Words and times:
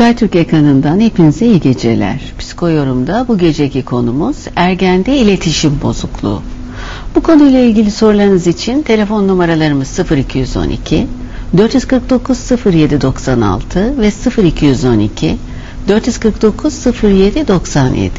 Skytürk 0.00 0.36
ekranından 0.36 1.00
hepinize 1.00 1.46
iyi 1.46 1.60
geceler. 1.60 2.20
Psikoyorum'da 2.38 3.24
bu 3.28 3.38
geceki 3.38 3.82
konumuz 3.84 4.36
ergende 4.56 5.16
iletişim 5.16 5.72
bozukluğu. 5.82 6.42
Bu 7.14 7.22
konuyla 7.22 7.60
ilgili 7.60 7.90
sorularınız 7.90 8.46
için 8.46 8.82
telefon 8.82 9.28
numaralarımız 9.28 9.98
0212 9.98 11.06
449 11.56 12.38
0796 12.66 13.94
ve 13.98 14.12
0212 14.46 15.36
449 15.88 16.86
0797. 17.02 18.10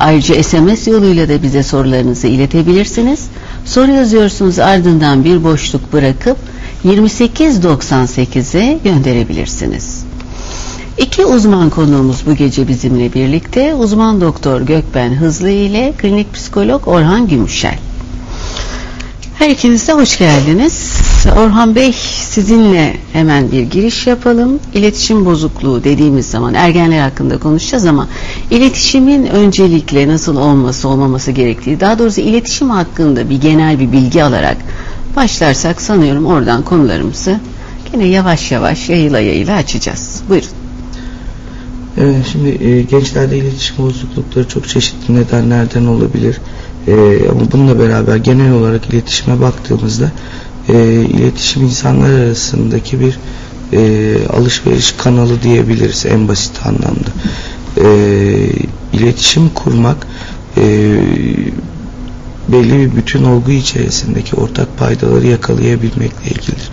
Ayrıca 0.00 0.42
SMS 0.42 0.88
yoluyla 0.88 1.28
da 1.28 1.42
bize 1.42 1.62
sorularınızı 1.62 2.26
iletebilirsiniz. 2.26 3.26
Soru 3.64 3.90
yazıyorsunuz 3.92 4.58
ardından 4.58 5.24
bir 5.24 5.44
boşluk 5.44 5.92
bırakıp 5.92 6.36
2898'e 6.84 8.78
gönderebilirsiniz. 8.84 10.04
İki 10.98 11.26
uzman 11.26 11.70
konuğumuz 11.70 12.26
bu 12.26 12.34
gece 12.34 12.68
bizimle 12.68 13.14
birlikte. 13.14 13.74
Uzman 13.74 14.20
doktor 14.20 14.60
Gökben 14.60 15.14
Hızlı 15.14 15.50
ile 15.50 15.92
klinik 15.98 16.34
psikolog 16.34 16.88
Orhan 16.88 17.28
Gümüşel. 17.28 17.78
Her 19.38 19.50
ikiniz 19.50 19.88
de 19.88 19.92
hoş 19.92 20.18
geldiniz. 20.18 20.92
Orhan 21.38 21.74
Bey 21.74 21.92
sizinle 22.22 22.96
hemen 23.12 23.52
bir 23.52 23.62
giriş 23.62 24.06
yapalım. 24.06 24.58
İletişim 24.74 25.24
bozukluğu 25.24 25.84
dediğimiz 25.84 26.26
zaman 26.26 26.54
ergenler 26.54 27.00
hakkında 27.00 27.38
konuşacağız 27.38 27.86
ama 27.86 28.08
iletişimin 28.50 29.26
öncelikle 29.26 30.08
nasıl 30.08 30.36
olması 30.36 30.88
olmaması 30.88 31.30
gerektiği 31.32 31.80
daha 31.80 31.98
doğrusu 31.98 32.20
iletişim 32.20 32.70
hakkında 32.70 33.30
bir 33.30 33.40
genel 33.40 33.80
bir 33.80 33.92
bilgi 33.92 34.24
alarak 34.24 34.56
başlarsak 35.16 35.82
sanıyorum 35.82 36.26
oradan 36.26 36.62
konularımızı 36.62 37.40
yine 37.92 38.06
yavaş 38.06 38.52
yavaş 38.52 38.88
yayıla 38.88 39.20
yayıla 39.20 39.54
açacağız. 39.54 40.22
Buyurun. 40.28 40.63
Evet, 41.98 42.16
şimdi 42.32 42.64
e, 42.64 42.82
gençlerde 42.82 43.38
iletişim 43.38 43.78
bozuklukları 43.78 44.48
çok 44.48 44.68
çeşitli 44.68 45.14
nedenlerden 45.14 45.86
olabilir. 45.86 46.40
E, 46.86 46.92
ama 47.30 47.52
bununla 47.52 47.78
beraber 47.78 48.16
genel 48.16 48.52
olarak 48.52 48.86
iletişime 48.86 49.40
baktığımızda 49.40 50.12
e, 50.68 51.04
iletişim 51.04 51.62
insanlar 51.62 52.10
arasındaki 52.10 53.00
bir 53.00 53.18
e, 53.72 54.16
alışveriş 54.28 54.92
kanalı 54.92 55.42
diyebiliriz 55.42 56.06
en 56.06 56.28
basit 56.28 56.66
anlamda. 56.66 57.10
E, 57.76 57.86
iletişim 58.92 59.48
kurmak 59.48 60.06
e, 60.56 60.96
belli 62.48 62.78
bir 62.78 62.96
bütün 62.96 63.24
olgu 63.24 63.50
içerisindeki 63.50 64.36
ortak 64.36 64.78
paydaları 64.78 65.26
yakalayabilmekle 65.26 66.30
ilgilidir. 66.30 66.70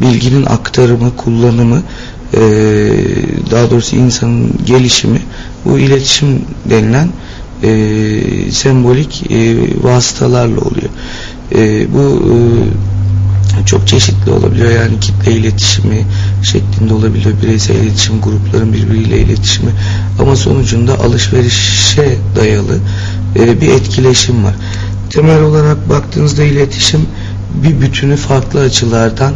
Bilginin 0.00 0.46
aktarımı, 0.46 1.16
kullanımı 1.16 1.82
e, 2.34 2.40
daha 3.50 3.70
doğrusu 3.70 3.96
insanın 3.96 4.52
gelişimi 4.66 5.22
bu 5.64 5.78
iletişim 5.78 6.44
denilen 6.70 7.08
e, 7.62 8.52
sembolik 8.52 9.30
e, 9.30 9.56
vasıtalarla 9.82 10.60
oluyor. 10.60 10.90
E, 11.54 11.92
bu 11.94 12.22
e, 13.60 13.66
çok 13.66 13.88
çeşitli 13.88 14.30
olabiliyor. 14.30 14.70
Yani 14.70 15.00
kitle 15.00 15.32
iletişimi 15.32 16.06
şeklinde 16.42 16.94
olabiliyor. 16.94 17.34
Bireysel 17.42 17.74
iletişim, 17.74 18.20
grupların 18.20 18.72
birbiriyle 18.72 19.18
iletişimi. 19.18 19.70
Ama 20.20 20.36
sonucunda 20.36 20.98
alışverişe 20.98 22.16
dayalı 22.36 22.78
e, 23.36 23.60
bir 23.60 23.68
etkileşim 23.68 24.44
var. 24.44 24.54
Temel 25.10 25.42
olarak 25.42 25.90
baktığınızda 25.90 26.42
iletişim 26.42 27.00
bir 27.64 27.80
bütünü 27.80 28.16
farklı 28.16 28.60
açılardan 28.60 29.34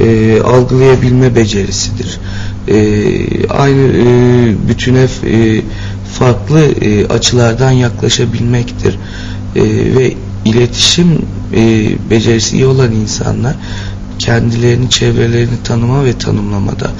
e, 0.00 0.40
algılayabilme 0.40 1.36
becerisidir. 1.36 2.20
E, 2.68 3.48
aynı 3.48 3.80
e, 3.80 4.68
bütüne 4.68 5.06
e, 5.26 5.60
farklı 6.18 6.60
e, 6.60 7.06
açılardan 7.06 7.70
yaklaşabilmektir. 7.70 8.98
E, 9.56 9.62
ve 9.96 10.14
iletişim 10.44 11.06
e, 11.54 11.90
becerisi 12.10 12.56
iyi 12.56 12.66
olan 12.66 12.92
insanlar 12.92 13.54
kendilerini, 14.18 14.90
çevrelerini 14.90 15.62
tanıma 15.64 16.04
ve 16.04 16.18
tanımlamada 16.18 16.90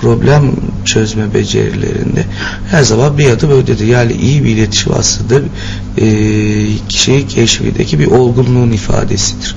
problem 0.00 0.52
çözme 0.84 1.34
becerilerinde 1.34 2.24
her 2.70 2.82
zaman 2.82 3.18
bir 3.18 3.30
adım 3.30 3.50
ödedir. 3.50 3.86
Yani 3.86 4.12
iyi 4.12 4.44
bir 4.44 4.48
iletişim 4.48 4.92
aslında 4.98 5.40
e, 5.98 6.06
kişi 6.88 7.26
keşfideki 7.28 7.98
bir 7.98 8.06
olgunluğun 8.06 8.70
ifadesidir. 8.70 9.56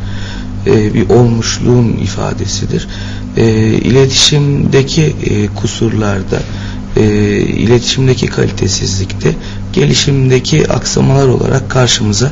E, 0.67 0.93
bir 0.93 1.09
olmuşluğun 1.09 1.87
ifadesidir. 1.87 2.87
E, 3.37 3.47
iletişimdeki 3.67 5.01
e, 5.01 5.47
kusurlarda 5.47 6.39
e, 6.97 7.03
iletişimdeki 7.39 8.27
kalitesizlikte 8.27 9.35
gelişimdeki 9.73 10.71
aksamalar 10.71 11.27
olarak 11.27 11.69
karşımıza 11.69 12.31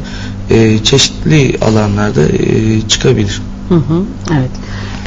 e, 0.49 0.83
çeşitli 0.83 1.57
alanlarda 1.61 2.21
e, 2.21 2.81
çıkabilir. 2.87 3.41
Hı 3.69 3.75
hı, 3.75 4.03
evet. 4.31 4.51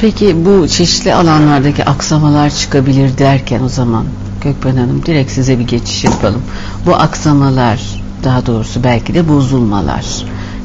Peki 0.01 0.35
bu 0.45 0.67
çeşitli 0.67 1.13
alanlardaki 1.13 1.85
aksamalar 1.85 2.49
çıkabilir 2.49 3.17
derken 3.17 3.61
o 3.63 3.69
zaman 3.69 4.05
Gökben 4.43 4.75
Hanım 4.75 5.05
direkt 5.05 5.31
size 5.31 5.59
bir 5.59 5.67
geçiş 5.67 6.03
yapalım. 6.03 6.41
Bu 6.85 6.95
aksamalar 6.95 7.81
daha 8.23 8.45
doğrusu 8.45 8.83
belki 8.83 9.13
de 9.13 9.29
bozulmalar 9.29 10.05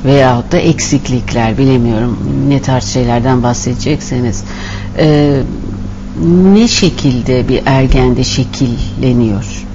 veyahut 0.04 0.52
da 0.52 0.56
eksiklikler 0.56 1.58
bilemiyorum 1.58 2.18
ne 2.48 2.62
tarz 2.62 2.84
şeylerden 2.84 3.42
bahsedecekseniz 3.42 4.44
e, 4.98 5.40
ne 6.52 6.68
şekilde 6.68 7.48
bir 7.48 7.62
ergende 7.66 8.24
şekilleniyor? 8.24 9.68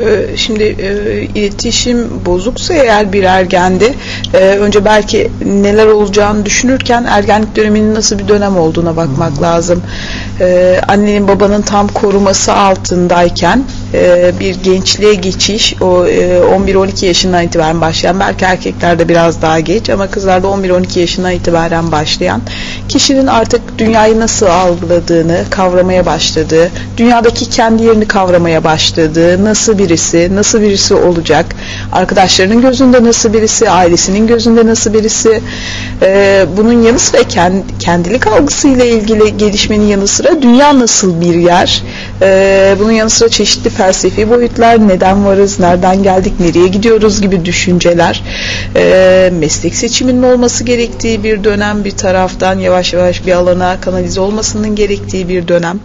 Ee, 0.00 0.36
şimdi 0.36 0.62
e, 0.62 1.22
iletişim 1.22 2.24
bozuksa 2.26 2.74
eğer 2.74 3.12
bir 3.12 3.22
ergende 3.22 3.94
e, 4.34 4.38
önce 4.38 4.84
belki 4.84 5.30
neler 5.44 5.86
olacağını 5.86 6.44
düşünürken 6.44 7.04
ergenlik 7.04 7.56
döneminin 7.56 7.94
nasıl 7.94 8.18
bir 8.18 8.28
dönem 8.28 8.56
olduğuna 8.56 8.96
bakmak 8.96 9.36
hmm. 9.36 9.42
lazım. 9.42 9.82
E, 10.40 10.80
annenin 10.88 11.28
babanın 11.28 11.62
tam 11.62 11.88
koruması 11.88 12.52
altındayken 12.52 13.64
e, 13.94 14.32
bir 14.40 14.54
gençliğe 14.54 15.14
geçiş 15.14 15.74
o 15.80 16.06
e, 16.06 16.38
11-12 16.38 17.06
yaşından 17.06 17.44
itibaren 17.44 17.80
başlayan 17.80 18.20
belki 18.20 18.44
erkeklerde 18.44 19.08
biraz 19.08 19.42
daha 19.42 19.60
geç 19.60 19.90
ama 19.90 20.06
kızlarda 20.06 20.46
11-12 20.46 20.98
yaşından 20.98 21.32
itibaren 21.32 21.92
başlayan 21.92 22.40
kişinin 22.88 23.26
artık 23.26 23.78
dünyayı 23.78 24.20
nasıl 24.20 24.46
algıladığını 24.46 25.44
kavramaya 25.50 26.06
başladığı, 26.06 26.70
dünyadaki 26.96 27.50
kendi 27.50 27.82
yerini 27.82 28.08
kavramaya 28.08 28.64
başladığı, 28.64 29.44
nasıl 29.44 29.78
birisi, 29.78 30.30
nasıl 30.34 30.60
birisi 30.60 30.94
olacak, 30.94 31.46
arkadaşlarının 31.92 32.60
gözünde 32.60 33.04
nasıl 33.04 33.32
birisi, 33.32 33.70
ailesinin 33.70 34.26
gözünde 34.26 34.66
nasıl 34.66 34.94
birisi, 34.94 35.40
e, 36.02 36.46
bunun 36.56 36.82
yanı 36.82 36.98
sıra 36.98 37.22
kend, 37.22 37.62
kendilik 37.80 38.26
algısıyla 38.26 38.84
ilgili 38.84 39.36
gelişmenin 39.36 39.86
yanı 39.86 40.06
sıra 40.06 40.42
dünya 40.42 40.78
nasıl 40.78 41.20
bir 41.20 41.34
yer, 41.34 41.82
e, 42.22 42.74
bunun 42.80 42.92
yanı 42.92 43.10
sıra 43.10 43.28
çeşitli 43.28 43.70
felsefi 43.76 44.30
boyutlar, 44.30 44.88
neden 44.88 45.26
varız, 45.26 45.60
nereden 45.60 46.02
geldik, 46.02 46.32
nereye 46.40 46.68
gidiyoruz 46.68 47.20
gibi 47.20 47.44
düşünceler, 47.44 48.22
e, 48.76 49.30
meslek 49.32 49.74
seçiminin 49.74 50.22
olması 50.22 50.64
gerektiği 50.64 51.24
bir 51.24 51.44
dönem 51.44 51.84
bir 51.84 51.90
taraftan 51.90 52.58
yavaş 52.58 52.92
yavaş 52.92 53.26
bir 53.26 53.32
alana 53.32 53.80
kanalize 53.80 54.20
olmasının 54.20 54.74
gerektiği 54.74 55.28
bir 55.28 55.48
dönem. 55.48 55.80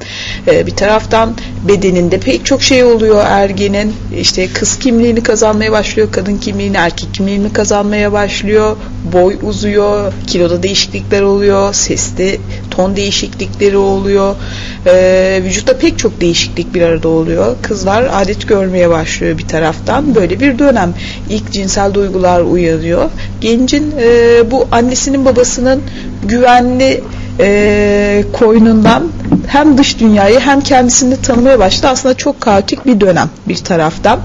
E, 0.48 0.68
bir 0.68 0.76
taraftan 0.76 1.36
bedeninde 1.68 2.18
pek 2.20 2.46
çok 2.46 2.62
şey 2.62 2.84
oluyor 2.84 3.24
ergenin. 3.28 3.94
işte 4.20 4.48
kız 4.54 4.80
kimliğini 4.80 5.24
kazanmaya 5.24 5.72
başlıyor, 5.72 6.08
kadın 6.12 6.38
kimliğini, 6.38 6.78
erkek 6.78 7.14
kimliğini 7.14 7.54
kazanmaya 7.54 8.12
başlıyor. 8.12 8.78
Boy 9.14 9.36
uzuyor, 9.44 10.14
kiloda 10.28 10.64
değişiklikler 10.64 11.22
oluyor, 11.22 11.74
seste 11.74 12.38
ton 12.72 12.96
değişiklikleri 12.96 13.78
oluyor. 13.78 14.36
E, 14.86 15.42
vücutta 15.44 15.78
pek 15.78 16.00
çok 16.00 16.22
değişiklik 16.22 16.74
bir 16.74 16.82
arada 16.82 17.08
oluyor. 17.08 17.56
Kızlar 17.62 18.10
adet 18.14 18.48
görmeye 18.48 18.90
başlıyor 18.90 19.38
bir 19.38 19.48
taraftan. 19.48 20.16
Böyle 20.16 20.40
bir 20.40 20.60
dönem. 20.60 20.94
ilk 21.30 21.52
cinsel 21.52 21.94
duygular 21.94 22.42
uyanıyor. 22.42 23.10
Gencin 23.42 23.94
e, 24.02 24.52
bu 24.52 24.68
annesinin 24.72 25.26
babasının 25.26 25.82
güvenli 26.28 27.04
e, 27.40 28.24
koynundan 28.34 29.12
hem 29.52 29.78
dış 29.78 30.00
dünyayı 30.00 30.40
hem 30.40 30.62
kendisini 30.62 31.22
tanımaya 31.22 31.60
başladı. 31.60 31.88
Aslında 31.88 32.14
çok 32.18 32.42
kaotik 32.42 32.86
bir 32.86 33.02
dönem 33.02 33.30
bir 33.48 33.56
taraftan. 33.56 34.20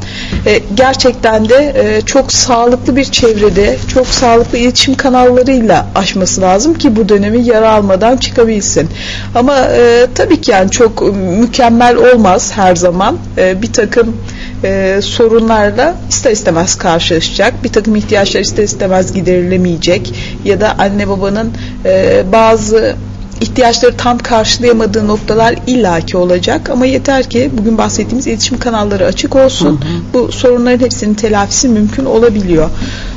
E, 0.47 0.61
gerçekten 0.75 1.49
de 1.49 1.75
e, 1.77 2.01
çok 2.01 2.33
sağlıklı 2.33 2.97
bir 2.97 3.05
çevrede, 3.05 3.77
çok 3.89 4.07
sağlıklı 4.07 4.59
iletişim 4.59 4.95
kanallarıyla 4.95 5.87
aşması 5.95 6.41
lazım 6.41 6.75
ki 6.75 6.97
bu 6.97 7.09
dönemi 7.09 7.45
yara 7.45 7.71
almadan 7.71 8.17
çıkabilsin. 8.17 8.89
Ama 9.35 9.59
e, 9.59 10.07
tabii 10.15 10.41
ki 10.41 10.51
yani 10.51 10.71
çok 10.71 11.17
mükemmel 11.17 11.97
olmaz 11.97 12.53
her 12.57 12.77
zaman. 12.77 13.19
E, 13.39 13.63
bir 13.63 13.73
takım 13.73 14.17
e, 14.65 14.99
sorunlarla 15.03 15.95
ister 16.09 16.31
istemez 16.31 16.75
karşılaşacak. 16.75 17.65
Bir 17.65 17.69
takım 17.69 17.97
ihtiyaçlar 17.97 18.41
ister 18.41 18.63
istemez 18.63 19.13
giderilemeyecek 19.13 20.15
ya 20.45 20.61
da 20.61 20.77
anne 20.79 21.09
babanın 21.09 21.53
e, 21.85 22.23
bazı 22.33 22.97
ihtiyaçları 23.41 23.97
tam 23.97 24.19
karşılayamadığı 24.19 25.07
noktalar 25.07 25.55
illaki 25.67 26.17
olacak 26.17 26.71
ama 26.71 26.87
yeter 26.87 27.31
ki 27.31 27.51
bugün 27.59 27.79
bahsettiğimiz 27.79 28.27
iletişim 28.27 28.59
kanalları 28.59 29.07
açık 29.07 29.37
olsun. 29.37 29.67
Hı 29.67 29.71
hı. 29.71 29.79
Bu 30.15 30.33
sorunların 30.33 30.85
hepsinin 30.85 31.15
telafisi 31.15 31.69
mümkün 31.69 32.05
olabiliyor. 32.05 32.71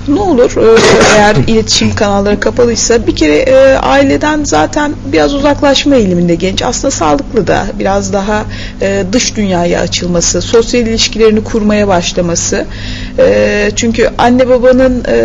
Ne 0.07 0.19
olur 0.19 0.57
e, 0.57 0.80
eğer 1.16 1.36
iletişim 1.36 1.95
kanalları 1.95 2.39
kapalıysa 2.39 3.07
bir 3.07 3.16
kere 3.16 3.36
e, 3.36 3.75
aileden 3.75 4.44
zaten 4.44 4.94
biraz 5.06 5.33
uzaklaşma 5.33 5.95
eğiliminde 5.95 6.36
genç. 6.36 6.62
Aslında 6.62 6.92
sağlıklı 6.92 7.48
da 7.48 7.66
biraz 7.80 8.13
daha 8.13 8.44
e, 8.81 9.04
dış 9.13 9.36
dünyaya 9.36 9.81
açılması, 9.81 10.42
sosyal 10.42 10.88
ilişkilerini 10.88 11.44
kurmaya 11.44 11.88
başlaması. 11.88 12.66
E, 13.19 13.71
çünkü 13.75 14.10
anne 14.18 14.50
babanın 14.50 15.04
e, 15.07 15.16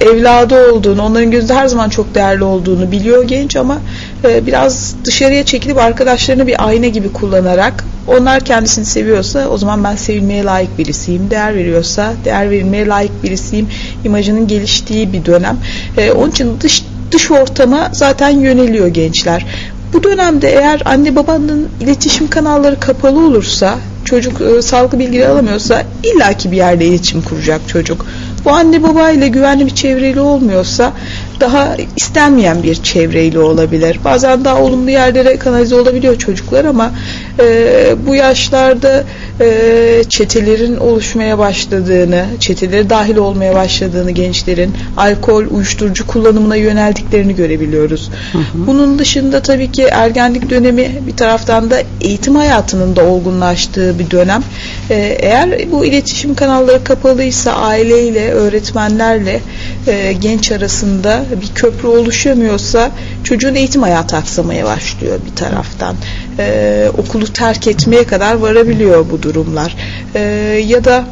evladı 0.00 0.72
olduğunu, 0.72 1.02
onların 1.02 1.30
gözünde 1.30 1.54
her 1.54 1.66
zaman 1.66 1.88
çok 1.88 2.14
değerli 2.14 2.44
olduğunu 2.44 2.92
biliyor 2.92 3.24
genç 3.24 3.56
ama 3.56 3.78
biraz 4.24 4.94
dışarıya 5.04 5.44
çekilip 5.44 5.78
arkadaşlarını 5.78 6.46
bir 6.46 6.66
ayna 6.66 6.86
gibi 6.86 7.12
kullanarak 7.12 7.84
onlar 8.06 8.40
kendisini 8.40 8.84
seviyorsa 8.84 9.48
o 9.48 9.58
zaman 9.58 9.84
ben 9.84 9.96
sevilmeye 9.96 10.44
layık 10.44 10.78
birisiyim. 10.78 11.30
Değer 11.30 11.54
veriyorsa 11.54 12.12
değer 12.24 12.50
verilmeye 12.50 12.86
layık 12.86 13.22
birisiyim. 13.22 13.68
İmajının 14.04 14.46
geliştiği 14.46 15.12
bir 15.12 15.24
dönem. 15.24 15.56
E, 15.96 16.12
onun 16.12 16.30
için 16.30 16.60
dış 16.60 16.84
dış 17.12 17.30
ortama 17.30 17.88
zaten 17.92 18.28
yöneliyor 18.28 18.86
gençler. 18.86 19.46
Bu 19.92 20.02
dönemde 20.02 20.50
eğer 20.50 20.82
anne 20.84 21.16
babanın 21.16 21.68
iletişim 21.80 22.30
kanalları 22.30 22.80
kapalı 22.80 23.26
olursa 23.26 23.78
çocuk 24.04 24.40
e, 24.40 24.62
sağlıklı 24.62 24.98
bilgileri 24.98 25.28
alamıyorsa 25.28 25.82
illaki 26.02 26.52
bir 26.52 26.56
yerde 26.56 26.86
iletişim 26.86 27.22
kuracak 27.22 27.60
çocuk. 27.68 28.06
Bu 28.44 28.50
anne 28.50 28.82
baba 28.82 29.10
ile 29.10 29.28
güvenli 29.28 29.66
bir 29.66 29.74
çevreyle 29.74 30.20
olmuyorsa 30.20 30.92
daha 31.40 31.76
istenmeyen 31.96 32.62
bir 32.62 32.74
çevreyle 32.74 33.38
olabilir. 33.38 34.00
Bazen 34.04 34.44
daha 34.44 34.62
olumlu 34.62 34.90
yerlere 34.90 35.36
kanalize 35.36 35.74
olabiliyor 35.74 36.18
çocuklar 36.18 36.64
ama 36.64 36.92
e, 37.40 37.94
bu 38.06 38.14
yaşlarda 38.14 39.04
e, 39.40 40.04
çetelerin 40.08 40.76
oluşmaya 40.76 41.38
başladığını, 41.38 42.24
çetelere 42.40 42.90
dahil 42.90 43.16
olmaya 43.16 43.54
başladığını 43.54 44.10
gençlerin 44.10 44.74
alkol, 44.96 45.44
uyuşturucu 45.50 46.06
kullanımına 46.06 46.56
yöneldiklerini 46.56 47.34
görebiliyoruz. 47.34 48.10
Hı 48.32 48.38
hı. 48.38 48.66
Bunun 48.66 48.98
dışında 48.98 49.42
tabii 49.42 49.72
ki 49.72 49.82
ergenlik 49.82 50.50
dönemi 50.50 50.90
bir 51.06 51.16
taraftan 51.16 51.70
da 51.70 51.82
eğitim 52.00 52.34
hayatının 52.34 52.96
da 52.96 53.04
olgunlaştığı 53.04 53.98
bir 53.98 54.10
dönem. 54.10 54.42
E, 54.90 54.94
eğer 55.20 55.72
bu 55.72 55.84
iletişim 55.84 56.34
kanalları 56.34 56.84
kapalıysa 56.84 57.52
aileyle, 57.52 58.30
öğretmenlerle 58.30 59.40
e, 59.86 60.12
genç 60.12 60.52
arasında 60.52 61.24
bir 61.42 61.54
köprü 61.54 61.88
oluşamıyorsa 61.88 62.90
çocuğun 63.24 63.54
eğitim 63.54 63.82
hayatı 63.82 64.16
aksamaya 64.16 64.64
başlıyor 64.64 65.18
bir 65.30 65.36
taraftan. 65.36 65.96
E, 66.40 66.88
okulu 66.98 67.32
terk 67.32 67.66
etmeye 67.66 68.04
kadar 68.04 68.34
varabiliyor 68.34 69.06
bu 69.10 69.22
durumlar. 69.22 69.76
E, 70.14 70.20
ya 70.66 70.84
da 70.84 71.04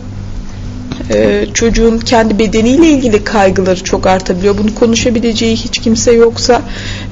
e, 1.10 1.46
çocuğun 1.54 1.98
kendi 1.98 2.38
bedeniyle 2.38 2.86
ilgili 2.86 3.24
kaygıları 3.24 3.84
çok 3.84 4.06
artabiliyor. 4.06 4.58
Bunu 4.58 4.74
konuşabileceği 4.74 5.56
hiç 5.56 5.78
kimse 5.78 6.12
yoksa 6.12 6.62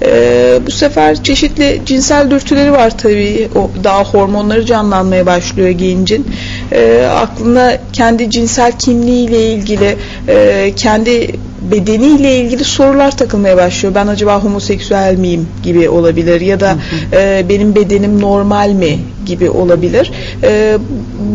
e, 0.03 0.59
bu 0.67 0.71
sefer 0.71 1.23
çeşitli 1.23 1.83
cinsel 1.87 2.31
dürtüleri 2.31 2.73
var 2.73 2.99
tabii. 2.99 3.49
O 3.55 3.71
daha 3.85 4.05
hormonları 4.05 4.67
canlanmaya 4.67 5.27
başlıyor 5.27 5.69
gencin. 5.69 6.27
E, 6.73 7.07
aklına 7.15 7.79
kendi 7.93 8.31
cinsel 8.31 8.73
kimliğiyle 8.79 9.53
ilgili 9.53 9.97
e, 10.29 10.73
kendi 10.77 11.31
bedeniyle 11.71 12.37
ilgili 12.37 12.65
sorular 12.65 13.17
takılmaya 13.17 13.57
başlıyor. 13.57 13.95
Ben 13.95 14.07
acaba 14.07 14.45
homoseksüel 14.45 15.17
miyim 15.17 15.49
gibi 15.63 15.89
olabilir 15.89 16.41
ya 16.41 16.61
da 16.61 16.77
e, 17.13 17.45
benim 17.49 17.75
bedenim 17.75 18.21
normal 18.21 18.71
mi 18.71 18.99
gibi 19.27 19.51
olabilir. 19.51 20.13
E, 20.43 20.79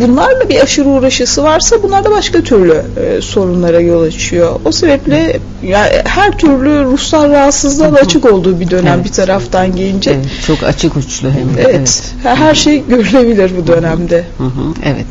bunlarla 0.02 0.50
bir 0.50 0.62
aşırı 0.62 0.90
uğraşısı 0.90 1.44
varsa 1.44 1.84
bunlar 1.84 2.04
da 2.04 2.12
başka 2.12 2.42
türlü 2.42 2.74
e, 2.74 3.22
sorunlara 3.22 3.80
yol 3.80 4.02
açıyor. 4.02 4.60
O 4.66 4.72
sebeple 4.72 5.40
yani 5.64 5.90
her 6.06 6.38
türlü 6.38 6.84
ruhsal 6.84 7.32
rahatsızlığa 7.32 7.88
açık 7.88 8.26
olduğu 8.26 8.60
bir 8.60 8.70
dönem 8.70 8.96
evet. 8.96 9.06
bir 9.06 9.12
taraftan 9.12 9.76
gelince. 9.76 10.12
Evet, 10.12 10.26
çok 10.48 10.64
açık 10.64 10.98
uçlu 10.98 11.30
hem 11.30 11.58
de. 11.58 11.62
Evet. 11.62 11.76
evet. 11.76 12.14
Her 12.24 12.56
şey 12.56 12.84
görülebilir 12.88 13.52
bu 13.58 13.68
dönemde. 13.68 14.24
Hı 14.38 14.44
hı, 14.44 14.74
evet. 14.86 15.06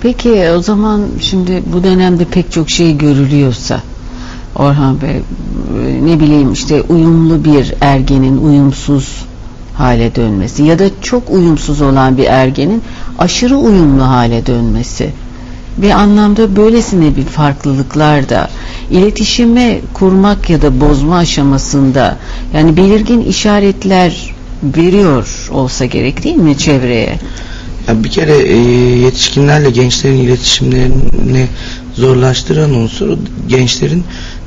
Peki 0.00 0.50
o 0.56 0.62
zaman 0.62 1.02
şimdi 1.20 1.62
bu 1.72 1.84
dönemde 1.84 2.24
pek 2.24 2.52
çok 2.52 2.70
şey 2.70 2.98
görülüyorsa 2.98 3.80
Orhan 4.56 5.00
Bey 5.00 5.20
ne 6.02 6.20
bileyim 6.20 6.52
işte 6.52 6.82
uyumlu 6.82 7.44
bir 7.44 7.74
ergenin 7.80 8.36
uyumsuz 8.36 9.24
hale 9.74 10.14
dönmesi 10.14 10.62
ya 10.62 10.78
da 10.78 10.84
çok 11.02 11.30
uyumsuz 11.30 11.80
olan 11.80 12.16
bir 12.18 12.24
ergenin 12.24 12.82
aşırı 13.18 13.56
uyumlu 13.56 14.02
hale 14.02 14.46
dönmesi 14.46 15.10
bir 15.78 15.90
anlamda 15.90 16.56
böylesine 16.56 17.16
bir 17.16 17.24
farklılıklar 17.24 18.28
da 18.28 18.48
iletişime 18.90 19.80
kurmak 19.94 20.50
ya 20.50 20.62
da 20.62 20.80
bozma 20.80 21.16
aşamasında 21.16 22.18
yani 22.54 22.76
belirgin 22.76 23.20
işaretler 23.20 24.34
veriyor 24.62 25.48
olsa 25.52 25.84
gerek 25.84 26.24
değil 26.24 26.36
mi 26.36 26.58
çevreye? 26.58 27.18
Ya 27.88 28.04
bir 28.04 28.10
kere 28.10 28.36
e, 28.36 28.56
yetişkinlerle 28.98 29.70
gençlerin 29.70 30.16
iletişimlerini 30.16 31.46
zorlaştıran 31.94 32.70
unsur 32.74 33.18
gençlerin 33.48 34.04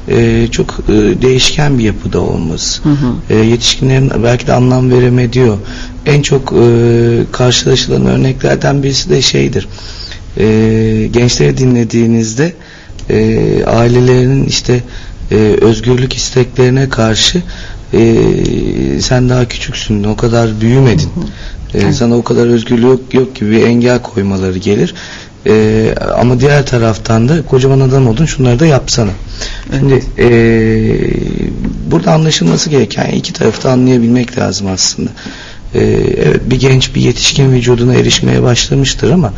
e, 0.08 0.48
çok 0.52 0.80
e, 0.90 1.22
değişken 1.22 1.80
bir 1.80 1.84
yapıda 1.84 2.20
olması. 2.20 2.84
Hı 2.84 2.90
hı. 2.90 3.34
E, 3.34 3.36
yetişkinlerin 3.36 4.12
belki 4.24 4.48
de 4.48 4.54
anlam 4.54 4.92
veremediyor. 4.92 5.58
En 6.06 6.22
çok 6.22 6.54
e, 6.54 6.68
karşılaşılan 7.32 8.06
örneklerden 8.06 8.84
birisi 8.84 9.10
de 9.10 9.22
şeydir. 9.22 9.68
E, 10.38 11.10
gençleri 11.12 11.58
dinlediğinizde 11.58 12.54
e, 13.10 13.66
ailelerinin 13.66 14.46
işte 14.46 14.84
e, 15.32 15.36
özgürlük 15.62 16.14
isteklerine 16.14 16.90
karşı 16.90 17.42
e, 17.94 18.16
sen 19.02 19.30
daha 19.30 19.48
küçüksün, 19.48 20.04
o 20.04 20.16
kadar 20.16 20.62
büyümedin. 20.62 21.10
Hı 21.74 21.78
hı. 21.78 21.88
E, 21.88 21.94
sana 21.94 22.18
o 22.18 22.24
kadar 22.24 22.48
özgürlük 22.48 22.84
yok, 22.84 23.14
yok 23.14 23.36
gibi 23.36 23.52
bir 23.52 23.64
engel 23.64 24.02
koymaları 24.02 24.58
gelir. 24.58 24.94
E, 25.48 25.96
ama 26.18 26.40
diğer 26.40 26.66
taraftan 26.66 27.30
da 27.30 27.46
kocaman 27.46 27.80
adam 27.80 28.08
oldun 28.08 28.26
şunları 28.26 28.60
da 28.60 28.66
yapsana. 28.66 29.12
Evet. 29.70 29.80
Şimdi 29.80 30.04
e, 30.20 30.30
burada 31.92 32.12
anlaşılması 32.12 32.70
gereken 32.70 33.10
iki 33.10 33.34
tarafta 33.34 33.72
anlayabilmek 33.72 34.38
lazım 34.38 34.68
aslında. 34.68 35.10
E, 35.74 35.80
evet 36.26 36.42
bir 36.46 36.60
genç 36.60 36.96
bir 36.96 37.02
yetişkin 37.02 37.52
vücuduna 37.52 37.96
erişmeye 37.96 38.44
başlamıştır 38.44 39.12
ama 39.12 39.34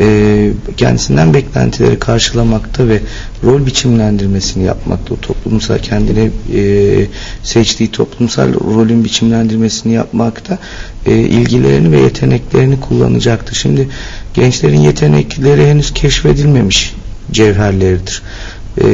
e, 0.00 0.50
kendisinden 0.76 1.34
beklentileri 1.34 1.98
karşılamakta 1.98 2.88
ve 2.88 3.00
rol 3.44 3.66
biçimlendirmesini 3.66 4.64
yapmakta, 4.64 5.14
o 5.14 5.20
toplumsal 5.20 5.78
kendine 5.78 6.30
e, 6.54 7.06
seçtiği 7.42 7.90
toplumsal 7.90 8.54
rolün 8.54 9.04
biçimlendirmesini 9.04 9.92
yapmakta 9.92 10.58
e, 11.06 11.12
ilgilerini 11.18 11.92
ve 11.92 12.00
yeteneklerini 12.00 12.80
kullanacaktır. 12.80 13.54
Şimdi 13.54 13.88
gençlerin 14.34 14.80
yetenekleri 14.80 15.66
henüz 15.66 15.94
keşfedilmemiş 15.94 16.94
cevherleridir. 17.32 18.22
Ee, 18.80 18.88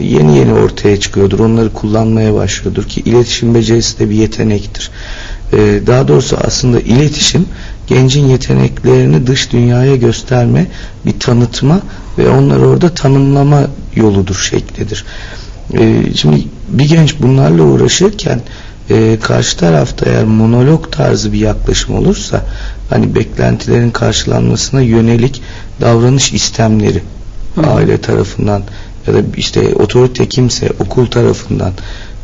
yeni 0.00 0.38
yeni 0.38 0.52
ortaya 0.52 1.00
çıkıyordur. 1.00 1.40
Onları 1.40 1.72
kullanmaya 1.72 2.34
başlıyordur 2.34 2.84
ki 2.84 3.00
iletişim 3.00 3.54
becerisi 3.54 3.98
de 3.98 4.10
bir 4.10 4.14
yetenektir. 4.14 4.90
Ee, 5.52 5.80
daha 5.86 6.08
doğrusu 6.08 6.36
aslında 6.44 6.80
iletişim 6.80 7.46
gencin 7.90 8.26
yeteneklerini 8.26 9.26
dış 9.26 9.52
dünyaya 9.52 9.96
gösterme, 9.96 10.66
bir 11.06 11.20
tanıtma 11.20 11.80
ve 12.18 12.28
onları 12.30 12.68
orada 12.68 12.94
tanımlama 12.94 13.62
yoludur 13.94 14.34
şeklidir. 14.50 15.04
Ee, 15.78 16.02
şimdi 16.14 16.44
bir 16.68 16.88
genç 16.88 17.20
bunlarla 17.20 17.62
uğraşırken 17.62 18.40
e, 18.90 19.18
karşı 19.22 19.56
tarafta 19.56 20.10
eğer 20.10 20.24
monolog 20.24 20.92
tarzı 20.92 21.32
bir 21.32 21.38
yaklaşım 21.38 21.94
olursa 21.94 22.46
hani 22.90 23.14
beklentilerin 23.14 23.90
karşılanmasına 23.90 24.80
yönelik 24.80 25.42
davranış 25.80 26.32
istemleri 26.32 27.02
Hı. 27.54 27.60
aile 27.60 28.00
tarafından 28.00 28.62
ya 29.06 29.14
da 29.14 29.18
işte 29.36 29.74
otorite 29.74 30.28
kimse 30.28 30.68
okul 30.80 31.06
tarafından 31.06 31.72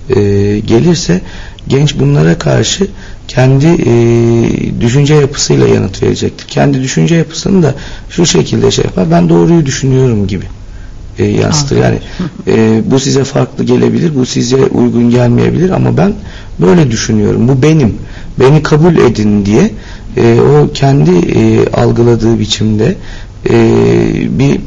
e, 0.09 0.15
gelirse 0.59 1.21
genç 1.69 1.99
bunlara 1.99 2.39
karşı 2.39 2.87
kendi 3.29 3.67
e, 3.67 4.81
düşünce 4.81 5.15
yapısıyla 5.15 5.69
yanıt 5.69 6.03
verecektir. 6.03 6.47
Kendi 6.49 6.83
düşünce 6.83 7.15
yapısını 7.15 7.63
da 7.63 7.75
şu 8.11 8.27
şekilde 8.27 8.71
şey 8.71 8.85
yapar. 8.85 9.11
Ben 9.11 9.29
doğruyu 9.29 9.67
düşünüyorum 9.67 10.27
gibi 10.27 10.45
e, 11.19 11.25
yansıtır. 11.25 11.77
Yani 11.77 11.99
e, 12.47 12.83
bu 12.87 13.01
size 13.01 13.25
farklı 13.25 13.65
gelebilir, 13.65 14.15
bu 14.15 14.27
size 14.27 14.57
uygun 14.57 15.11
gelmeyebilir 15.11 15.71
ama 15.71 15.97
ben 15.97 16.15
böyle 16.61 16.91
düşünüyorum. 16.91 17.49
Bu 17.49 17.63
benim. 17.63 17.95
Beni 18.41 18.63
kabul 18.63 18.97
edin 18.97 19.47
diye 19.47 19.71
e, 20.17 20.41
o 20.41 20.73
kendi 20.73 21.11
e, 21.11 21.71
algıladığı 21.71 22.39
biçimde 22.39 22.97
e, 23.51 23.59
bir 24.39 24.61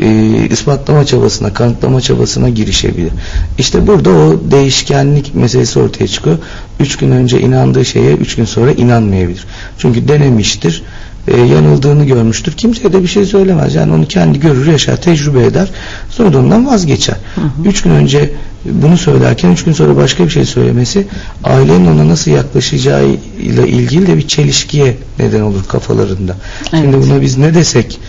e, 0.00 0.48
ispatlama 0.50 1.04
çabasına, 1.04 1.52
kanıtlama 1.52 2.00
çabasına 2.00 2.48
girişebilir. 2.48 3.12
İşte 3.58 3.86
burada 3.86 4.10
o 4.10 4.40
değişkenlik 4.50 5.34
meselesi 5.34 5.78
ortaya 5.78 6.08
çıkıyor. 6.08 6.38
Üç 6.80 6.96
gün 6.96 7.10
önce 7.10 7.40
inandığı 7.40 7.84
şeye 7.84 8.12
üç 8.12 8.36
gün 8.36 8.44
sonra 8.44 8.72
inanmayabilir. 8.72 9.44
Çünkü 9.78 10.08
denemiştir, 10.08 10.82
e, 11.28 11.40
yanıldığını 11.40 12.04
görmüştür. 12.04 12.52
Kimseye 12.52 12.92
de 12.92 13.02
bir 13.02 13.08
şey 13.08 13.24
söylemez. 13.24 13.74
Yani 13.74 13.92
onu 13.92 14.08
kendi 14.08 14.40
görür, 14.40 14.66
yaşar, 14.66 14.96
tecrübe 14.96 15.44
eder. 15.44 15.68
Sonra 16.10 16.32
da 16.32 16.38
ondan 16.38 16.66
vazgeçer. 16.66 17.16
Hı 17.34 17.40
hı. 17.40 17.68
Üç 17.68 17.82
gün 17.82 17.90
önce 17.90 18.30
bunu 18.64 18.98
söylerken 18.98 19.50
üç 19.50 19.64
gün 19.64 19.72
sonra 19.72 19.96
başka 19.96 20.24
bir 20.24 20.30
şey 20.30 20.44
söylemesi 20.44 21.06
ailenin 21.44 21.86
ona 21.86 22.08
nasıl 22.08 22.30
yaklaşacağı 22.30 23.06
ile 23.38 23.68
ilgili 23.68 24.06
de 24.06 24.16
bir 24.16 24.28
çelişkiye 24.28 24.96
neden 25.18 25.40
olur 25.40 25.64
kafalarında. 25.68 26.36
Evet. 26.72 26.82
Şimdi 26.82 26.96
buna 27.06 27.20
biz 27.20 27.38
ne 27.38 27.54
desek 27.54 28.00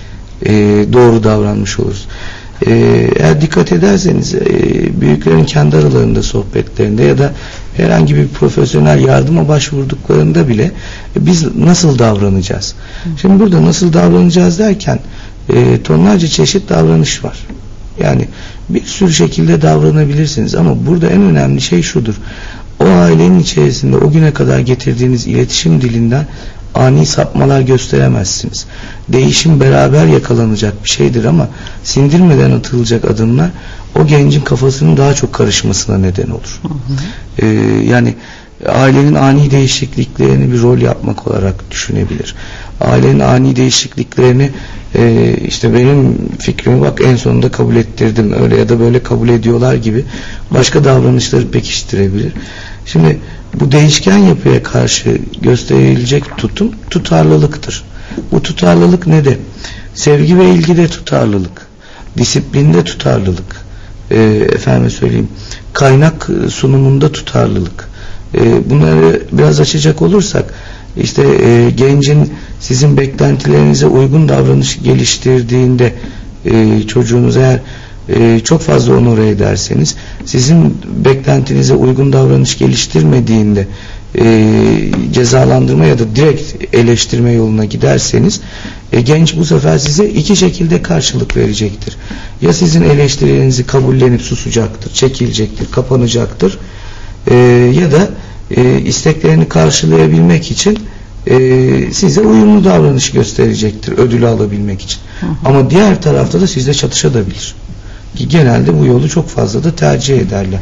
e, 0.45 0.51
doğru 0.93 1.23
davranmış 1.23 1.79
oluruz. 1.79 2.07
E, 2.67 2.73
eğer 3.15 3.41
dikkat 3.41 3.71
ederseniz 3.71 4.35
e, 4.35 4.41
büyüklerin 5.01 5.45
kendi 5.45 5.77
aralarında 5.77 6.23
sohbetlerinde 6.23 7.03
ya 7.03 7.17
da 7.17 7.33
herhangi 7.77 8.15
bir 8.15 8.27
profesyonel 8.27 8.99
yardıma 8.99 9.47
başvurduklarında 9.47 10.47
bile 10.47 10.63
e, 10.63 11.25
biz 11.25 11.55
nasıl 11.55 11.99
davranacağız? 11.99 12.75
Şimdi 13.21 13.39
burada 13.39 13.65
nasıl 13.65 13.93
davranacağız 13.93 14.59
derken 14.59 14.99
e, 15.49 15.83
tonlarca 15.83 16.27
çeşit 16.27 16.69
davranış 16.69 17.23
var. 17.23 17.37
Yani 17.99 18.27
bir 18.69 18.85
sürü 18.85 19.13
şekilde 19.13 19.61
davranabilirsiniz 19.61 20.55
ama 20.55 20.85
burada 20.85 21.07
en 21.07 21.21
önemli 21.21 21.61
şey 21.61 21.81
şudur. 21.81 22.15
O 22.79 22.85
ailenin 22.85 23.39
içerisinde 23.39 23.97
o 23.97 24.11
güne 24.11 24.33
kadar 24.33 24.59
getirdiğiniz 24.59 25.27
iletişim 25.27 25.81
dilinden 25.81 26.27
ani 26.75 27.05
sapmalar 27.05 27.61
gösteremezsiniz. 27.61 28.65
Değişim 29.09 29.59
beraber 29.59 30.05
yakalanacak 30.05 30.83
bir 30.83 30.89
şeydir 30.89 31.25
ama 31.25 31.47
sindirmeden 31.83 32.51
atılacak 32.51 33.05
adımlar 33.05 33.49
o 33.99 34.07
gencin 34.07 34.41
kafasının 34.41 34.97
daha 34.97 35.13
çok 35.13 35.33
karışmasına 35.33 35.97
neden 35.97 36.29
olur. 36.29 36.59
Hı 36.61 36.67
hı. 36.67 37.45
Ee, 37.45 37.47
yani 37.89 38.15
ailenin 38.69 39.13
ani 39.13 39.51
değişikliklerini 39.51 40.51
bir 40.53 40.61
rol 40.61 40.77
yapmak 40.77 41.27
olarak 41.27 41.71
düşünebilir. 41.71 42.35
Ailenin 42.81 43.19
ani 43.19 43.55
değişikliklerini 43.55 44.49
e, 44.95 45.35
işte 45.47 45.73
benim 45.73 46.17
fikrimi 46.39 46.81
bak 46.81 47.01
en 47.05 47.15
sonunda 47.15 47.51
kabul 47.51 47.75
ettirdim 47.75 48.33
öyle 48.43 48.57
ya 48.57 48.69
da 48.69 48.79
böyle 48.79 49.03
kabul 49.03 49.29
ediyorlar 49.29 49.75
gibi 49.75 50.05
başka 50.51 50.83
davranışları 50.83 51.51
pekiştirebilir. 51.51 52.33
Şimdi 52.91 53.19
bu 53.59 53.71
değişken 53.71 54.17
yapıya 54.17 54.63
karşı 54.63 55.17
gösterilecek 55.41 56.37
tutum 56.37 56.71
tutarlılıktır. 56.89 57.83
Bu 58.31 58.43
tutarlılık 58.43 59.07
ne 59.07 59.25
de? 59.25 59.37
Sevgi 59.93 60.37
ve 60.37 60.49
ilgide 60.49 60.87
tutarlılık, 60.87 61.67
disiplinde 62.17 62.83
tutarlılık, 62.83 63.65
e, 64.11 64.23
efendim 64.55 64.89
söyleyeyim, 64.89 65.27
kaynak 65.73 66.29
sunumunda 66.49 67.11
tutarlılık. 67.11 67.89
E, 68.33 68.69
bunları 68.69 69.21
biraz 69.31 69.59
açacak 69.59 70.01
olursak, 70.01 70.53
işte 70.97 71.23
e, 71.23 71.69
gencin 71.69 72.33
sizin 72.59 72.97
beklentilerinize 72.97 73.87
uygun 73.87 74.29
davranış 74.29 74.83
geliştirdiğinde 74.83 75.93
e, 76.45 76.83
çocuğunuz 76.87 77.37
eğer 77.37 77.59
e, 78.09 78.39
çok 78.43 78.61
fazla 78.61 78.97
onore 78.97 79.29
ederseniz 79.29 79.95
sizin 80.25 80.77
beklentinize 81.05 81.73
uygun 81.73 82.13
davranış 82.13 82.57
geliştirmediğinde 82.57 83.67
e, 84.17 84.47
cezalandırma 85.13 85.85
ya 85.85 85.99
da 85.99 86.15
direkt 86.15 86.75
eleştirme 86.75 87.31
yoluna 87.31 87.65
giderseniz 87.65 88.41
e, 88.91 89.01
genç 89.01 89.35
bu 89.37 89.45
sefer 89.45 89.77
size 89.77 90.05
iki 90.05 90.35
şekilde 90.35 90.81
karşılık 90.81 91.37
verecektir. 91.37 91.97
Ya 92.41 92.53
sizin 92.53 92.81
eleştirilerinizi 92.81 93.65
kabullenip 93.65 94.21
susacaktır, 94.21 94.93
çekilecektir, 94.93 95.71
kapanacaktır 95.71 96.57
e, 97.27 97.35
ya 97.79 97.91
da 97.91 98.09
e, 98.57 98.81
isteklerini 98.81 99.49
karşılayabilmek 99.49 100.51
için 100.51 100.79
e, 101.27 101.37
size 101.93 102.21
uyumlu 102.21 102.63
davranış 102.63 103.11
gösterecektir 103.11 103.91
ödülü 103.97 104.27
alabilmek 104.27 104.81
için. 104.81 104.99
Hı 105.19 105.25
hı. 105.25 105.29
Ama 105.45 105.69
diğer 105.69 106.01
tarafta 106.01 106.41
da 106.41 106.47
sizle 106.47 106.73
çatışabilir 106.73 107.55
ki 108.15 108.27
genelde 108.27 108.79
bu 108.79 108.85
yolu 108.85 109.09
çok 109.09 109.29
fazla 109.29 109.63
da 109.63 109.75
tercih 109.75 110.17
ederler. 110.17 110.59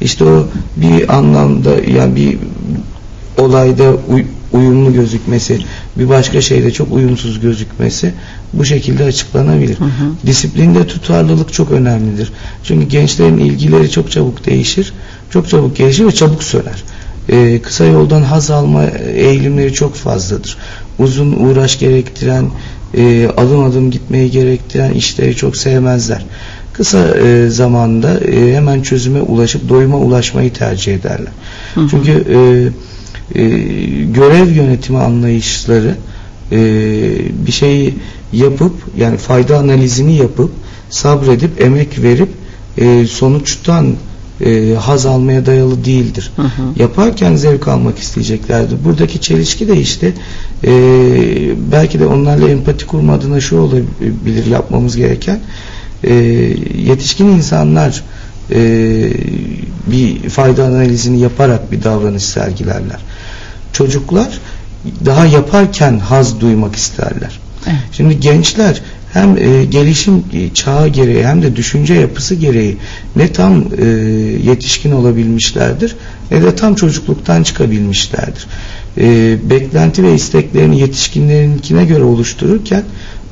İşte 0.00 0.24
o 0.24 0.46
bir 0.76 1.16
anlamda 1.16 1.70
yani 1.96 2.16
bir 2.16 2.38
olayda 3.38 3.92
uy 4.08 4.24
uyumlu 4.52 4.92
gözükmesi, 4.92 5.58
bir 5.98 6.08
başka 6.08 6.40
şeyde 6.40 6.70
çok 6.70 6.92
uyumsuz 6.92 7.40
gözükmesi 7.40 8.14
bu 8.52 8.64
şekilde 8.64 9.04
açıklanabilir. 9.04 9.78
Hı 9.78 9.84
hı. 9.84 10.26
Disiplinde 10.26 10.86
tutarlılık 10.86 11.52
çok 11.52 11.70
önemlidir. 11.70 12.32
Çünkü 12.64 12.88
gençlerin 12.88 13.38
ilgileri 13.38 13.90
çok 13.90 14.10
çabuk 14.10 14.46
değişir, 14.46 14.92
çok 15.30 15.48
çabuk 15.48 15.76
gelişir 15.76 16.06
ve 16.06 16.12
çabuk 16.12 16.42
söner. 16.42 16.84
Ee, 17.28 17.60
kısa 17.62 17.84
yoldan 17.84 18.22
haz 18.22 18.50
alma 18.50 18.84
eğilimleri 19.14 19.72
çok 19.72 19.94
fazladır. 19.94 20.56
Uzun 20.98 21.32
uğraş 21.32 21.78
gerektiren, 21.78 22.50
e, 22.94 23.28
adım 23.36 23.64
adım 23.64 23.90
gitmeyi 23.90 24.30
gerektiren 24.30 24.92
işleri 24.92 25.36
çok 25.36 25.56
sevmezler 25.56 26.24
kısa 26.72 27.18
e, 27.18 27.48
zamanda 27.48 28.20
e, 28.20 28.54
hemen 28.54 28.82
çözüme 28.82 29.20
ulaşıp 29.20 29.68
doyuma 29.68 29.98
ulaşmayı 29.98 30.52
tercih 30.52 30.94
ederler. 30.94 31.32
Hı 31.74 31.80
hı. 31.80 31.88
Çünkü 31.90 32.24
e, 32.30 32.38
e, 33.42 33.48
görev 34.04 34.50
yönetimi 34.50 34.98
anlayışları 34.98 35.96
e, 36.52 36.58
bir 37.46 37.52
şeyi 37.52 37.94
yapıp 38.32 38.72
yani 38.96 39.16
fayda 39.16 39.58
analizini 39.58 40.16
yapıp 40.16 40.50
sabredip 40.90 41.60
emek 41.60 42.02
verip 42.02 42.28
e, 42.78 43.06
sonuçtan 43.06 43.94
e, 44.44 44.74
haz 44.74 45.06
almaya 45.06 45.46
dayalı 45.46 45.84
değildir. 45.84 46.32
Hı 46.36 46.42
hı. 46.42 46.48
Yaparken 46.76 47.36
zevk 47.36 47.68
almak 47.68 47.98
isteyeceklerdir. 47.98 48.84
Buradaki 48.84 49.20
çelişki 49.20 49.68
de 49.68 49.80
işte 49.80 50.12
e, 50.64 50.72
belki 51.72 52.00
de 52.00 52.06
onlarla 52.06 52.48
empati 52.48 52.86
kurma 52.86 53.12
adına 53.12 53.40
şu 53.40 53.58
olabilir 53.58 54.46
yapmamız 54.46 54.96
gereken 54.96 55.40
e, 56.04 56.14
yetişkin 56.78 57.26
insanlar 57.26 58.04
e, 58.50 58.60
bir 59.86 60.28
fayda 60.28 60.64
analizini 60.64 61.20
yaparak 61.20 61.72
bir 61.72 61.82
davranış 61.82 62.22
sergilerler. 62.22 63.00
Çocuklar 63.72 64.38
daha 65.04 65.26
yaparken 65.26 65.98
haz 65.98 66.40
duymak 66.40 66.76
isterler. 66.76 67.40
Evet. 67.66 67.78
Şimdi 67.92 68.20
gençler 68.20 68.82
hem 69.12 69.36
e, 69.36 69.64
gelişim 69.64 70.24
çağı 70.54 70.88
gereği 70.88 71.26
hem 71.26 71.42
de 71.42 71.56
düşünce 71.56 71.94
yapısı 71.94 72.34
gereği 72.34 72.76
ne 73.16 73.32
tam 73.32 73.64
e, 73.78 73.84
yetişkin 74.44 74.92
olabilmişlerdir 74.92 75.96
ne 76.30 76.42
de 76.42 76.54
tam 76.54 76.74
çocukluktan 76.74 77.42
çıkabilmişlerdir. 77.42 78.46
E, 78.98 79.36
beklenti 79.50 80.02
ve 80.02 80.14
isteklerini 80.14 80.80
yetişkinlerinkine 80.80 81.84
göre 81.84 82.02
oluştururken 82.02 82.82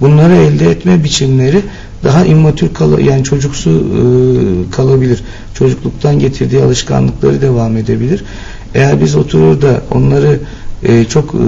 bunları 0.01 0.35
elde 0.35 0.71
etme 0.71 1.05
biçimleri 1.05 1.63
daha 2.05 2.25
immatür 2.25 2.75
kal 2.75 2.99
yani 2.99 3.25
çocuksu 3.25 3.71
e, 3.71 4.03
kalabilir. 4.71 5.23
Çocukluktan 5.55 6.19
getirdiği 6.19 6.63
alışkanlıkları 6.63 7.43
devam 7.43 7.77
edebilir. 7.77 8.25
Eğer 8.75 9.01
biz 9.01 9.17
oturur 9.17 9.63
da 9.63 9.83
onları 9.91 10.41
e, 10.83 11.05
çok 11.05 11.35
e, 11.35 11.45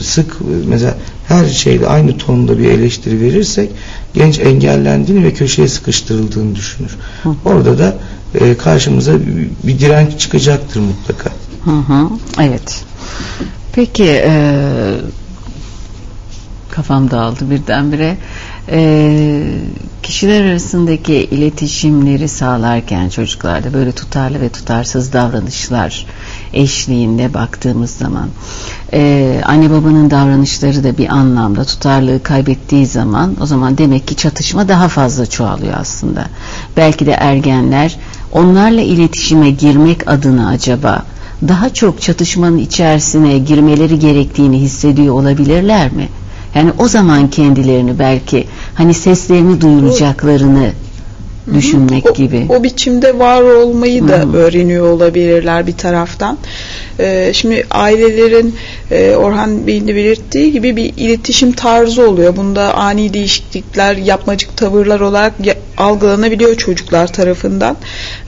sık 0.00 0.36
mesela 0.68 0.96
her 1.28 1.46
şeyde 1.46 1.86
aynı 1.86 2.18
tonda 2.18 2.58
bir 2.58 2.70
eleştiri 2.70 3.20
verirsek 3.20 3.70
genç 4.14 4.38
engellendiğini 4.38 5.24
ve 5.24 5.32
köşeye 5.32 5.68
sıkıştırıldığını 5.68 6.56
düşünür. 6.56 6.96
Hı. 7.22 7.28
Orada 7.44 7.78
da 7.78 7.96
e, 8.34 8.56
karşımıza 8.56 9.12
bir 9.64 9.78
direnç 9.78 10.18
çıkacaktır 10.18 10.80
mutlaka. 10.80 11.30
Hı 11.64 11.70
hı, 11.70 12.08
evet. 12.40 12.84
Peki 13.72 14.04
e, 14.04 14.32
kafam 16.70 17.10
dağıldı 17.10 17.50
birdenbire 17.50 18.16
e, 18.68 19.42
kişiler 20.02 20.44
arasındaki 20.44 21.14
iletişimleri 21.14 22.28
sağlarken 22.28 23.08
çocuklarda 23.08 23.72
böyle 23.72 23.92
tutarlı 23.92 24.40
ve 24.40 24.48
tutarsız 24.48 25.12
davranışlar 25.12 26.06
eşliğinde 26.52 27.34
baktığımız 27.34 27.90
zaman 27.90 28.28
e, 28.92 29.40
anne 29.46 29.70
babanın 29.70 30.10
davranışları 30.10 30.84
da 30.84 30.98
bir 30.98 31.08
anlamda 31.08 31.64
tutarlığı 31.64 32.22
kaybettiği 32.22 32.86
zaman 32.86 33.36
o 33.40 33.46
zaman 33.46 33.78
demek 33.78 34.08
ki 34.08 34.16
çatışma 34.16 34.68
daha 34.68 34.88
fazla 34.88 35.26
çoğalıyor 35.26 35.74
aslında. 35.80 36.24
Belki 36.76 37.06
de 37.06 37.12
ergenler 37.12 37.96
onlarla 38.32 38.80
iletişime 38.80 39.50
girmek 39.50 40.10
adına 40.10 40.48
acaba 40.48 41.04
daha 41.48 41.74
çok 41.74 42.02
çatışmanın 42.02 42.58
içerisine 42.58 43.38
girmeleri 43.38 43.98
gerektiğini 43.98 44.60
hissediyor 44.60 45.14
olabilirler 45.14 45.92
mi? 45.92 46.08
Yani 46.54 46.72
o 46.78 46.88
zaman 46.88 47.30
kendilerini 47.30 47.98
belki 47.98 48.46
hani 48.74 48.94
seslerini 48.94 49.60
duyuracaklarını 49.60 50.72
düşünmek 51.54 52.10
o, 52.10 52.14
gibi. 52.14 52.46
O 52.48 52.62
biçimde 52.62 53.18
var 53.18 53.42
olmayı 53.42 54.08
da 54.08 54.18
Hı. 54.18 54.36
öğreniyor 54.36 54.92
olabilirler 54.92 55.66
bir 55.66 55.76
taraftan. 55.76 56.38
Ee, 57.00 57.30
şimdi 57.34 57.66
ailelerin 57.70 58.54
e, 58.90 59.14
Orhan 59.14 59.66
Bey'in 59.66 59.88
de 59.88 59.94
belirttiği 59.94 60.52
gibi 60.52 60.76
bir 60.76 60.92
iletişim 60.96 61.52
tarzı 61.52 62.08
oluyor. 62.10 62.36
Bunda 62.36 62.74
ani 62.74 63.14
değişiklikler, 63.14 63.96
yapmacık 63.96 64.56
tavırlar 64.56 65.00
olarak 65.00 65.32
ya- 65.44 65.54
algılanabiliyor 65.76 66.54
çocuklar 66.56 67.06
tarafından. 67.12 67.76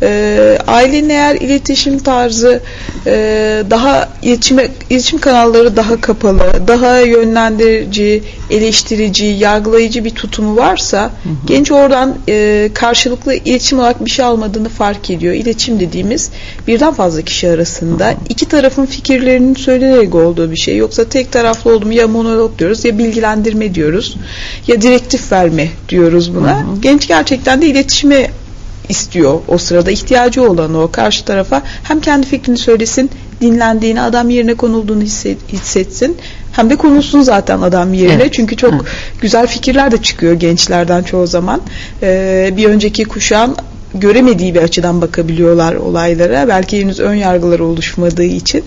Ee, 0.02 0.59
ailenin 0.67 1.09
eğer 1.09 1.35
iletişim 1.35 1.99
tarzı 1.99 2.61
e, 3.07 3.12
daha 3.71 4.09
iletişime, 4.23 4.69
iletişim 4.91 5.19
kanalları 5.19 5.76
daha 5.76 6.00
kapalı, 6.00 6.41
daha 6.69 6.99
yönlendirici, 6.99 8.23
eleştirici, 8.50 9.26
yargılayıcı 9.26 10.05
bir 10.05 10.11
tutumu 10.11 10.57
varsa 10.57 11.11
genç 11.47 11.73
oradan 11.73 12.14
e, 12.29 12.71
karşılıklı 13.16 13.35
iletişim 13.50 13.78
olarak 13.78 14.04
bir 14.04 14.11
şey 14.11 14.25
almadığını 14.25 14.69
fark 14.69 15.11
ediyor. 15.11 15.35
İletişim 15.35 15.81
dediğimiz 15.81 16.31
birden 16.66 16.95
fazla 16.95 17.23
kişi 17.23 17.49
arasında 17.50 18.14
iki 18.28 18.47
tarafın 18.47 18.87
fikirlerinin 18.87 19.54
söylenerek 19.54 20.14
olduğu 20.14 20.50
bir 20.50 20.57
şey. 20.57 20.76
Yoksa 20.76 21.04
tek 21.04 21.33
taraflı 21.33 21.75
oldu 21.75 21.87
mu 21.87 21.92
ya 21.92 22.09
monolog 22.09 22.59
diyoruz 22.59 22.85
ya 22.85 22.99
bilgilendirme 22.99 23.75
diyoruz 23.75 24.16
ya 24.66 24.83
direktif 24.83 25.33
verme 25.33 25.69
diyoruz 25.88 26.35
buna. 26.35 26.64
Genç 26.81 27.09
gerçekten 27.09 27.62
de 27.62 27.66
iletişime 27.66 28.31
istiyor 28.88 29.40
o 29.49 29.59
sırada 29.59 29.90
ihtiyacı 29.90 30.50
olan 30.50 30.75
o 30.75 30.90
karşı 30.90 31.25
tarafa 31.25 31.62
hem 31.83 32.00
kendi 32.00 32.26
fikrini 32.26 32.57
söylesin 32.59 33.11
dinlendiğini 33.40 34.00
adam 34.00 34.31
yerine 34.31 34.54
konulduğunu 34.54 35.02
hisset- 35.02 35.52
hissetsin 35.52 36.16
hem 36.52 36.71
de 36.71 36.76
konulsun 36.76 37.21
zaten 37.23 37.61
adam 37.61 37.94
yerine. 37.94 38.23
Evet. 38.23 38.32
çünkü 38.32 38.56
çok 38.56 38.73
Evet. 38.73 38.82
güzel 39.21 39.47
fikirler 39.47 39.90
de 39.92 40.02
çıkıyor 40.02 40.35
gençlerden 40.35 41.02
çoğu 41.02 41.26
zaman. 41.26 41.61
Ee, 42.02 42.50
bir 42.56 42.64
önceki 42.64 43.04
kuşağın 43.04 43.56
göremediği 43.94 44.54
bir 44.54 44.62
açıdan 44.62 45.00
bakabiliyorlar 45.00 45.75
olaylara. 45.75 46.49
Belki 46.49 46.80
henüz 46.80 47.00
ön 47.00 47.14
yargılar 47.14 47.61
oluşmadığı 47.61 48.25
için. 48.25 48.64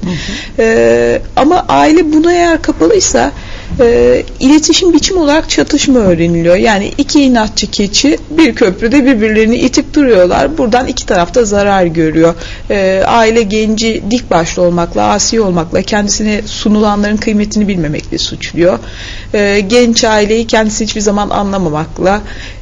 Ee, 0.60 1.22
ama 1.36 1.66
aile 1.70 2.14
buna 2.14 2.34
eğer 2.34 2.62
kapalıysa 2.62 3.32
e, 3.80 4.24
iletişim 4.40 4.94
biçim 4.94 5.18
olarak 5.18 5.50
çatışma 5.50 6.00
öğreniliyor. 6.00 6.56
Yani 6.56 6.92
iki 6.98 7.22
inatçı 7.22 7.72
keçi 7.72 8.18
bir 8.30 8.56
köprüde 8.56 9.06
birbirlerini 9.06 9.56
itip 9.56 9.94
duruyorlar. 9.94 10.58
Buradan 10.58 10.88
iki 10.88 11.06
tarafta 11.06 11.46
zarar 11.46 11.86
görüyor. 11.86 12.36
E, 12.70 13.04
aile 13.08 13.42
genci 13.42 14.04
dik 14.12 14.32
başlı 14.32 14.62
olmakla, 14.62 15.04
asi 15.04 15.42
olmakla, 15.42 15.82
kendisine 15.82 16.42
sunulanların 16.46 17.18
kıymetini 17.18 17.68
bilmemekle 17.68 18.18
suçluyor. 18.18 18.80
E, 19.34 19.60
genç 19.60 20.04
aileyi 20.04 20.48
kendisi 20.48 20.84
hiçbir 20.84 21.02
zaman 21.02 21.30
anlamamakla, 21.30 22.22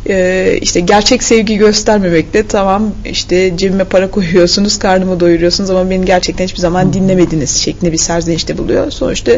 e, 0.10 0.58
işte 0.62 0.80
gerçek 0.80 1.24
sevgi 1.24 1.58
göstermemekle 1.58 2.48
tamam 2.48 2.92
işte 3.06 3.58
cebime 3.58 3.84
para 3.84 4.12
koyuyorsunuz, 4.12 4.80
karnımı 4.80 5.20
doyuruyorsunuz 5.20 5.70
ama 5.70 5.90
beni 5.90 6.06
gerçekten 6.06 6.46
hiçbir 6.46 6.60
zaman 6.60 6.94
dinlemediniz 6.94 7.58
şeklinde 7.58 7.92
bir 7.92 7.98
serzenişte 7.98 8.58
buluyor. 8.58 8.92
Sonuçta 8.92 9.32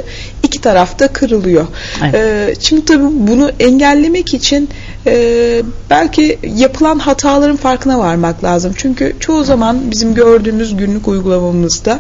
iki 0.43 0.61
tarafta 0.61 1.07
kırılıyor. 1.07 1.64
Evet. 2.03 2.15
Ee, 2.15 2.53
şimdi 2.59 2.85
tabii 2.85 3.07
bunu 3.11 3.51
engellemek 3.59 4.33
için 4.33 4.69
e, 5.07 5.61
belki 5.89 6.39
yapılan 6.57 6.99
hataların 6.99 7.55
farkına 7.57 7.99
varmak 7.99 8.43
lazım. 8.43 8.73
Çünkü 8.77 9.15
çoğu 9.19 9.43
zaman 9.43 9.91
bizim 9.91 10.13
gördüğümüz 10.13 10.77
günlük 10.77 11.07
uygulamamızda 11.07 11.99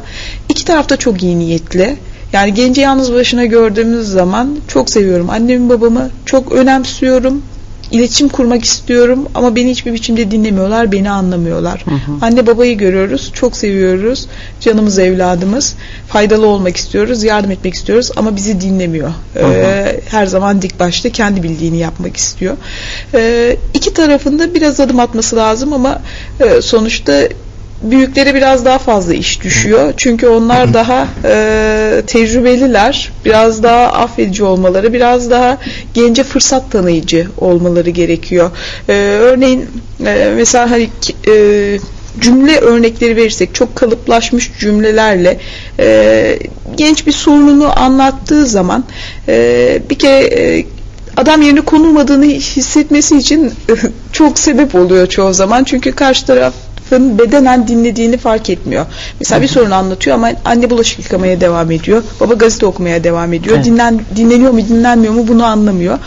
iki 0.49 0.65
tarafta 0.65 0.97
çok 0.97 1.23
iyi 1.23 1.39
niyetli. 1.39 1.97
Yani 2.33 2.53
genci 2.53 2.81
yalnız 2.81 3.13
başına 3.13 3.45
gördüğümüz 3.45 4.07
zaman 4.07 4.57
çok 4.67 4.89
seviyorum 4.89 5.29
annemi 5.29 5.69
babamı, 5.69 6.09
çok 6.25 6.51
önemsiyorum, 6.51 7.41
iletişim 7.91 8.29
kurmak 8.29 8.65
istiyorum 8.65 9.27
ama 9.35 9.55
beni 9.55 9.71
hiçbir 9.71 9.93
biçimde 9.93 10.31
dinlemiyorlar, 10.31 10.91
beni 10.91 11.09
anlamıyorlar. 11.09 11.85
Anne 12.21 12.47
babayı 12.47 12.77
görüyoruz, 12.77 13.31
çok 13.33 13.57
seviyoruz, 13.57 14.27
canımız 14.59 14.99
evladımız, 14.99 15.75
faydalı 16.07 16.47
olmak 16.47 16.77
istiyoruz, 16.77 17.23
yardım 17.23 17.51
etmek 17.51 17.73
istiyoruz 17.73 18.11
ama 18.15 18.35
bizi 18.35 18.61
dinlemiyor. 18.61 19.09
Ee, 19.35 20.01
her 20.09 20.25
zaman 20.25 20.61
dik 20.61 20.79
başta 20.79 21.09
kendi 21.09 21.43
bildiğini 21.43 21.77
yapmak 21.77 22.17
istiyor. 22.17 22.57
Ee, 23.13 23.57
iki 23.73 23.93
tarafında 23.93 24.53
biraz 24.53 24.79
adım 24.79 24.99
atması 24.99 25.35
lazım 25.35 25.73
ama 25.73 26.01
e, 26.39 26.61
sonuçta 26.61 27.27
büyüklere 27.81 28.35
biraz 28.35 28.65
daha 28.65 28.77
fazla 28.77 29.13
iş 29.13 29.43
düşüyor. 29.43 29.93
Çünkü 29.97 30.27
onlar 30.27 30.73
daha 30.73 31.07
e, 31.25 32.01
tecrübeliler, 32.07 33.11
biraz 33.25 33.63
daha 33.63 33.87
affedici 33.87 34.43
olmaları, 34.43 34.93
biraz 34.93 35.29
daha 35.29 35.57
gence 35.93 36.23
fırsat 36.23 36.71
tanıyıcı 36.71 37.27
olmaları 37.37 37.89
gerekiyor. 37.89 38.51
E, 38.89 38.93
örneğin 39.21 39.69
e, 40.05 40.33
mesela 40.35 40.71
hani 40.71 40.89
e, 41.27 41.77
cümle 42.19 42.59
örnekleri 42.59 43.15
verirsek 43.15 43.55
çok 43.55 43.75
kalıplaşmış 43.75 44.51
cümlelerle 44.59 45.37
e, 45.79 46.39
genç 46.75 47.07
bir 47.07 47.11
sorununu 47.11 47.79
anlattığı 47.79 48.45
zaman 48.45 48.83
e, 49.27 49.81
bir 49.89 49.95
kere 49.95 50.25
e, 50.25 50.65
adam 51.17 51.41
yerine 51.41 51.61
konulmadığını 51.61 52.25
hissetmesi 52.25 53.17
için 53.17 53.53
çok 54.11 54.39
sebep 54.39 54.75
oluyor 54.75 55.07
çoğu 55.07 55.33
zaman. 55.33 55.63
Çünkü 55.63 55.91
karşı 55.91 56.25
tarafın 56.25 56.64
bedenen 56.91 57.67
dinlediğini 57.67 58.17
fark 58.17 58.49
etmiyor. 58.49 58.85
Mesela 59.19 59.41
bir 59.41 59.47
sorunu 59.47 59.75
anlatıyor 59.75 60.15
ama 60.15 60.31
anne 60.45 60.69
bulaşık 60.69 60.99
yıkamaya 60.99 61.41
devam 61.41 61.71
ediyor. 61.71 62.03
Baba 62.19 62.33
gazete 62.33 62.65
okumaya 62.65 63.03
devam 63.03 63.33
ediyor. 63.33 63.55
Evet. 63.55 63.65
Dinlen, 63.65 64.01
dinleniyor 64.15 64.51
mu 64.51 64.59
dinlenmiyor 64.69 65.13
mu 65.13 65.27
bunu 65.27 65.45
anlamıyor. 65.45 65.99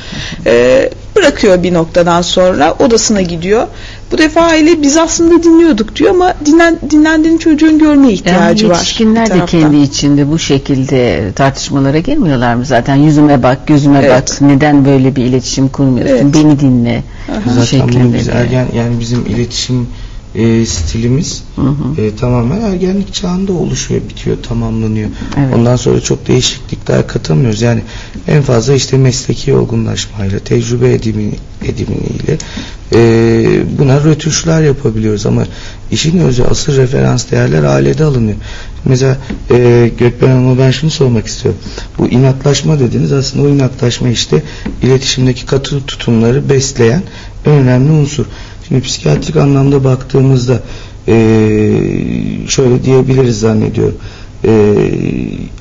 Ee, 0.46 0.90
bırakıyor 1.16 1.62
bir 1.62 1.74
noktadan 1.74 2.22
sonra 2.22 2.74
odasına 2.78 3.22
gidiyor. 3.22 3.66
Bu 4.12 4.18
defa 4.18 4.40
aile 4.40 4.82
biz 4.82 4.96
aslında 4.96 5.42
dinliyorduk 5.42 5.96
diyor 5.96 6.10
ama 6.10 6.34
dinlen, 6.46 6.78
dinlendiğini 6.90 7.38
çocuğun 7.38 7.78
görmeye 7.78 8.12
ihtiyacı 8.12 8.64
yani 8.64 8.72
var. 8.72 8.76
yetişkinler 8.76 9.30
de 9.30 9.46
kendi 9.46 9.76
içinde 9.76 10.30
bu 10.30 10.38
şekilde 10.38 11.32
tartışmalara 11.32 11.98
girmiyorlar 11.98 12.54
mı? 12.54 12.64
Zaten 12.64 12.96
yüzüme 12.96 13.42
bak, 13.42 13.66
gözüme 13.66 13.98
Evet. 13.98 14.30
bak. 14.30 14.40
Neden 14.40 14.84
böyle 14.84 15.16
bir 15.16 15.24
iletişim 15.24 15.68
kurmuyorsun? 15.68 16.14
Evet. 16.14 16.34
Beni 16.34 16.60
dinle. 16.60 17.02
Zaten 17.46 17.88
bunu 17.88 18.14
biz 18.14 18.28
ergen 18.28 18.66
yani 18.76 19.00
bizim 19.00 19.26
iletişim 19.26 19.88
e, 20.34 20.66
stilimiz 20.66 21.42
Hı 21.56 21.62
hı. 21.62 22.00
e, 22.00 22.16
tamamen 22.16 22.60
ergenlik 22.60 23.14
çağında 23.14 23.52
oluşuyor, 23.52 24.00
bitiyor, 24.08 24.36
tamamlanıyor. 24.42 25.08
Evet. 25.38 25.54
Ondan 25.54 25.76
sonra 25.76 26.00
çok 26.00 26.28
değişiklikler 26.28 27.06
katamıyoruz. 27.06 27.62
Yani 27.62 27.82
en 28.28 28.42
fazla 28.42 28.74
işte 28.74 28.98
mesleki 28.98 29.54
olgunlaşmayla, 29.54 30.38
tecrübe 30.38 30.92
edimi, 30.92 31.30
ediminiyle 31.64 32.38
e, 32.94 32.98
buna 33.78 34.04
rötuşlar 34.04 34.62
yapabiliyoruz 34.62 35.26
ama 35.26 35.44
işin 35.90 36.18
özü 36.18 36.42
asıl 36.42 36.76
referans 36.76 37.30
değerler 37.30 37.62
ailede 37.62 38.04
alınıyor. 38.04 38.36
Mesela 38.84 39.16
e, 39.50 39.90
Gökben 39.98 40.28
Hanım'a 40.28 40.58
ben 40.58 40.70
şunu 40.70 40.90
sormak 40.90 41.26
istiyorum. 41.26 41.60
Bu 41.98 42.08
inatlaşma 42.08 42.80
dediniz 42.80 43.12
aslında 43.12 43.48
o 43.48 43.48
inatlaşma 43.48 44.08
işte 44.08 44.42
iletişimdeki 44.82 45.46
katı 45.46 45.86
tutumları 45.86 46.48
besleyen 46.48 47.02
en 47.46 47.52
önemli 47.52 47.92
unsur. 47.92 48.26
Şimdi 48.68 48.80
psikiyatrik 48.82 49.36
anlamda 49.36 49.84
baktığımızda 49.84 50.60
e, 51.08 51.14
şöyle 52.48 52.84
diyebiliriz 52.84 53.40
zannediyorum. 53.40 53.96
E, 54.44 54.50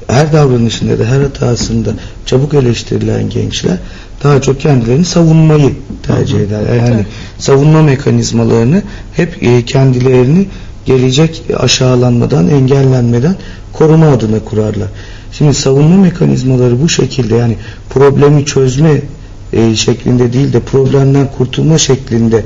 her 0.08 0.34
davranışında 0.34 1.00
da 1.00 1.06
her 1.06 1.22
hatasında 1.22 1.89
çabuk 2.26 2.54
eleştirilen 2.54 3.30
gençler 3.30 3.78
daha 4.24 4.41
çok 4.41 4.62
kendilerini 4.62 5.06
savunmayı 5.06 5.74
tercih 6.04 6.39
ederler. 6.39 6.76
Yani 6.76 7.06
savunma 7.38 7.82
mekanizmalarını 7.82 8.84
hep 9.15 9.43
e, 9.43 9.65
kendilerini 9.65 10.48
gelecek 10.86 11.43
aşağılanmadan, 11.58 12.50
engellenmeden 12.50 13.36
koruma 13.74 14.08
adına 14.08 14.39
kurarlar. 14.39 14.88
Şimdi 15.32 15.54
savunma 15.54 15.98
mekanizmaları 15.98 16.82
bu 16.82 16.89
şekilde 16.89 17.36
yani 17.36 17.58
problemi 17.89 18.46
çözme 18.46 19.02
e, 19.54 19.76
şeklinde 19.76 20.34
değil 20.34 20.54
de 20.54 20.60
problemden 20.60 21.32
kurtulma 21.38 21.78
şeklinde 21.78 22.43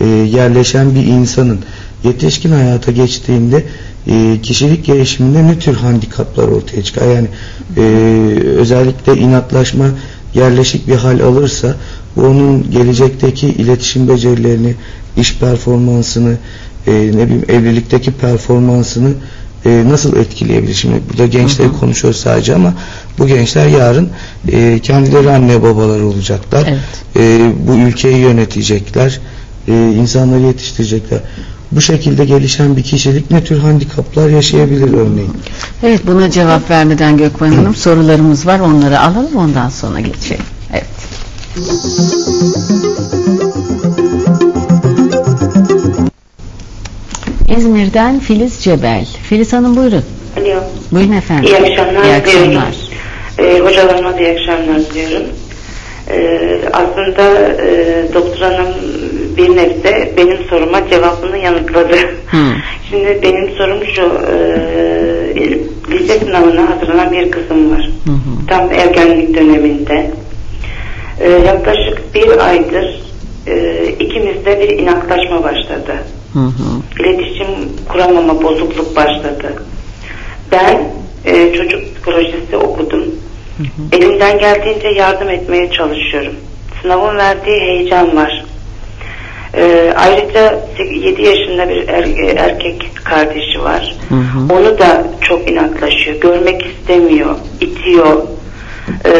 e, 0.00 0.06
yerleşen 0.06 0.94
bir 0.94 1.06
insanın 1.06 1.58
yetişkin 2.04 2.52
hayata 2.52 2.92
geçtiğinde 2.92 3.64
e, 4.06 4.38
kişilik 4.42 4.84
gelişiminde 4.84 5.46
ne 5.46 5.58
tür 5.58 5.74
handikaplar 5.74 6.48
ortaya 6.48 6.82
çıkar? 6.82 7.06
Yani 7.14 7.28
e, 7.76 7.80
özellikle 8.56 9.16
inatlaşma 9.16 9.84
yerleşik 10.34 10.88
bir 10.88 10.96
hal 10.96 11.20
alırsa 11.20 11.76
bu 12.16 12.22
onun 12.22 12.70
gelecekteki 12.70 13.46
iletişim 13.48 14.08
becerilerini, 14.08 14.74
iş 15.16 15.38
performansını, 15.38 16.36
e, 16.86 16.92
ne 16.92 17.26
bileyim 17.26 17.44
evlilikteki 17.48 18.12
performansını 18.12 19.10
e, 19.66 19.84
nasıl 19.88 20.16
etkileyebilir? 20.16 20.74
Şimdi 20.74 20.96
burada 21.10 21.26
gençleri 21.26 21.72
konuşuyoruz 21.72 22.20
sadece 22.20 22.54
ama 22.54 22.74
bu 23.18 23.26
gençler 23.26 23.66
yarın 23.66 24.08
e, 24.52 24.78
kendileri 24.82 25.30
anne 25.30 25.62
babaları 25.62 26.06
olacaklar. 26.06 26.64
Evet. 26.68 26.80
E, 27.16 27.52
bu 27.68 27.74
ülkeyi 27.74 28.16
yönetecekler. 28.16 29.20
E, 29.68 29.72
insanları 29.72 30.40
yetiştirecekler. 30.40 31.20
Bu 31.72 31.80
şekilde 31.80 32.24
gelişen 32.24 32.76
bir 32.76 32.82
kişilik 32.82 33.30
ne 33.30 33.44
tür 33.44 33.58
handikaplar 33.58 34.28
yaşayabilir 34.28 34.94
örneğin? 34.94 35.32
Evet 35.82 36.00
buna 36.06 36.30
cevap 36.30 36.70
vermeden 36.70 37.16
Gökmen 37.16 37.52
Hanım 37.52 37.74
sorularımız 37.74 38.46
var 38.46 38.60
onları 38.60 39.00
alalım 39.00 39.36
ondan 39.36 39.68
sonra 39.68 40.00
geçelim. 40.00 40.44
Evet. 40.72 40.84
İzmir'den 47.58 48.20
Filiz 48.20 48.62
Cebel. 48.62 49.06
Filiz 49.22 49.52
Hanım 49.52 49.76
buyurun. 49.76 50.04
Alo. 50.36 50.60
Buyurun 50.92 51.12
efendim. 51.12 51.44
İyi 51.44 51.56
akşamlar. 51.56 52.04
İyi 52.04 52.14
akşamlar. 52.14 52.46
diliyorum. 52.46 52.74
Ee, 53.38 53.58
hocalarıma 53.60 54.12
da 54.14 54.20
iyi 54.20 54.30
akşamlar 54.30 54.80
diliyorum. 54.94 55.26
Ee, 56.10 56.60
aslında 56.72 57.38
e, 57.62 58.08
doktor 58.14 58.40
hanım 58.40 58.68
bir 59.36 59.56
nebze 59.56 60.12
benim 60.16 60.38
soruma 60.50 60.88
cevabını 60.90 61.38
yanıtladı. 61.38 61.96
Hı. 62.26 62.36
Şimdi 62.90 63.18
benim 63.22 63.50
sorum 63.50 63.84
şu, 63.94 64.02
e, 64.02 65.58
lise 65.90 66.18
sınavına 66.18 66.70
hazırlanan 66.70 67.12
bir 67.12 67.30
kızım 67.30 67.70
var. 67.70 67.90
Hı. 68.04 68.46
Tam 68.48 68.72
ergenlik 68.72 69.34
döneminde. 69.34 70.10
Ee, 71.20 71.30
yaklaşık 71.30 72.14
bir 72.14 72.46
aydır 72.48 73.00
e, 73.46 73.84
ikimizde 74.00 74.60
bir 74.60 74.68
inatlaşma 74.78 75.42
başladı. 75.42 75.94
Hı. 76.32 76.40
iletişim 77.00 77.46
kuramama 77.88 78.42
bozukluk 78.42 78.96
başladı. 78.96 79.52
Ben 80.52 80.88
e, 81.24 81.54
çocuk 81.54 81.80
projesi 82.02 82.56
okudum. 82.56 83.04
Elimden 83.92 84.38
geldiğince 84.38 84.88
yardım 84.88 85.28
etmeye 85.28 85.70
çalışıyorum. 85.70 86.32
Sınavın 86.82 87.16
verdiği 87.16 87.60
heyecan 87.60 88.16
var. 88.16 88.44
E, 89.56 89.92
ayrıca 89.96 90.60
7 90.90 91.22
yaşında 91.22 91.68
bir 91.68 91.88
er- 91.88 92.36
erkek 92.36 92.90
kardeşi 93.04 93.62
var. 93.62 93.96
Hı 94.08 94.14
hı. 94.14 94.54
Onu 94.54 94.78
da 94.78 95.04
çok 95.20 95.50
inatlaşıyor. 95.50 96.20
Görmek 96.20 96.66
istemiyor, 96.66 97.34
itiyor. 97.60 98.22
E, 99.04 99.10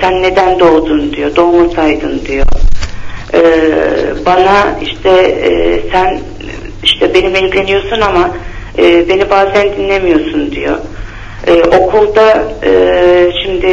sen 0.00 0.22
neden 0.22 0.60
doğdun 0.60 1.12
diyor, 1.12 1.36
doğmasaydın 1.36 2.20
diyor. 2.26 2.46
E, 3.34 3.40
bana 4.26 4.78
işte 4.82 5.10
e, 5.10 5.80
sen 5.92 6.20
işte 6.84 7.14
benimle 7.14 7.40
ilgileniyorsun 7.40 8.00
ama 8.00 8.30
e, 8.78 9.08
beni 9.08 9.30
bazen 9.30 9.76
dinlemiyorsun 9.76 10.50
diyor. 10.52 10.76
E, 11.46 11.52
okulda 11.62 12.44
e, 12.64 12.70
şimdi 13.42 13.66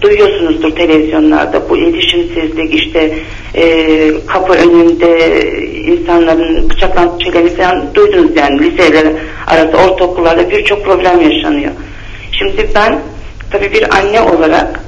duyuyorsunuzdur 0.00 0.70
televizyonlarda 0.76 1.70
bu 1.70 1.76
iletişimsizlik 1.76 2.74
işte 2.74 3.18
e, 3.54 4.26
kapı 4.26 4.52
önünde 4.52 5.42
insanların 5.80 6.70
bıçaklanıp 6.70 7.22
şeylerini 7.22 7.50
falan 7.50 7.94
duydunuz 7.94 8.36
yani 8.36 8.58
liseler 8.58 9.12
arası 9.46 9.76
ortaokullarda 9.76 10.50
birçok 10.50 10.84
problem 10.84 11.20
yaşanıyor. 11.20 11.72
Şimdi 12.32 12.70
ben 12.74 13.00
tabii 13.50 13.72
bir 13.72 13.96
anne 13.96 14.20
olarak 14.20 14.80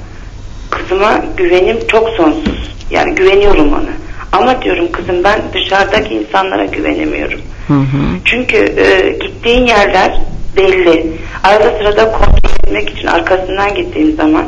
kızıma 0.71 1.25
güvenim 1.37 1.77
çok 1.89 2.09
sonsuz. 2.09 2.73
Yani 2.91 3.15
güveniyorum 3.15 3.73
ona. 3.73 3.93
Ama 4.33 4.63
diyorum 4.63 4.93
kızım 4.93 5.25
ben 5.25 5.41
dışarıdaki 5.55 6.15
insanlara 6.15 6.65
güvenemiyorum. 6.65 7.41
Hı 7.69 7.75
hı. 7.75 8.19
Çünkü 8.25 8.57
e, 8.57 9.11
gittiğin 9.11 9.67
yerler 9.67 10.21
belli. 10.57 11.07
Arada 11.45 11.79
sırada 11.79 12.13
kontrol 12.13 12.67
etmek 12.67 12.91
için 12.91 13.07
arkasından 13.07 13.75
gittiğim 13.75 14.17
zaman 14.17 14.45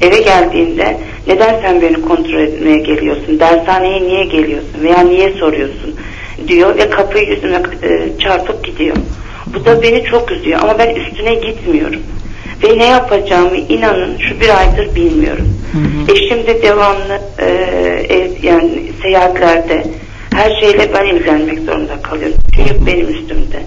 eve 0.00 0.20
geldiğinde 0.20 0.96
neden 1.26 1.60
sen 1.62 1.82
beni 1.82 2.02
kontrol 2.02 2.40
etmeye 2.40 2.78
geliyorsun? 2.78 3.40
Dershaneye 3.40 4.02
niye 4.02 4.24
geliyorsun? 4.24 4.82
Veya 4.82 5.00
niye 5.00 5.30
soruyorsun? 5.30 5.94
diyor 6.48 6.78
ve 6.78 6.90
kapıyı 6.90 7.28
yüzüme 7.28 7.62
e, 7.82 8.18
çarpıp 8.18 8.64
gidiyor. 8.64 8.96
Bu 9.54 9.64
da 9.64 9.82
beni 9.82 10.04
çok 10.04 10.32
üzüyor 10.32 10.60
ama 10.62 10.78
ben 10.78 10.94
üstüne 10.94 11.34
gitmiyorum. 11.34 12.00
Ve 12.64 12.78
ne 12.78 12.86
yapacağımı 12.86 13.56
inanın 13.56 14.18
şu 14.18 14.40
bir 14.40 14.58
aydır 14.58 14.94
bilmiyorum. 14.94 15.48
Eşim 16.08 16.46
de 16.46 16.62
devamlı 16.62 17.20
e, 17.38 17.46
ev, 18.08 18.30
yani 18.42 18.92
seyahatlerde 19.02 19.84
her 20.34 20.60
şeyle 20.60 20.94
ben 20.94 21.04
ilgilenmek 21.04 21.58
zorunda 21.58 22.02
kalıyorum. 22.02 22.38
Çünkü 22.54 22.86
benim 22.86 23.08
üstümde. 23.08 23.62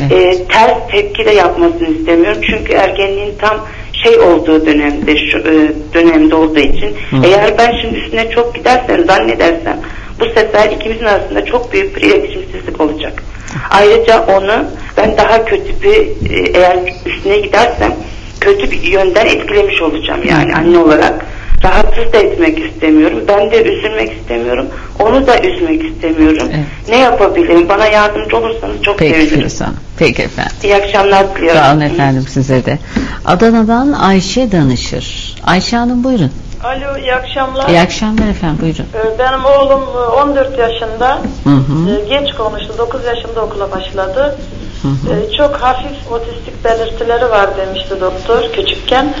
Evet. 0.00 0.12
E, 0.12 0.44
ters 0.44 0.90
tepki 0.92 1.24
de 1.24 1.30
yapmasını 1.30 1.88
istemiyorum. 1.88 2.42
Çünkü 2.50 2.72
ergenliğin 2.72 3.34
tam 3.38 3.66
şey 4.02 4.18
olduğu 4.18 4.66
dönemde 4.66 5.16
şu 5.16 5.38
e, 5.38 5.72
dönemde 5.94 6.34
olduğu 6.34 6.58
için 6.58 6.96
eğer 7.24 7.58
ben 7.58 7.72
şimdi 7.82 7.98
üstüne 7.98 8.30
çok 8.30 8.54
gidersem 8.54 9.04
zannedersem 9.04 9.80
bu 10.20 10.24
sefer 10.24 10.70
ikimizin 10.70 11.04
arasında 11.04 11.44
çok 11.44 11.72
büyük 11.72 11.96
bir 11.96 12.02
iletişimsizlik 12.02 12.80
olacak. 12.80 13.22
Ayrıca 13.70 14.26
onu 14.26 14.64
ben 14.96 15.16
daha 15.16 15.44
kötü 15.44 15.82
bir 15.82 16.30
e, 16.30 16.58
eğer 16.58 16.78
üstüne 17.06 17.38
gidersem 17.38 17.94
kötü 18.40 18.70
bir 18.70 18.82
yönden 18.82 19.26
etkilemiş 19.26 19.82
olacağım 19.82 20.20
yani 20.28 20.54
anne 20.54 20.78
olarak. 20.78 21.26
Rahatsız 21.64 22.12
da 22.12 22.18
etmek 22.18 22.58
istemiyorum. 22.58 23.18
Ben 23.28 23.50
de 23.50 23.62
üzülmek 23.62 24.12
istemiyorum. 24.12 24.66
Onu 24.98 25.26
da 25.26 25.38
üzmek 25.40 25.84
istemiyorum. 25.84 26.48
Evet. 26.54 26.64
Ne 26.88 26.98
yapabilirim? 26.98 27.68
Bana 27.68 27.86
yardımcı 27.86 28.36
olursanız 28.36 28.82
çok 28.82 28.98
Peki 28.98 29.14
sevinirim. 29.14 29.36
Filiz 29.38 29.60
Hanım. 29.60 29.76
Peki 29.98 30.22
efendim. 30.22 30.52
İyi 30.62 30.76
akşamlar 30.76 31.36
diliyorum. 31.36 31.60
Sağ 31.60 31.72
olun 31.72 31.80
efendim 31.80 32.24
size 32.28 32.64
de. 32.64 32.78
Adana'dan 33.24 33.92
Ayşe 33.92 34.52
danışır. 34.52 35.34
Ayşe 35.46 35.76
Hanım 35.76 36.04
buyurun. 36.04 36.30
Alo, 36.64 36.98
iyi 36.98 37.14
akşamlar. 37.14 37.68
İyi 37.68 37.80
akşamlar 37.80 38.28
efendim 38.28 38.58
buyurun. 38.62 38.84
Ee, 38.94 39.18
Benim 39.18 39.44
oğlum 39.44 39.82
e, 39.82 40.22
14 40.22 40.58
yaşında, 40.58 41.18
Hı 41.44 41.50
hı. 41.50 41.90
e, 41.90 42.08
geç 42.20 42.34
konuştu, 42.34 42.72
9 42.78 43.04
yaşında 43.04 43.40
okula 43.44 43.70
başladı. 43.70 44.38
Hı 44.82 44.88
hı. 44.88 45.14
E, 45.14 45.36
Çok 45.36 45.54
hafif 45.56 46.12
otistik 46.12 46.64
belirtileri 46.64 47.30
var 47.30 47.50
demişti 47.56 47.94
doktor 48.00 48.42
küçükken. 48.52 49.14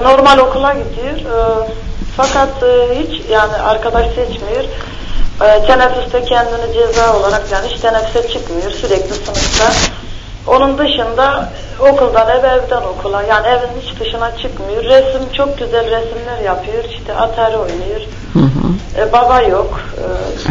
Normal 0.00 0.38
okula 0.38 0.72
gidiyor. 0.74 1.16
E, 1.16 1.68
Fakat 2.16 2.62
e, 2.62 2.98
hiç 2.98 3.30
yani 3.30 3.52
arkadaş 3.56 4.06
seçmiyor. 4.06 4.64
E, 5.42 5.66
Teneffüste 5.66 6.22
kendini 6.24 6.72
ceza 6.74 7.16
olarak 7.16 7.42
yani 7.52 7.68
hiç 7.68 7.80
teneffüse 7.80 8.28
çıkmıyor 8.28 8.70
sürekli 8.70 9.14
sınıfta. 9.14 9.72
Onun 10.46 10.78
dışında 10.78 11.48
okuldan 11.80 12.28
eve 12.30 12.46
evden 12.48 12.82
okula 12.82 13.22
yani 13.22 13.46
evin 13.46 13.80
hiç 13.82 14.00
dışına 14.00 14.36
çıkmıyor. 14.36 14.84
Resim 14.84 15.32
çok 15.32 15.58
güzel 15.58 15.84
resimler 15.84 16.38
yapıyor. 16.44 16.84
İşte 16.84 17.14
atari 17.14 17.56
oynuyor. 17.56 18.00
Hı 18.32 18.38
hı. 18.38 19.00
E, 19.02 19.12
baba 19.12 19.40
yok. 19.42 19.80
E, 19.98 20.02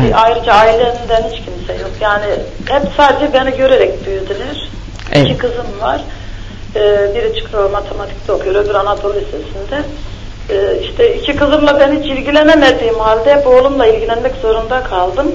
Evet. 0.01 0.15
Ayrıca 0.15 0.53
ailenden 0.53 1.23
hiç 1.31 1.41
kimse 1.45 1.73
yok. 1.81 1.91
Yani 2.01 2.25
hep 2.69 2.81
sadece 2.97 3.33
beni 3.33 3.57
görerek 3.57 4.05
büyüdüler. 4.05 4.69
Evet. 5.11 5.25
İki 5.25 5.37
kızım 5.37 5.81
var. 5.81 6.01
E, 6.75 7.15
biri 7.15 7.35
Çukurova 7.35 7.69
Matematik'te 7.69 8.31
okuyor, 8.31 8.55
öbür 8.55 8.75
Anadolu 8.75 9.13
Lisesi'nde. 9.13 9.83
E, 10.49 10.81
işte 10.81 11.15
iki 11.15 11.35
kızımla 11.35 11.79
ben 11.79 11.99
hiç 11.99 12.05
ilgilenemediğim 12.05 12.99
halde 12.99 13.35
hep 13.35 13.47
oğlumla 13.47 13.87
ilgilenmek 13.87 14.35
zorunda 14.35 14.83
kaldım. 14.83 15.31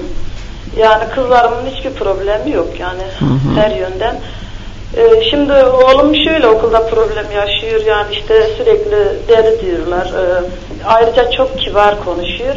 Yani 0.77 1.03
kızlarımın 1.15 1.65
hiçbir 1.65 1.91
problemi 1.91 2.51
yok 2.51 2.79
yani 2.79 3.03
Hı 3.19 3.25
hı. 3.25 3.61
her 3.61 3.71
yönden. 3.71 4.15
E, 4.97 5.29
şimdi 5.29 5.53
oğlum 5.53 6.15
şöyle 6.15 6.47
okulda 6.47 6.87
problem 6.87 7.25
yaşıyor 7.35 7.81
yani 7.85 8.07
işte 8.11 8.47
sürekli 8.57 8.97
deli 9.27 9.61
diyorlar. 9.61 10.05
E, 10.05 10.43
ayrıca 10.85 11.31
çok 11.31 11.59
kibar 11.59 12.03
konuşuyor. 12.05 12.55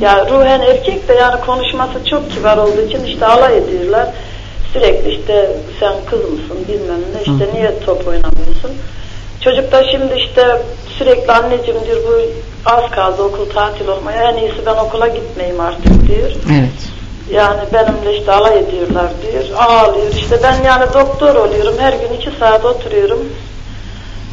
Ya 0.00 0.26
ruhen 0.30 0.60
erkek 0.60 1.08
de 1.08 1.14
yani 1.14 1.40
konuşması 1.40 2.04
çok 2.10 2.30
kibar 2.30 2.56
olduğu 2.56 2.80
için 2.80 3.04
işte 3.04 3.26
alay 3.26 3.58
ediyorlar. 3.58 4.06
Sürekli 4.72 5.10
işte 5.10 5.56
sen 5.80 5.92
kız 6.10 6.20
mısın 6.20 6.58
bilmem 6.68 7.00
ne 7.14 7.20
işte 7.20 7.48
niye 7.54 7.80
top 7.86 8.08
oynamıyorsun. 8.08 8.70
Çocuk 9.40 9.72
da 9.72 9.84
şimdi 9.90 10.14
işte 10.14 10.62
sürekli 10.98 11.32
anneciğim 11.32 11.86
diyor 11.86 11.98
bu 12.08 12.18
az 12.66 12.90
kaldı 12.90 13.22
okul 13.22 13.50
tatil 13.50 13.88
olmaya 13.88 14.30
en 14.30 14.36
iyisi 14.36 14.66
ben 14.66 14.76
okula 14.76 15.08
gitmeyeyim 15.08 15.60
artık 15.60 16.08
diyor. 16.08 16.30
Evet. 16.50 16.90
Yani 17.32 17.60
benimle 17.72 18.18
işte 18.18 18.32
alay 18.32 18.58
ediyorlar 18.58 19.06
diyor. 19.22 19.44
Ağlıyor. 19.58 20.12
İşte 20.14 20.38
ben 20.42 20.62
yani 20.64 20.84
doktor 20.94 21.34
oluyorum. 21.34 21.74
Her 21.78 21.92
gün 21.92 22.14
iki 22.16 22.30
saat 22.38 22.64
oturuyorum. 22.64 23.18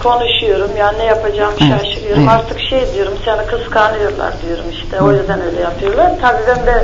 Konuşuyorum. 0.04 0.72
Yani 0.78 0.98
ne 1.00 1.04
yapacağımı 1.06 1.56
Evet, 1.62 1.82
şaşırıyorum. 1.86 2.24
evet. 2.24 2.32
Artık 2.32 2.60
şey 2.60 2.94
diyorum 2.94 3.14
seni 3.26 3.46
kıskanıyorlar 3.46 4.34
diyorum 4.46 4.66
işte. 4.72 5.02
O 5.02 5.12
yüzden 5.12 5.42
öyle 5.42 5.62
yapıyorlar. 5.62 6.12
Tabii 6.22 6.42
ben 6.48 6.66
de 6.66 6.84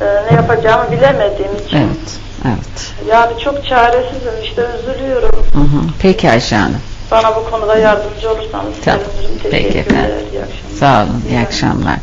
e, 0.00 0.06
ne 0.30 0.36
yapacağımı 0.36 0.92
bilemediğim 0.92 1.56
için. 1.66 1.76
Evet. 1.76 2.18
Evet. 2.46 2.92
Yani 3.10 3.32
çok 3.44 3.66
çaresizim 3.66 4.32
işte 4.44 4.66
üzülüyorum. 4.80 5.30
Hı 5.52 5.58
hı. 5.58 5.80
Peki 6.02 6.30
Ayşe 6.30 6.56
Hanım. 6.56 6.80
Bana 7.10 7.36
bu 7.36 7.50
konuda 7.50 7.76
yardımcı 7.78 8.30
olursanız 8.30 8.74
Tamam. 8.84 9.00
sevinirim. 9.16 9.38
Peki 9.50 9.72
Teşekkürler. 9.72 10.04
efendim. 10.04 10.26
İyi 10.32 10.42
akşamlar. 10.42 10.76
Sağ 10.78 11.02
olun. 11.04 11.22
İyi 11.30 11.38
akşamlar. 11.40 11.96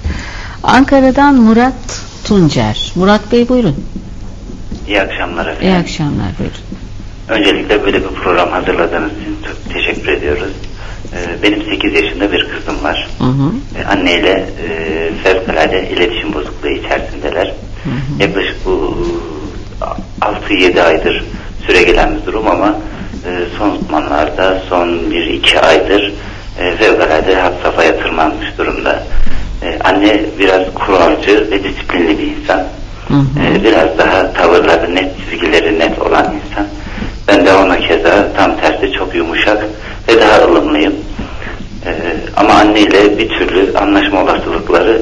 Ankara'dan 0.64 1.36
Murat 1.36 2.02
Tuncer. 2.24 2.92
Murat 2.96 3.32
Bey 3.32 3.50
buyurun. 3.50 3.76
İyi 4.88 5.02
akşamlar 5.02 5.46
efendim. 5.48 5.68
İyi 5.68 5.76
akşamlar 5.78 6.28
buyurun. 6.40 6.58
Öncelikle 7.30 7.84
böyle 7.86 7.98
bir 8.04 8.08
program 8.16 8.52
hazırladığınız 8.52 9.12
için 9.12 9.38
çok 9.48 9.74
teşekkür 9.74 10.08
ediyoruz. 10.12 10.54
Ee, 11.14 11.44
benim 11.44 11.64
8 11.64 11.94
yaşında 11.94 12.32
bir 12.32 12.50
kızım 12.50 12.84
var. 12.84 13.08
Hı 13.20 13.24
hı. 13.24 13.52
Ee, 13.78 13.86
anneyle 13.86 14.30
e, 14.70 15.10
fevkalade 15.24 15.90
iletişim 15.90 16.34
bozukluğu 16.34 16.70
içerisindeler. 16.70 17.54
Yaklaşık 18.20 18.66
bu 18.66 18.98
6-7 20.22 20.82
aydır 20.82 21.24
süre 21.68 21.84
gelen 21.84 22.10
bir 22.16 22.26
durum 22.26 22.48
ama 22.48 22.76
e, 23.26 23.30
son 23.58 23.78
zamanlarda 23.88 24.62
son 24.70 24.88
1-2 24.88 25.60
aydır 25.60 26.14
e, 26.60 26.72
fevkalade 26.76 27.36
had 27.36 27.54
safhaya 27.64 28.00
tırmanmış 28.00 28.58
durumda. 28.58 29.04
E, 29.64 29.80
anne 29.84 30.22
biraz 30.40 30.62
kuralcı 30.74 31.52
ve 31.52 31.64
disiplinli 31.64 32.20
bir 32.20 32.28
insan. 32.28 32.64
E, 33.14 33.64
biraz 33.64 33.98
daha 33.98 34.34
tavırları 34.34 34.96
net, 34.96 35.12
çizgileri 35.18 35.80
net 35.80 36.00
olan 36.00 36.34
insan. 36.36 36.68
Ben 37.28 37.46
de 37.46 37.54
ona 37.54 37.80
keza 37.80 38.28
tam 38.38 38.58
tersi 38.58 38.92
çok 38.92 39.16
yumuşak 39.16 39.66
ve 40.08 40.22
daha 40.22 40.42
ılımlıyım. 40.42 40.94
E, 41.86 41.92
ama 42.38 42.54
anneyle 42.54 43.18
bir 43.18 43.30
türlü 43.30 43.78
anlaşma 43.78 44.24
olasılıkları 44.24 45.02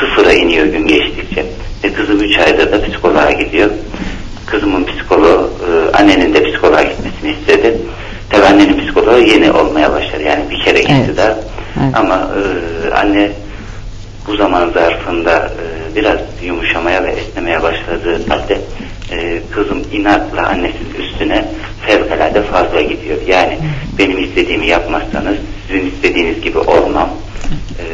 sıfıra 0.00 0.32
iniyor 0.32 0.66
gün 0.66 0.86
geçtikçe. 0.86 1.46
E, 1.82 1.92
kızım 1.92 2.20
3 2.20 2.38
ayda 2.38 2.72
da 2.72 2.82
psikoloğa 2.82 3.30
gidiyor. 3.30 3.70
Yeni 9.24 9.52
olmaya 9.52 9.92
başladı. 9.92 10.22
Yani 10.22 10.50
bir 10.50 10.60
kere 10.64 10.80
gitti 10.80 10.94
Evet. 11.06 11.16
daha. 11.16 11.36
Evet. 11.84 11.94
Ama 11.94 12.14
e, 12.14 12.94
anne 12.94 13.30
bu 14.26 14.36
zaman 14.36 14.70
zarfında 14.70 15.36
e, 15.36 15.96
biraz 15.96 16.18
yumuşamaya 16.42 17.04
ve 17.04 17.10
esnemeye 17.10 17.62
başladığı 17.62 18.28
halde 18.28 18.58
e, 19.12 19.40
kızım 19.50 19.82
inatla 19.92 20.46
annesinin 20.46 20.94
üstüne 20.98 21.44
fevkalade 21.86 22.42
fazla 22.42 22.82
gidiyor. 22.82 23.18
Yani 23.28 23.58
benim 23.98 24.24
istediğimi 24.24 24.66
yapmazsanız 24.66 25.36
sizin 25.68 25.86
istediğiniz 25.90 26.40
gibi 26.40 26.58
olmam. 26.58 27.10
E, 27.78 27.84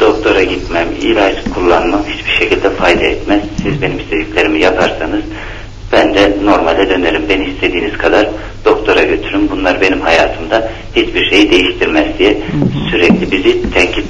doktora 0.00 0.42
gitmem, 0.42 0.88
ilaç 1.00 1.34
kullanmam 1.54 2.00
hiçbir 2.08 2.30
şekilde 2.30 2.70
fayda 2.70 3.04
etmez. 3.04 3.40
Siz 3.62 3.82
benim 3.82 3.98
istediklerimi 3.98 4.60
yaparsanız 4.60 5.22
ben 5.92 6.14
de 6.14 6.32
normale 6.44 6.90
dönerim. 6.90 7.22
Beni 7.28 7.44
istediğiniz 7.44 7.98
kadar 7.98 8.28
doktora 8.86 9.04
götürün. 9.04 9.50
Bunlar 9.50 9.80
benim 9.80 10.00
hayatımda 10.00 10.68
hiçbir 10.96 11.30
şeyi 11.30 11.50
değiştirmez 11.50 12.18
diye 12.18 12.38
sürekli 12.90 13.32
bizi 13.32 13.70
tenkit 13.70 14.06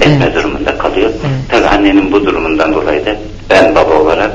etme 0.00 0.18
Evet. 0.24 0.34
durumunda 0.34 0.78
kalıyor. 0.78 1.10
Evet. 1.10 1.38
Tabii 1.50 1.66
annenin 1.66 2.12
bu 2.12 2.26
durumundan 2.26 2.74
dolayı 2.74 3.06
da 3.06 3.16
ben 3.50 3.74
baba 3.74 3.94
olarak 3.94 4.30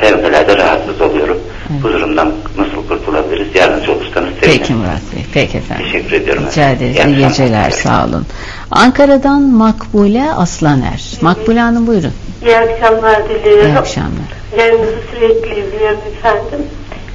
fevkalade 0.00 0.56
rahatsız 0.56 1.00
oluyorum. 1.00 1.38
Bu 1.82 1.88
durumdan 1.92 2.32
nasıl 2.58 2.88
kurtulabiliriz? 2.88 3.54
Yardımcı 3.54 3.92
olursanız 3.92 4.28
sevinirim. 4.40 4.58
Peki 4.60 4.74
Murat 4.74 5.02
Bey. 5.14 5.24
Peki 5.34 5.58
efendim. 5.58 5.84
Teşekkür 5.84 6.12
ediyorum. 6.12 6.42
Rica 6.50 6.70
ederiz. 6.70 6.96
İyi 7.06 7.16
geceler. 7.16 7.70
Sağ 7.70 8.06
olun. 8.06 8.26
Ankara'dan 8.70 9.42
Makbule 9.42 10.32
Aslaner. 10.32 11.18
Makbule 11.20 11.60
Hanım 11.60 11.86
buyurun. 11.86 12.12
İyi 12.46 12.56
akşamlar 12.56 13.28
diliyorum. 13.28 13.66
İyi 13.66 13.78
akşamlar. 13.78 14.30
Yayınınızı 14.58 14.96
sürekli 15.10 15.50
izliyorum 15.60 16.00
efendim. 16.18 16.66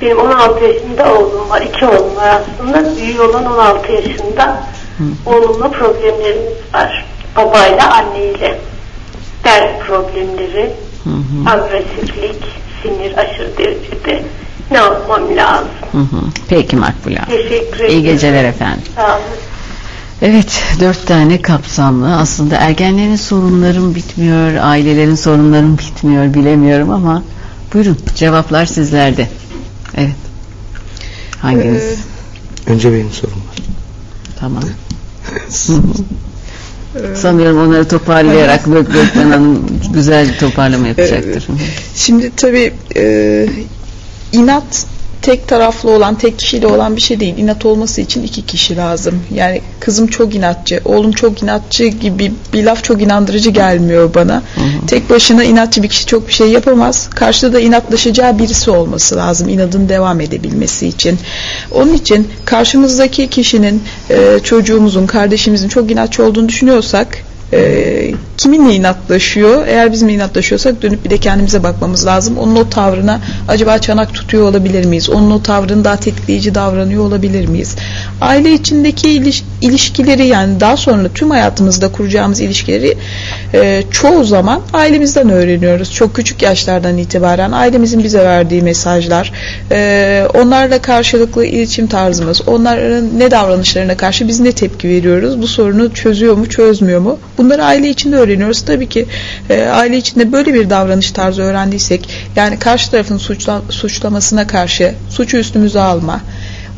Benim 0.01 0.17
16 0.19 0.63
yaşında 0.63 1.13
oğlum 1.13 1.49
var. 1.49 1.61
iki 1.61 1.85
oğlum 1.85 2.15
var 2.15 2.41
aslında. 2.41 2.95
Büyüğü 2.97 3.21
olan 3.21 3.45
16 3.45 3.91
yaşında. 3.91 4.63
Oğlumla 5.25 5.71
problemlerimiz 5.71 6.53
var. 6.73 7.05
Babayla 7.35 7.93
anneyle. 7.93 8.59
Ders 9.43 9.79
problemleri, 9.87 10.71
Hı 11.03 11.09
hı. 11.09 11.49
agresiflik, 11.49 12.43
sinir 12.83 13.17
aşırı 13.17 13.57
derecede. 13.57 14.23
Ne 14.71 14.77
yapmam 14.77 15.21
lazım? 15.37 15.67
Hı 15.91 15.97
hı. 15.97 16.21
Peki 16.49 16.75
Makbule. 16.75 17.21
Teşekkür 17.27 17.79
ederim. 17.79 17.91
İyi 17.91 18.03
geceler 18.03 18.43
efendim. 18.43 18.81
Sağ 18.95 19.05
olun. 19.15 19.21
Evet, 20.21 20.63
dört 20.79 21.07
tane 21.07 21.41
kapsamlı. 21.41 22.15
Aslında 22.17 22.55
ergenlerin 22.55 23.15
sorunların 23.15 23.95
bitmiyor, 23.95 24.51
ailelerin 24.61 25.15
sorunların 25.15 25.77
bitmiyor 25.77 26.33
bilemiyorum 26.33 26.89
ama 26.91 27.23
buyurun 27.73 27.97
cevaplar 28.15 28.65
sizlerde. 28.65 29.27
Evet. 29.97 30.15
Hanginiz? 31.39 31.83
Ee, 31.83 32.71
Önce 32.71 32.93
benim 32.93 33.11
sorum 33.11 33.33
var. 33.33 33.55
Tamam. 34.39 34.63
Sanıyorum 37.15 37.67
onları 37.67 37.87
toparlayarak 37.87 38.65
Gök 38.65 38.93
Gökmen 38.93 39.31
Hanım 39.31 39.65
güzel 39.93 40.29
bir 40.29 40.37
toparlama 40.37 40.87
yapacaktır. 40.87 41.47
Hı 41.47 41.53
hı. 41.53 41.57
Şimdi 41.95 42.31
tabii 42.35 42.73
e, 42.95 43.47
inat 44.31 44.85
tek 45.25 45.47
taraflı 45.47 45.91
olan, 45.91 46.15
tek 46.15 46.39
kişiyle 46.39 46.67
olan 46.67 46.95
bir 46.95 47.01
şey 47.01 47.19
değil. 47.19 47.37
İnat 47.37 47.65
olması 47.65 48.01
için 48.01 48.23
iki 48.23 48.45
kişi 48.45 48.77
lazım. 48.77 49.23
Yani 49.33 49.61
kızım 49.79 50.07
çok 50.07 50.35
inatçı, 50.35 50.81
oğlum 50.85 51.11
çok 51.11 51.43
inatçı 51.43 51.85
gibi 51.85 52.31
bir 52.53 52.63
laf 52.63 52.83
çok 52.83 53.01
inandırıcı 53.01 53.49
gelmiyor 53.49 54.13
bana. 54.13 54.43
Tek 54.87 55.09
başına 55.09 55.43
inatçı 55.43 55.83
bir 55.83 55.87
kişi 55.87 56.05
çok 56.05 56.27
bir 56.27 56.33
şey 56.33 56.47
yapamaz. 56.47 57.09
Karşıda 57.15 57.53
da 57.53 57.59
inatlaşacağı 57.59 58.39
birisi 58.39 58.71
olması 58.71 59.15
lazım 59.15 59.49
inadın 59.49 59.89
devam 59.89 60.21
edebilmesi 60.21 60.87
için. 60.87 61.19
Onun 61.71 61.93
için 61.93 62.27
karşımızdaki 62.45 63.27
kişinin, 63.27 63.83
e, 64.09 64.39
çocuğumuzun, 64.43 65.07
kardeşimizin 65.07 65.69
çok 65.69 65.91
inatçı 65.91 66.25
olduğunu 66.25 66.49
düşünüyorsak 66.49 67.17
e, 67.53 68.11
kiminle 68.37 68.73
inatlaşıyor? 68.75 69.67
Eğer 69.67 69.91
bizimle 69.91 70.13
inatlaşıyorsak 70.13 70.81
dönüp 70.81 71.05
bir 71.05 71.09
de 71.09 71.17
kendimize 71.17 71.63
bakmamız 71.63 72.05
lazım. 72.05 72.37
Onun 72.37 72.55
o 72.55 72.69
tavrına 72.69 73.19
acaba 73.47 73.77
çanak 73.77 74.13
tutuyor 74.13 74.49
olabilir 74.49 74.85
miyiz? 74.85 75.09
Onun 75.09 75.31
o 75.31 75.41
tavrını 75.41 75.83
daha 75.83 75.95
tetikleyici 75.95 76.55
davranıyor 76.55 77.03
olabilir 77.03 77.47
miyiz? 77.47 77.75
Aile 78.21 78.53
içindeki 78.53 79.07
iliş- 79.07 79.43
ilişkileri 79.61 80.27
yani 80.27 80.59
daha 80.59 80.77
sonra 80.77 81.09
tüm 81.15 81.29
hayatımızda 81.31 81.91
kuracağımız 81.91 82.39
ilişkileri 82.41 82.97
e, 83.53 83.83
çoğu 83.91 84.23
zaman 84.23 84.61
ailemizden 84.73 85.29
öğreniyoruz. 85.29 85.93
Çok 85.93 86.15
küçük 86.15 86.41
yaşlardan 86.41 86.97
itibaren 86.97 87.51
ailemizin 87.51 88.03
bize 88.03 88.19
verdiği 88.23 88.61
mesajlar, 88.61 89.31
e, 89.71 90.27
onlarla 90.33 90.79
karşılıklı 90.81 91.45
iletişim 91.45 91.87
tarzımız, 91.87 92.41
onların 92.47 93.19
ne 93.19 93.31
davranışlarına 93.31 93.97
karşı 93.97 94.27
biz 94.27 94.39
ne 94.39 94.51
tepki 94.51 94.89
veriyoruz? 94.89 95.41
Bu 95.41 95.47
sorunu 95.47 95.93
çözüyor 95.93 96.35
mu, 96.35 96.49
çözmüyor 96.49 96.99
mu? 97.01 97.19
Bunları 97.37 97.63
aile 97.63 97.89
içinde 97.89 98.15
öğreniyoruz. 98.15 98.61
Tabii 98.61 98.89
ki 98.89 99.05
e, 99.49 99.63
aile 99.63 99.97
içinde 99.97 100.31
böyle 100.31 100.53
bir 100.53 100.69
davranış 100.69 101.11
tarzı 101.11 101.41
öğrendiysek, 101.41 102.09
yani 102.35 102.59
karşı 102.59 102.91
tarafın 102.91 103.17
suçla, 103.17 103.61
suçlamasına 103.69 104.47
karşı 104.47 104.93
suçu 105.09 105.37
üstümüze 105.37 105.79
alma, 105.79 106.21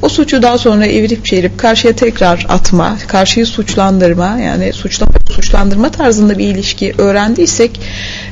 o 0.02 0.10
suçu 0.10 0.41
daha 0.41 0.58
sonra 0.58 0.86
evirip 0.86 1.26
çevirip 1.26 1.60
karşıya 1.60 1.96
tekrar 1.96 2.46
atma, 2.50 2.98
karşıyı 3.08 3.46
suçlandırma 3.46 4.39
yani 4.39 4.74
suçlama 4.74 5.12
suçlandırma 5.32 5.91
tarzında 5.91 6.38
bir 6.38 6.46
ilişki 6.46 6.93
öğrendiysek 6.98 7.80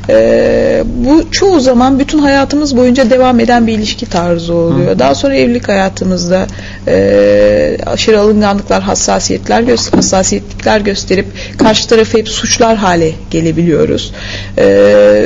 e, 0.09 0.83
bu 0.85 1.31
çoğu 1.31 1.59
zaman 1.59 1.99
bütün 1.99 2.19
hayatımız 2.19 2.77
boyunca 2.77 3.09
devam 3.09 3.39
eden 3.39 3.67
bir 3.67 3.73
ilişki 3.73 4.05
tarzı 4.05 4.53
oluyor. 4.53 4.99
Daha 4.99 5.15
sonra 5.15 5.35
evlilik 5.35 5.67
hayatımızda 5.67 6.47
e, 6.87 7.77
aşırı 7.85 8.19
alınganlıklar, 8.19 8.83
hassasiyetler 8.83 9.61
gö- 9.63 9.95
hassasiyetlikler 9.95 10.81
gösterip 10.81 11.25
karşı 11.57 11.87
tarafı 11.87 12.17
hep 12.17 12.29
suçlar 12.29 12.77
hale 12.77 13.11
gelebiliyoruz. 13.31 14.13
E, 14.57 15.25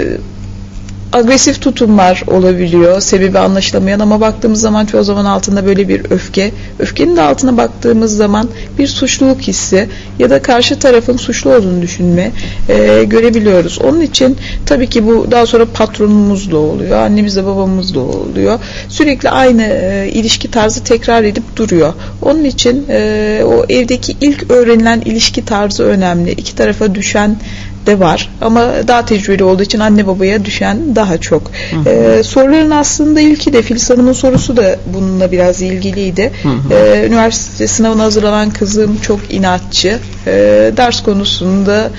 agresif 1.13 1.62
tutumlar 1.62 2.24
olabiliyor. 2.28 3.02
Sebebi 3.02 3.39
anlaşılamayan 3.39 4.00
ama 4.00 4.22
baktığımız 4.22 4.62
zaman 4.62 4.86
çoğu 4.86 5.04
zaman 5.04 5.26
altında 5.26 5.65
böyle 5.65 5.88
bir 5.88 6.12
öfke. 6.12 6.52
Öfkenin 6.80 7.15
de 7.15 7.22
altına 7.22 7.58
baktığımız 7.58 8.17
zaman 8.17 8.50
bir 8.78 8.88
suçluluk 8.88 9.41
hissi 9.41 9.89
ya 10.19 10.30
da 10.30 10.41
karşı 10.41 10.80
tarafın 10.80 11.17
suçlu 11.17 11.56
olduğunu 11.56 11.82
düşünme 11.82 12.32
e, 12.69 13.04
görebiliyoruz. 13.04 13.80
Onun 13.82 14.02
için 14.02 14.38
tabii 14.65 14.88
ki 14.88 15.08
bu 15.08 15.28
daha 15.32 15.45
sonra 15.45 15.65
patronumuz 15.65 16.52
da 16.52 16.58
oluyor. 16.58 16.98
Annemiz 16.98 17.36
de 17.36 17.45
babamız 17.45 17.95
da 17.95 18.00
oluyor. 18.00 18.60
Sürekli 18.89 19.30
aynı 19.30 19.63
e, 19.63 20.10
ilişki 20.13 20.52
tarzı 20.52 20.84
tekrar 20.84 21.24
edip 21.24 21.56
duruyor. 21.56 21.93
Onun 22.22 22.43
için 22.43 22.86
e, 22.89 23.41
o 23.45 23.65
evdeki 23.69 24.15
ilk 24.22 24.52
öğrenilen 24.52 25.02
ilişki 25.02 25.45
tarzı 25.45 25.84
önemli. 25.84 26.32
İki 26.32 26.56
tarafa 26.56 26.95
düşen 26.95 27.38
de 27.85 27.99
var 27.99 28.29
ama 28.41 28.69
daha 28.87 29.05
tecrübeli 29.05 29.43
olduğu 29.43 29.63
için 29.63 29.79
anne 29.79 30.07
babaya 30.07 30.45
düşen 30.45 30.95
daha 30.95 31.17
çok. 31.17 31.51
Ee, 31.85 32.23
soruların 32.23 32.71
aslında 32.71 33.21
ilki 33.21 33.53
de 33.53 33.61
Filiz 33.61 33.89
Hanım'ın 33.89 34.13
sorusu 34.13 34.57
da 34.57 34.75
bununla 34.93 35.31
biraz 35.31 35.61
ilgiliydi. 35.61 36.31
Ee, 36.71 37.05
üniversite 37.07 37.67
sınavına 37.67 38.03
hazırlanan 38.03 38.49
kızım 38.49 38.97
çok 39.01 39.19
inatçı. 39.29 39.99
Ee, 40.27 40.71
ders 40.77 41.03
konusunda 41.03 41.89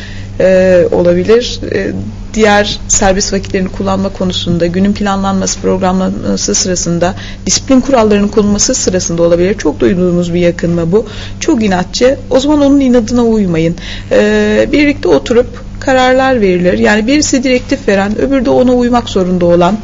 e, 0.40 0.82
olabilir. 0.92 1.60
E, 1.74 1.92
diğer 2.34 2.80
serbest 2.88 3.32
vakitlerini 3.32 3.68
kullanma 3.68 4.08
konusunda, 4.08 4.66
günün 4.66 4.92
planlanması, 4.92 5.60
programlanması 5.60 6.54
sırasında, 6.54 7.14
disiplin 7.46 7.80
kurallarının 7.80 8.28
konulması 8.28 8.74
sırasında 8.74 9.22
olabilir. 9.22 9.54
Çok 9.58 9.80
duyduğumuz 9.80 10.34
bir 10.34 10.40
yakınma 10.40 10.92
bu. 10.92 11.06
Çok 11.40 11.64
inatçı. 11.64 12.18
O 12.30 12.40
zaman 12.40 12.60
onun 12.60 12.80
inadına 12.80 13.24
uymayın. 13.24 13.76
E, 14.10 14.68
birlikte 14.72 15.08
oturup 15.08 15.46
kararlar 15.80 16.40
verilir. 16.40 16.78
Yani 16.78 17.06
birisi 17.06 17.42
direktif 17.42 17.88
veren, 17.88 18.18
öbürü 18.18 18.44
de 18.44 18.50
ona 18.50 18.72
uymak 18.72 19.08
zorunda 19.08 19.46
olan 19.46 19.76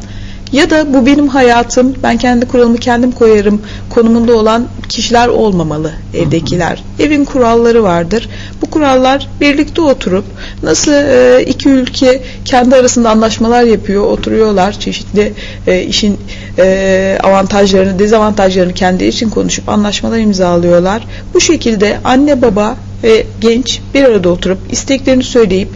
ya 0.51 0.69
da 0.69 0.93
bu 0.93 1.05
benim 1.05 1.27
hayatım, 1.27 1.95
ben 2.03 2.17
kendi 2.17 2.47
kuralımı 2.47 2.77
kendim 2.77 3.11
koyarım 3.11 3.61
konumunda 3.89 4.35
olan 4.35 4.67
kişiler 4.89 5.27
olmamalı 5.27 5.91
evdekiler. 6.13 6.83
Evin 6.99 7.25
kuralları 7.25 7.83
vardır. 7.83 8.29
Bu 8.61 8.69
kurallar 8.69 9.29
birlikte 9.41 9.81
oturup 9.81 10.25
nasıl 10.63 10.91
e, 10.91 11.43
iki 11.45 11.69
ülke 11.69 12.23
kendi 12.45 12.75
arasında 12.75 13.09
anlaşmalar 13.09 13.63
yapıyor, 13.63 14.03
oturuyorlar 14.03 14.79
çeşitli 14.79 15.33
e, 15.67 15.81
işin 15.81 16.19
e, 16.57 17.17
avantajlarını, 17.23 17.99
dezavantajlarını 17.99 18.73
kendi 18.73 19.05
için 19.05 19.29
konuşup 19.29 19.69
anlaşmalar 19.69 20.17
imzalıyorlar. 20.17 21.07
Bu 21.33 21.41
şekilde 21.41 21.99
anne 22.03 22.41
baba 22.41 22.75
ve 23.03 23.25
genç 23.41 23.79
bir 23.93 24.03
arada 24.03 24.29
oturup 24.29 24.57
isteklerini 24.71 25.23
söyleyip 25.23 25.69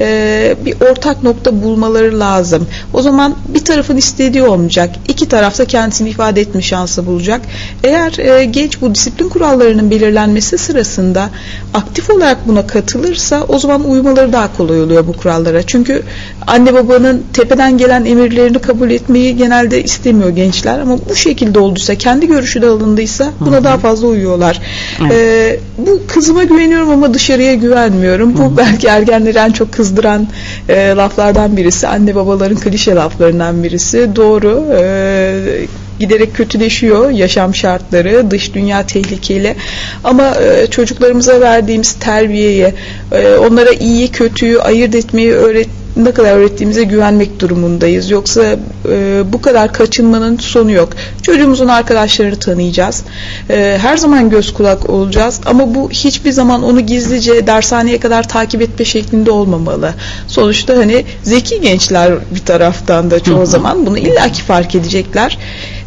e, 0.00 0.56
bir 0.66 0.74
ortak 0.90 1.22
nokta 1.22 1.62
bulmaları 1.62 2.20
lazım. 2.20 2.66
O 2.94 3.02
zaman 3.02 3.36
bir 3.48 3.64
tarafın 3.64 3.96
istediği 3.96 4.42
olmayacak. 4.42 4.90
İki 5.08 5.28
tarafta 5.28 5.64
kendisini 5.64 6.08
ifade 6.08 6.40
etme 6.40 6.62
şansı 6.62 7.06
bulacak. 7.06 7.40
Eğer 7.84 8.18
e, 8.18 8.44
genç 8.44 8.80
bu 8.80 8.94
disiplin 8.94 9.28
kurallarının 9.28 9.90
belirlenmesi 9.90 10.58
sırasında 10.58 11.30
aktif 11.74 12.10
olarak 12.10 12.48
buna 12.48 12.66
katılırsa 12.66 13.44
o 13.48 13.58
zaman 13.58 13.90
uymaları 13.90 14.32
daha 14.32 14.56
kolay 14.56 14.82
oluyor 14.82 15.06
bu 15.06 15.12
kurallara. 15.12 15.62
Çünkü 15.62 16.02
anne 16.46 16.74
babanın 16.74 17.24
tepeden 17.32 17.78
gelen 17.78 18.04
emirlerini 18.04 18.58
kabul 18.58 18.90
etmeyi 18.90 19.36
genelde 19.36 19.84
istemiyor 19.84 20.30
gençler 20.30 20.78
ama 20.78 20.98
bu 21.10 21.14
şekilde 21.14 21.58
olduysa 21.58 21.94
kendi 21.94 22.26
görüşü 22.26 22.62
de 22.62 22.66
alındıysa 22.66 23.30
buna 23.40 23.56
Hı-hı. 23.56 23.64
daha 23.64 23.78
fazla 23.78 24.06
uyuyorlar. 24.06 24.60
Evet. 25.00 25.12
Ee, 25.12 25.60
bu 25.78 26.00
kızıma 26.06 26.44
güveniyorum 26.68 26.90
ama 26.90 27.14
dışarıya 27.14 27.54
güvenmiyorum. 27.54 28.36
Bu 28.38 28.56
belki 28.56 28.86
ergenleri 28.86 29.38
en 29.38 29.50
çok 29.52 29.72
kızdıran 29.72 30.26
e, 30.68 30.88
laflardan 30.88 31.56
birisi. 31.56 31.88
Anne 31.88 32.14
babaların 32.14 32.56
klişe 32.56 32.94
laflarından 32.94 33.62
birisi. 33.62 34.16
Doğru. 34.16 34.64
E, 34.80 35.66
giderek 36.00 36.34
kötüleşiyor 36.34 37.10
yaşam 37.10 37.54
şartları, 37.54 38.30
dış 38.30 38.54
dünya 38.54 38.86
tehlikeli. 38.86 39.56
Ama 40.04 40.34
e, 40.34 40.66
çocuklarımıza 40.66 41.40
verdiğimiz 41.40 41.92
terbiyeye, 41.92 42.74
e, 43.12 43.34
onlara 43.34 43.70
iyi 43.70 44.08
kötüyü 44.08 44.60
ayırt 44.60 44.94
etmeyi 44.94 45.32
öğret 45.32 45.68
ne 45.96 46.12
kadar 46.12 46.36
öğrettiğimize 46.36 46.84
güvenmek 46.84 47.40
durumundayız. 47.40 48.10
Yoksa 48.10 48.56
e, 48.88 49.22
bu 49.32 49.40
kadar 49.40 49.72
kaçınmanın 49.72 50.36
sonu 50.36 50.72
yok. 50.72 50.88
Çocuğumuzun 51.22 51.68
arkadaşlarını 51.68 52.36
tanıyacağız. 52.36 53.04
E, 53.50 53.78
her 53.82 53.96
zaman 53.96 54.30
göz 54.30 54.54
kulak 54.54 54.90
olacağız. 54.90 55.40
Ama 55.46 55.74
bu 55.74 55.90
hiçbir 55.90 56.32
zaman 56.32 56.62
onu 56.62 56.80
gizlice 56.80 57.46
dershaneye 57.46 58.00
kadar 58.00 58.28
takip 58.28 58.62
etme 58.62 58.84
şeklinde 58.84 59.30
olmamalı. 59.30 59.94
Sonuçta 60.26 60.76
hani 60.76 61.04
zeki 61.22 61.60
gençler 61.60 62.12
bir 62.34 62.40
taraftan 62.40 63.10
da 63.10 63.20
çoğu 63.20 63.46
zaman 63.46 63.86
bunu 63.86 63.98
illaki 63.98 64.42
fark 64.42 64.74
edecekler. 64.74 65.38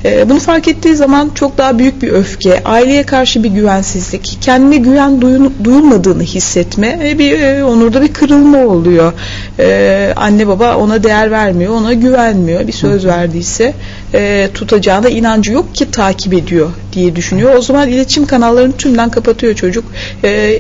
E, 0.06 0.30
bunu 0.30 0.40
fark 0.40 0.68
ettiği 0.68 0.96
zaman 0.96 1.32
çok 1.36 1.58
daha 1.58 1.80
büyük 1.80 2.02
bir 2.02 2.08
öfke, 2.12 2.64
aileye 2.64 3.04
karşı 3.04 3.44
bir 3.44 3.50
güvensizlik, 3.50 4.38
kendine 4.42 4.78
güven 4.78 5.22
duyun, 5.22 5.54
duyulmadığını 5.64 6.24
hissetme 6.24 7.00
ve 7.00 7.20
bir 7.20 7.40
e, 7.40 7.64
onurda 7.64 8.02
bir 8.02 8.14
kırılma 8.14 8.58
oluyor. 8.58 9.14
E, 9.60 10.14
anne 10.16 10.48
baba 10.48 10.76
ona 10.76 11.04
değer 11.04 11.32
vermiyor, 11.32 11.74
ona 11.74 11.94
güvenmiyor. 11.94 12.68
Bir 12.68 12.72
söz 12.72 13.06
verdiyse 13.06 13.74
e, 14.14 14.50
tutacağına 14.54 15.10
inancı 15.10 15.52
yok 15.52 15.76
ki 15.76 15.92
takip 15.92 16.34
ediyor 16.34 16.70
diye 16.94 17.16
düşünüyor. 17.16 17.56
O 17.56 17.62
zaman 17.62 17.90
iletişim 17.90 18.26
kanallarını 18.26 18.72
tümden 18.72 19.10
kapatıyor 19.10 19.56
çocuk. 19.56 19.86
E, 20.24 20.60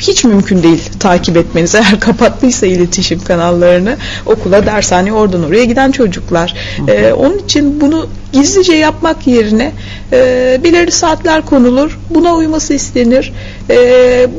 hiç 0.00 0.24
mümkün 0.24 0.62
değil 0.62 0.82
takip 1.00 1.36
etmeniz. 1.36 1.74
Eğer 1.74 2.00
kapattıysa 2.00 2.66
iletişim 2.66 3.24
kanallarını 3.24 3.96
okula, 4.26 4.66
dershaneye, 4.66 5.12
oradan 5.12 5.44
oraya 5.44 5.64
giden 5.64 5.90
çocuklar. 5.90 6.54
Ee, 6.88 7.12
onun 7.12 7.38
için 7.38 7.80
bunu 7.80 8.06
gizlice 8.32 8.74
yapmak 8.74 9.26
yerine 9.26 9.72
e, 10.12 10.60
belirli 10.64 10.90
saatler 10.90 11.46
konulur. 11.46 11.98
Buna 12.10 12.34
uyması 12.34 12.74
istenir. 12.74 13.32
E, 13.70 13.76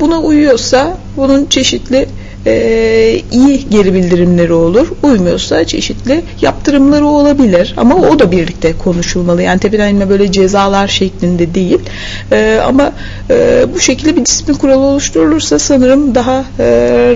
buna 0.00 0.20
uyuyorsa 0.20 0.96
bunun 1.16 1.46
çeşitli 1.46 2.08
e, 2.46 3.22
iyi 3.32 3.68
geri 3.70 3.94
bildirimleri 3.94 4.52
olur. 4.52 4.88
Uymuyorsa 5.02 5.64
çeşitli 5.64 6.22
yaptırımları 6.40 7.06
olabilir. 7.06 7.74
Ama 7.76 7.94
o 7.94 8.18
da 8.18 8.30
birlikte 8.30 8.72
konuşulmalı. 8.78 9.42
Yani 9.42 9.60
tepeden 9.60 9.88
inme 9.88 10.08
böyle 10.08 10.32
cezalar 10.32 10.88
şeklinde 10.88 11.54
değil. 11.54 11.78
E, 12.32 12.60
ama 12.66 12.92
e, 13.30 13.66
bu 13.74 13.80
şekilde 13.80 14.16
bir 14.16 14.26
disiplin 14.26 14.54
kuralı 14.54 14.80
oluşturulursa 14.80 15.58
sanırım 15.58 16.14
daha 16.14 16.44
e, 16.58 16.64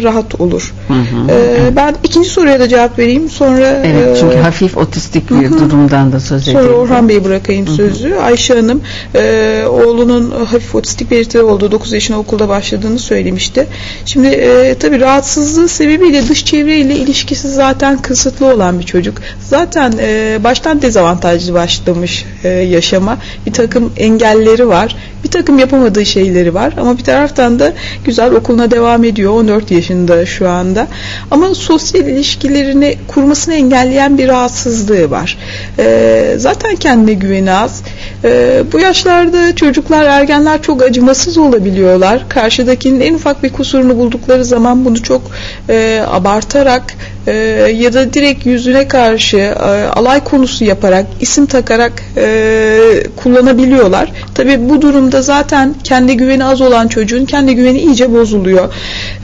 rahat 0.03 0.41
olur. 0.41 0.75
Hı 0.89 0.95
hı. 0.95 1.33
E, 1.33 1.77
ben 1.77 1.95
ikinci 2.05 2.29
soruya 2.29 2.61
da 2.61 2.69
cevap 2.69 2.99
vereyim. 2.99 3.31
Sonra 3.31 3.83
Evet 3.85 4.17
çünkü 4.21 4.37
e, 4.37 4.41
hafif 4.41 4.77
otistik 4.77 5.31
bir 5.31 5.51
hı. 5.51 5.59
durumdan 5.59 6.13
da 6.13 6.21
söz 6.21 6.49
edelim. 6.49 6.61
Sonra 6.61 6.75
Orhan 6.75 7.09
Bey'e 7.09 7.25
bırakayım 7.25 7.67
hı 7.67 7.71
hı. 7.71 7.75
sözü. 7.75 8.15
Ayşe 8.15 8.55
Hanım 8.55 8.81
e, 9.15 9.65
oğlunun 9.69 10.31
hafif 10.31 10.75
otistik 10.75 11.11
belirtileri 11.11 11.45
olduğu 11.45 11.73
9 11.73 11.93
yaşında 11.93 12.19
okulda 12.19 12.49
başladığını 12.49 12.99
söylemişti. 12.99 13.67
Şimdi 14.05 14.27
e, 14.27 14.75
tabii 14.81 15.01
rahat 15.01 15.14
rahatsızlığı 15.15 15.69
sebebiyle 15.69 16.29
dış 16.29 16.45
çevreyle 16.45 16.97
ilişkisi 16.97 17.49
zaten 17.49 18.03
kısıtlı 18.03 18.47
olan 18.47 18.79
bir 18.79 18.85
çocuk. 18.85 19.19
Zaten 19.41 19.95
e, 20.01 20.39
baştan 20.45 20.83
dezavantajlı 20.83 21.55
başlamış 21.55 22.25
e, 22.45 22.49
yaşama. 22.49 23.19
Bir 23.47 23.53
takım 23.53 23.93
engelleri 23.97 24.69
var. 24.69 24.97
Bir 25.25 25.31
takım 25.31 25.59
yapamadığı 25.59 26.07
şeyleri 26.07 26.55
var. 26.55 26.75
Ama 26.77 26.99
bir 26.99 27.05
taraftan 27.05 27.59
da 27.59 27.73
güzel 28.05 28.33
okuluna 28.33 28.71
devam 28.71 29.05
ediyor. 29.05 29.33
14 29.33 29.71
yaşında 29.71 30.27
şu 30.27 30.49
anda. 30.49 30.87
Ama 31.31 31.55
sosyal 31.55 32.07
ilişkilerini 32.07 32.99
kurmasını 33.09 33.55
engelleyen 33.55 34.19
bir 34.19 34.29
rahatsızlığı 34.29 35.11
var. 35.11 35.39
E, 35.79 36.35
zaten 36.39 36.77
kendine 36.77 37.15
güveni 37.15 37.53
az. 37.53 37.83
E, 38.25 38.63
bu 38.73 38.79
yaşlarda 38.81 39.55
çocuklar, 39.57 40.05
ergenler 40.05 40.63
çok 40.63 40.83
acımasız 40.83 41.39
olabiliyorlar. 41.39 42.29
Karşıdakinin 42.29 43.01
en 43.01 43.15
ufak 43.15 43.43
bir 43.43 43.53
kusurunu 43.53 43.97
buldukları 43.97 44.45
zaman 44.45 44.85
bunu 44.85 45.03
çok 45.03 45.23
e, 45.69 46.05
abartarak 46.11 46.83
e, 47.27 47.33
ya 47.77 47.93
da 47.93 48.13
direkt 48.13 48.47
yüzüne 48.47 48.89
karşı 48.89 49.37
e, 49.37 49.53
alay 49.93 50.25
konusu 50.25 50.65
yaparak, 50.65 51.07
isim 51.21 51.47
takarak 51.47 51.93
e, 52.17 52.79
kullanabiliyorlar. 53.17 54.13
Tabi 54.35 54.69
bu 54.69 54.83
durumda 54.83 55.23
zaten 55.23 55.75
kendi 55.85 56.17
güveni 56.17 56.45
az 56.45 56.61
olan 56.61 56.89
çocuğun 56.89 57.25
kendi 57.25 57.55
güveni 57.55 57.81
iyice 57.81 58.13
bozuluyor. 58.13 58.75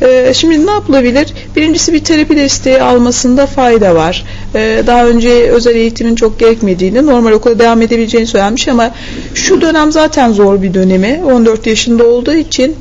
E, 0.02 0.34
şimdi 0.34 0.66
ne 0.66 0.70
yapılabilir? 0.70 1.28
Birincisi 1.56 1.92
bir 1.92 2.04
terapi 2.04 2.36
desteği 2.36 2.82
almasında 2.82 3.46
fayda 3.46 3.94
var. 3.94 4.24
E, 4.54 4.82
daha 4.86 5.06
önce 5.06 5.30
özel 5.30 5.74
eğitimin 5.74 6.14
çok 6.14 6.38
gerekmediğini, 6.38 7.06
normal 7.06 7.32
okula 7.32 7.58
devam 7.58 7.82
edebileceğini 7.82 8.26
söylenmiş 8.26 8.68
ama 8.68 8.90
şu 9.34 9.60
dönem 9.60 9.92
zaten 9.92 10.32
zor 10.32 10.62
bir 10.62 10.74
dönemi. 10.74 11.20
14 11.24 11.66
yaşında 11.66 12.06
olduğu 12.06 12.34
için 12.34 12.76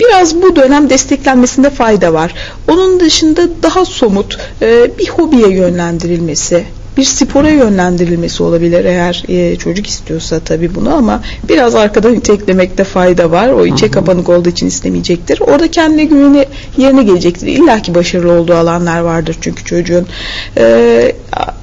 biraz 0.00 0.42
bu 0.42 0.56
dönem 0.56 0.90
desteklenmesinde 0.90 1.70
fayda 1.70 2.12
var. 2.12 2.34
Onun 2.68 3.00
dışında 3.00 3.48
daha 3.62 3.84
somut 3.84 4.38
e, 4.62 4.98
bir 4.98 5.08
hobiye 5.08 5.48
yönlendirilmesi, 5.48 6.64
bir 6.96 7.04
spora 7.04 7.50
yönlendirilmesi 7.50 8.42
olabilir 8.42 8.84
eğer 8.84 9.24
e, 9.28 9.56
çocuk 9.56 9.86
istiyorsa 9.86 10.40
tabii 10.40 10.74
bunu 10.74 10.94
ama 10.94 11.22
biraz 11.48 11.74
arkadan 11.74 12.14
iteklemekte 12.14 12.84
fayda 12.84 13.30
var. 13.30 13.48
O 13.48 13.66
içe 13.66 13.90
kapanık 13.90 14.28
olduğu 14.28 14.48
için 14.48 14.66
istemeyecektir. 14.66 15.40
Orada 15.40 15.70
kendine 15.70 16.04
güveni 16.04 16.46
yerine 16.76 17.02
gelecektir. 17.02 17.46
İlla 17.46 17.82
ki 17.82 17.94
başarılı 17.94 18.32
olduğu 18.32 18.54
alanlar 18.54 19.00
vardır 19.00 19.36
çünkü 19.40 19.64
çocuğun. 19.64 20.06
Ee, 20.58 21.12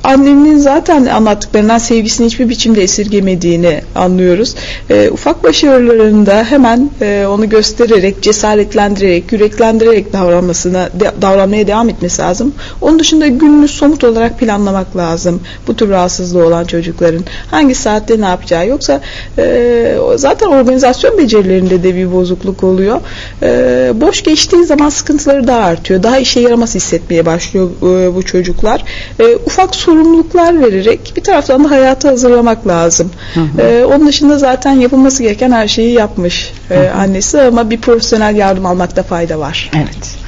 annenin 0.04 0.58
zaten 0.58 1.06
anlattıklarından 1.06 1.78
sevgisini 1.78 2.28
hiçbir 2.28 2.50
biçimde 2.50 2.84
esirgemediğini 2.84 3.82
anlıyoruz. 3.96 4.56
Ee, 4.89 5.10
ufak 5.12 5.43
başarılarında 5.43 6.43
hemen 6.43 6.89
e, 7.02 7.26
onu 7.30 7.50
göstererek, 7.50 8.22
cesaretlendirerek, 8.22 9.32
yüreklendirerek 9.32 10.13
davranmasına, 10.13 10.89
de, 11.00 11.12
davranmaya 11.22 11.67
devam 11.67 11.89
etmesi 11.89 12.22
lazım. 12.22 12.54
Onun 12.82 13.00
dışında 13.00 13.28
gününü 13.28 13.67
somut 13.67 14.04
olarak 14.04 14.39
planlamak 14.39 14.98
lazım 14.98 15.22
lazım. 15.23 15.41
Bu 15.67 15.75
tür 15.75 15.89
rahatsızlığı 15.89 16.45
olan 16.47 16.65
çocukların 16.65 17.23
hangi 17.51 17.75
saatte 17.75 18.21
ne 18.21 18.25
yapacağı 18.25 18.67
yoksa 18.67 19.01
e, 19.38 19.95
zaten 20.15 20.47
organizasyon 20.47 21.17
becerilerinde 21.17 21.83
de 21.83 21.95
bir 21.95 22.12
bozukluk 22.12 22.63
oluyor. 22.63 23.01
E, 23.43 23.91
boş 23.95 24.23
geçtiği 24.23 24.65
zaman 24.65 24.89
sıkıntıları 24.89 25.47
daha 25.47 25.59
artıyor. 25.59 26.03
Daha 26.03 26.17
işe 26.17 26.39
yaramaz 26.39 26.75
hissetmeye 26.75 27.25
başlıyor 27.25 27.69
e, 27.81 28.15
bu 28.15 28.23
çocuklar. 28.23 28.83
E, 29.19 29.36
ufak 29.36 29.75
sorumluluklar 29.75 30.62
vererek 30.62 31.13
bir 31.15 31.23
taraftan 31.23 31.63
da 31.63 31.71
hayatı 31.71 32.07
hazırlamak 32.07 32.67
lazım. 32.67 33.12
Hı 33.33 33.39
hı. 33.39 33.62
E, 33.62 33.86
onun 33.86 34.07
dışında 34.07 34.38
zaten 34.38 34.71
yapılması 34.71 35.23
gereken 35.23 35.51
her 35.51 35.67
şeyi 35.67 35.93
yapmış 35.93 36.53
e, 36.71 36.89
annesi 36.89 37.41
ama 37.41 37.69
bir 37.69 37.81
profesyonel 37.81 38.36
yardım 38.36 38.65
almakta 38.65 39.03
fayda 39.03 39.39
var. 39.39 39.71
Evet. 39.75 40.22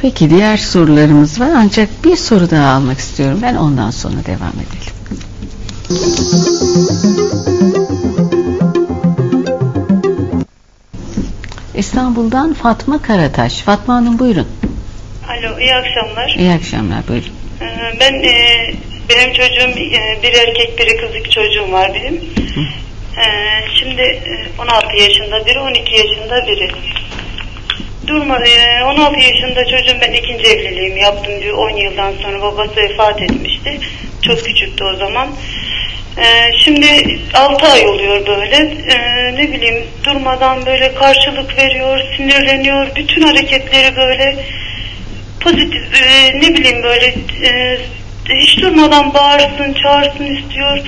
Peki 0.00 0.30
diğer 0.30 0.56
sorularımız 0.56 1.40
var 1.40 1.50
ancak 1.56 1.88
bir 2.04 2.16
soru 2.16 2.50
daha 2.50 2.74
almak 2.74 2.98
istiyorum. 2.98 3.38
Ben 3.42 3.54
ondan 3.54 3.90
sonra 3.90 4.16
devam 4.26 4.52
edelim. 4.52 4.98
İstanbul'dan 11.74 12.54
Fatma 12.54 13.02
Karataş. 13.02 13.60
Fatma 13.60 13.94
Hanım 13.94 14.18
buyurun. 14.18 14.46
Alo 15.28 15.60
iyi 15.60 15.74
akşamlar. 15.74 16.34
İyi 16.38 16.52
akşamlar 16.52 17.08
buyurun. 17.08 17.32
Ee, 17.60 17.66
ben 18.00 18.14
e, 18.14 18.34
benim 19.08 19.32
çocuğum 19.32 19.80
e, 19.80 20.22
bir 20.22 20.32
erkek 20.32 20.78
biri 20.78 20.96
kız 20.96 21.16
iki 21.20 21.30
çocuğum 21.30 21.72
var 21.72 21.92
benim. 21.94 22.14
Ee, 22.14 23.24
şimdi 23.78 24.22
16 24.58 24.86
e, 24.96 25.02
yaşında 25.02 25.46
biri 25.46 25.60
12 25.60 25.96
yaşında 25.96 26.46
biri. 26.46 26.70
Durma, 28.08 28.38
16 28.84 29.20
yaşında 29.20 29.64
çocuğum 29.64 29.96
ben 30.00 30.12
ikinci 30.12 30.46
evliliğimi 30.46 31.00
yaptım 31.00 31.40
diyor. 31.40 31.58
10 31.58 31.76
yıldan 31.76 32.12
sonra 32.22 32.42
babası 32.42 32.76
vefat 32.76 33.22
etmişti. 33.22 33.80
Çok 34.22 34.44
küçüktü 34.44 34.84
o 34.84 34.96
zaman. 34.96 35.28
Ee, 36.18 36.52
şimdi 36.64 37.18
6 37.34 37.66
ay 37.66 37.86
oluyor 37.86 38.26
böyle. 38.26 38.56
Ee, 38.56 39.34
ne 39.34 39.52
bileyim 39.52 39.86
durmadan 40.04 40.66
böyle 40.66 40.94
karşılık 40.94 41.56
veriyor, 41.56 42.00
sinirleniyor. 42.16 42.96
Bütün 42.96 43.22
hareketleri 43.22 43.96
böyle 43.96 44.36
pozitif 45.40 45.82
e, 46.02 46.32
ne 46.40 46.54
bileyim 46.54 46.82
böyle 46.82 47.06
e, 47.44 47.78
hiç 48.28 48.62
durmadan 48.62 49.14
bağırsın, 49.14 49.76
çağırsın 49.82 50.24
istiyor. 50.24 50.78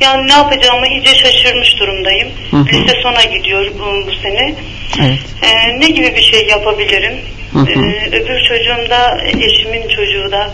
Yani 0.00 0.28
ne 0.28 0.32
yapacağımı 0.32 0.86
iyice 0.88 1.14
şaşırmış 1.14 1.80
durumdayım. 1.80 2.28
Hı 2.50 2.56
hı. 2.56 2.64
Lise 2.66 3.00
sona 3.02 3.24
gidiyor 3.24 3.66
bu, 3.78 4.06
bu 4.06 4.12
sene. 4.22 4.54
Evet. 5.00 5.18
Ee, 5.42 5.80
ne 5.80 5.88
gibi 5.88 6.14
bir 6.16 6.22
şey 6.22 6.46
yapabilirim? 6.46 7.14
Hı 7.52 7.58
hı. 7.58 7.70
Ee, 7.70 8.08
öbür 8.08 8.40
çocuğum 8.48 8.90
da 8.90 9.22
eşimin 9.24 9.88
çocuğu 9.88 10.32
da 10.32 10.50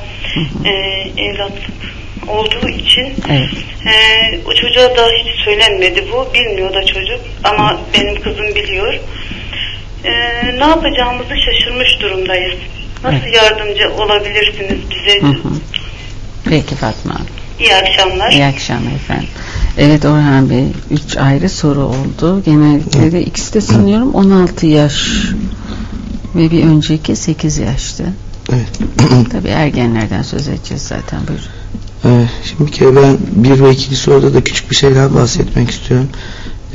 e, 0.64 0.70
evlatlık 1.22 1.72
olduğu 2.28 2.68
için 2.68 3.14
Evet. 3.30 3.48
e, 3.86 3.94
o 4.46 4.54
çocuğa 4.54 4.96
da 4.96 5.08
hiç 5.08 5.44
söylenmedi 5.44 6.04
bu. 6.12 6.34
Bilmiyor 6.34 6.74
da 6.74 6.86
çocuk 6.86 7.20
ama 7.44 7.80
benim 7.94 8.20
kızım 8.22 8.54
biliyor. 8.54 8.94
Ee, 10.04 10.10
ne 10.58 10.64
yapacağımızı 10.64 11.34
şaşırmış 11.44 12.00
durumdayız. 12.00 12.54
Nasıl 13.04 13.16
Evet. 13.26 13.36
yardımcı 13.36 13.92
olabilirsiniz 13.94 14.78
bize? 14.90 15.20
Hı 15.20 15.26
hı. 15.26 15.48
Peki 16.50 16.74
Fatma 16.74 17.14
Hanım. 17.14 17.26
İyi 17.62 17.74
akşamlar. 17.74 18.32
İyi 18.32 18.44
akşamlar 18.44 18.92
efendim. 18.92 19.28
Evet 19.78 20.04
Orhan 20.04 20.50
Bey, 20.50 20.64
üç 20.90 21.16
ayrı 21.16 21.48
soru 21.48 21.80
oldu. 21.80 22.42
Genellikle 22.44 23.12
de 23.12 23.24
ikisi 23.24 23.54
de 23.54 23.60
sanıyorum 23.60 24.14
16 24.14 24.66
yaş 24.66 25.08
ve 26.34 26.50
bir 26.50 26.64
önceki 26.64 27.16
8 27.16 27.58
yaştı. 27.58 28.04
Evet. 28.52 28.80
Tabii 29.32 29.48
ergenlerden 29.48 30.22
söz 30.22 30.48
edeceğiz 30.48 30.82
zaten 30.82 31.20
buyurun. 31.28 31.46
Ee, 32.04 32.28
Şimdi 32.44 32.66
bir 32.66 32.72
kere 32.72 32.96
ben 32.96 33.18
bir 33.30 33.60
ve 33.60 33.70
ikinci 33.70 33.96
soruda 33.96 34.34
da 34.34 34.44
küçük 34.44 34.70
bir 34.70 34.76
şeyler 34.76 35.14
bahsetmek 35.14 35.70
istiyorum. 35.70 36.08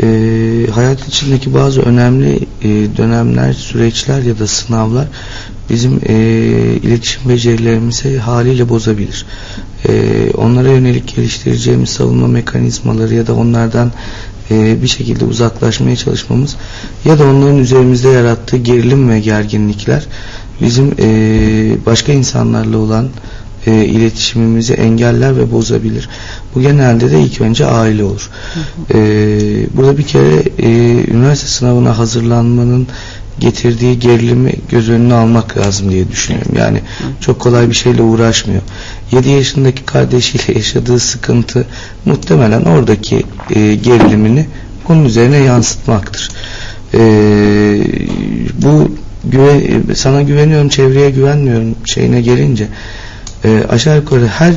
Ee, 0.03 0.71
hayat 0.71 1.07
içindeki 1.07 1.53
bazı 1.53 1.81
önemli 1.81 2.39
e, 2.61 2.67
dönemler, 2.97 3.53
süreçler 3.53 4.21
ya 4.21 4.39
da 4.39 4.47
sınavlar 4.47 5.07
bizim 5.69 5.99
e, 6.05 6.13
iletişim 6.83 7.29
becerilerimizi 7.29 8.17
haliyle 8.17 8.69
bozabilir. 8.69 9.25
Ee, 9.89 10.31
onlara 10.37 10.69
yönelik 10.69 11.15
geliştireceğimiz 11.15 11.89
savunma 11.89 12.27
mekanizmaları 12.27 13.13
ya 13.15 13.27
da 13.27 13.35
onlardan 13.35 13.91
e, 14.51 14.81
bir 14.83 14.87
şekilde 14.87 15.25
uzaklaşmaya 15.25 15.95
çalışmamız 15.95 16.55
ya 17.05 17.19
da 17.19 17.23
onların 17.23 17.57
üzerimizde 17.57 18.09
yarattığı 18.09 18.57
gerilim 18.57 19.09
ve 19.09 19.19
gerginlikler 19.19 20.07
bizim 20.61 20.93
e, 20.99 21.05
başka 21.85 22.11
insanlarla 22.11 22.77
olan 22.77 23.09
e, 23.67 23.85
iletişimimizi 23.85 24.73
engeller 24.73 25.37
ve 25.37 25.51
bozabilir. 25.51 26.09
Bu 26.55 26.61
genelde 26.61 27.11
de 27.11 27.21
ilk 27.21 27.41
önce 27.41 27.65
aile 27.65 28.03
olur. 28.03 28.29
E, 28.93 28.97
burada 29.77 29.97
bir 29.97 30.03
kere 30.03 30.43
e, 30.59 30.69
üniversite 31.11 31.47
sınavına 31.47 31.97
hazırlanmanın 31.97 32.87
getirdiği 33.39 33.99
gerilimi 33.99 34.53
göz 34.69 34.89
önüne 34.89 35.13
almak 35.13 35.57
lazım 35.57 35.91
diye 35.91 36.09
düşünüyorum. 36.09 36.51
Yani 36.57 36.81
çok 37.21 37.39
kolay 37.39 37.69
bir 37.69 37.75
şeyle 37.75 38.01
uğraşmıyor. 38.01 38.61
7 39.11 39.29
yaşındaki 39.29 39.83
kardeşiyle 39.83 40.57
yaşadığı 40.57 40.99
sıkıntı 40.99 41.65
muhtemelen 42.05 42.61
oradaki 42.61 43.23
e, 43.55 43.75
gerilimini 43.75 44.45
bunun 44.89 45.05
üzerine 45.05 45.37
yansıtmaktır. 45.37 46.29
E, 46.93 46.99
bu 48.53 48.91
güven, 49.23 49.83
sana 49.95 50.21
güveniyorum, 50.21 50.69
çevreye 50.69 51.09
güvenmiyorum 51.09 51.75
şeyine 51.85 52.21
gelince 52.21 52.67
e, 53.45 53.63
aşağı 53.69 53.95
yukarı 53.95 54.27
her 54.27 54.49
e, 54.49 54.55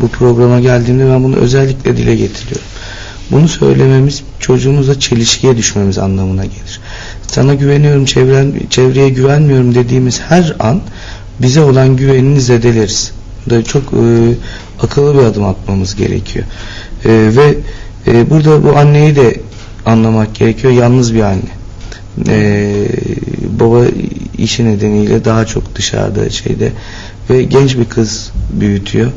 bu 0.00 0.08
programa 0.08 0.60
geldiğimde 0.60 1.08
ben 1.08 1.24
bunu 1.24 1.36
özellikle 1.36 1.96
dile 1.96 2.16
getiriyorum. 2.16 2.66
Bunu 3.30 3.48
söylememiz 3.48 4.22
çocuğumuzla 4.38 5.00
çelişkiye 5.00 5.56
düşmemiz 5.56 5.98
anlamına 5.98 6.44
gelir. 6.44 6.80
Sana 7.26 7.54
güveniyorum, 7.54 8.04
çevren, 8.04 8.52
çevreye 8.70 9.08
güvenmiyorum 9.08 9.74
dediğimiz 9.74 10.20
her 10.20 10.56
an 10.58 10.80
bize 11.42 11.60
olan 11.60 11.96
güvenini 11.96 12.40
zedeleriz. 12.40 13.12
Da 13.50 13.64
çok 13.64 13.82
e, 13.82 14.34
akıllı 14.82 15.14
bir 15.14 15.24
adım 15.24 15.44
atmamız 15.44 15.94
gerekiyor. 15.94 16.44
E, 17.04 17.10
ve 17.10 17.54
e, 18.06 18.30
burada 18.30 18.64
bu 18.64 18.76
anneyi 18.76 19.16
de 19.16 19.40
anlamak 19.86 20.34
gerekiyor. 20.34 20.72
Yalnız 20.72 21.14
bir 21.14 21.20
anne. 21.20 21.42
E, 22.28 22.74
baba 23.60 23.84
işi 24.38 24.64
nedeniyle 24.64 25.24
daha 25.24 25.46
çok 25.46 25.74
dışarıda 25.74 26.30
şeyde 26.30 26.72
ve 27.30 27.42
genç 27.42 27.78
bir 27.78 27.84
kız 27.84 28.32
büyütüyor. 28.52 29.10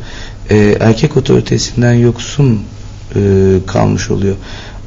E, 0.50 0.78
erkek 0.80 1.18
otoritesinden 1.18 1.94
yoksun 1.94 2.62
e, 3.16 3.20
kalmış 3.68 4.12
oluyor. 4.12 4.36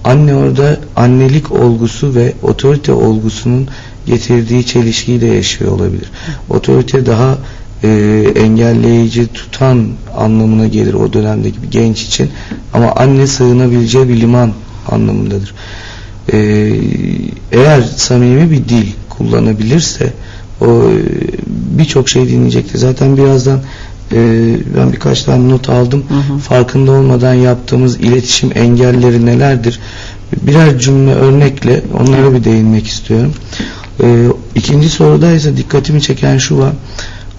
Anne 0.04 0.34
orada 0.34 0.78
annelik 0.96 1.52
olgusu 1.52 2.14
ve 2.14 2.32
otorite 2.42 2.92
olgusunun 2.92 3.68
getirdiği 4.06 4.66
çelişkiyi 4.66 5.20
de 5.20 5.26
yaşıyor 5.26 5.72
olabilir. 5.72 6.10
Otorite 6.50 7.06
daha 7.06 7.38
e, 7.84 7.88
engelleyici 8.36 9.26
tutan 9.26 9.88
anlamına 10.16 10.66
gelir 10.66 10.94
o 10.94 11.12
dönemdeki 11.12 11.62
bir 11.62 11.70
genç 11.70 12.02
için 12.02 12.30
ama 12.74 12.92
anne 12.92 13.26
sığınabileceği 13.26 14.08
bir 14.08 14.20
liman 14.20 14.52
anlamındadır. 14.88 15.54
E, 16.32 16.38
eğer 17.52 17.82
samimi 17.82 18.50
bir 18.50 18.68
dil 18.68 18.86
kullanabilirse 19.08 20.12
o 20.60 20.66
e, 20.66 20.98
birçok 21.46 22.08
şey 22.08 22.28
dinleyecektir. 22.28 22.78
Zaten 22.78 23.16
birazdan 23.16 23.60
e, 24.12 24.16
ben 24.76 24.92
birkaç 24.92 25.22
tane 25.22 25.48
not 25.48 25.68
aldım. 25.68 26.04
Hı 26.08 26.34
hı. 26.34 26.38
Farkında 26.38 26.92
olmadan 26.92 27.34
yaptığımız 27.34 27.96
iletişim 27.96 28.50
engelleri 28.54 29.26
nelerdir? 29.26 29.80
Birer 30.42 30.78
cümle 30.78 31.14
örnekle 31.14 31.82
onlara 32.00 32.34
bir 32.34 32.44
değinmek 32.44 32.86
istiyorum. 32.86 33.32
E, 34.02 34.26
ikinci 34.54 34.88
soruda 34.88 35.32
ise 35.32 35.56
dikkatimi 35.56 36.02
çeken 36.02 36.38
şu 36.38 36.58
var. 36.58 36.72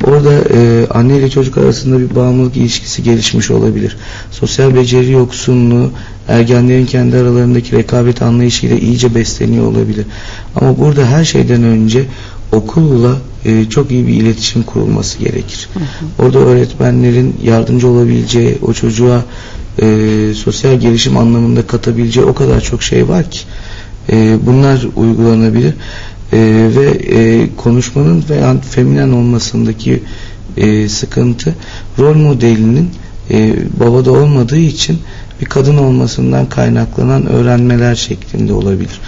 Orada 0.03 0.33
e, 0.53 0.87
anne 0.89 1.17
ile 1.17 1.29
çocuk 1.29 1.57
arasında 1.57 1.99
bir 1.99 2.15
bağımlılık 2.15 2.57
ilişkisi 2.57 3.03
gelişmiş 3.03 3.51
olabilir. 3.51 3.97
Sosyal 4.31 4.75
beceri 4.75 5.11
yoksunluğu 5.11 5.91
ergenlerin 6.27 6.85
kendi 6.85 7.17
aralarındaki 7.17 7.75
rekabet 7.75 8.21
anlayışıyla 8.21 8.77
iyice 8.77 9.15
besleniyor 9.15 9.65
olabilir. 9.65 10.05
Ama 10.55 10.77
burada 10.77 11.05
her 11.05 11.25
şeyden 11.25 11.63
önce 11.63 12.05
okulla 12.51 13.17
e, 13.45 13.69
çok 13.69 13.91
iyi 13.91 14.07
bir 14.07 14.13
iletişim 14.13 14.63
kurulması 14.63 15.19
gerekir. 15.19 15.69
Orada 16.19 16.39
öğretmenlerin 16.39 17.35
yardımcı 17.43 17.87
olabileceği, 17.87 18.57
o 18.61 18.73
çocuğa 18.73 19.23
e, 19.81 19.87
sosyal 20.35 20.79
gelişim 20.79 21.17
anlamında 21.17 21.67
katabileceği 21.67 22.25
o 22.25 22.33
kadar 22.33 22.61
çok 22.61 22.83
şey 22.83 23.07
var 23.07 23.31
ki 23.31 23.39
e, 24.11 24.37
bunlar 24.45 24.87
uygulanabilir. 24.95 25.73
E, 26.33 26.37
ve 26.75 26.89
e, 26.89 27.49
konuşmanın 27.55 28.23
veya 28.29 28.61
feminen 28.61 29.11
olmasındaki 29.11 30.03
e, 30.57 30.89
sıkıntı 30.89 31.55
rol 31.99 32.15
modelinin 32.15 32.89
e, 33.31 33.55
babada 33.79 34.11
olmadığı 34.11 34.59
için 34.59 34.99
bir 35.41 35.45
kadın 35.45 35.77
olmasından 35.77 36.49
kaynaklanan 36.49 37.25
öğrenmeler 37.25 37.95
şeklinde 37.95 38.53
olabilir. 38.53 38.99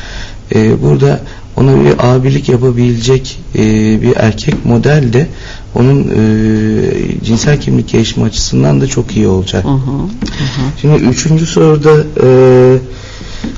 E, 0.55 0.82
burada 0.82 1.19
ona 1.57 1.85
bir 1.85 2.15
abilik 2.15 2.49
yapabilecek 2.49 3.39
e, 3.55 3.61
bir 4.01 4.15
erkek 4.15 4.65
model 4.65 5.13
de 5.13 5.27
onun 5.75 6.01
e, 6.01 7.23
cinsel 7.23 7.61
kimlik 7.61 7.89
gelişimi 7.89 8.25
açısından 8.25 8.81
da 8.81 8.87
çok 8.87 9.15
iyi 9.15 9.27
olacak. 9.27 9.63
Hı 9.63 9.69
hı. 9.69 9.91
Hı. 9.91 10.61
Şimdi 10.81 11.03
üçüncü 11.03 11.45
soruda 11.45 12.03
e, 12.23 12.29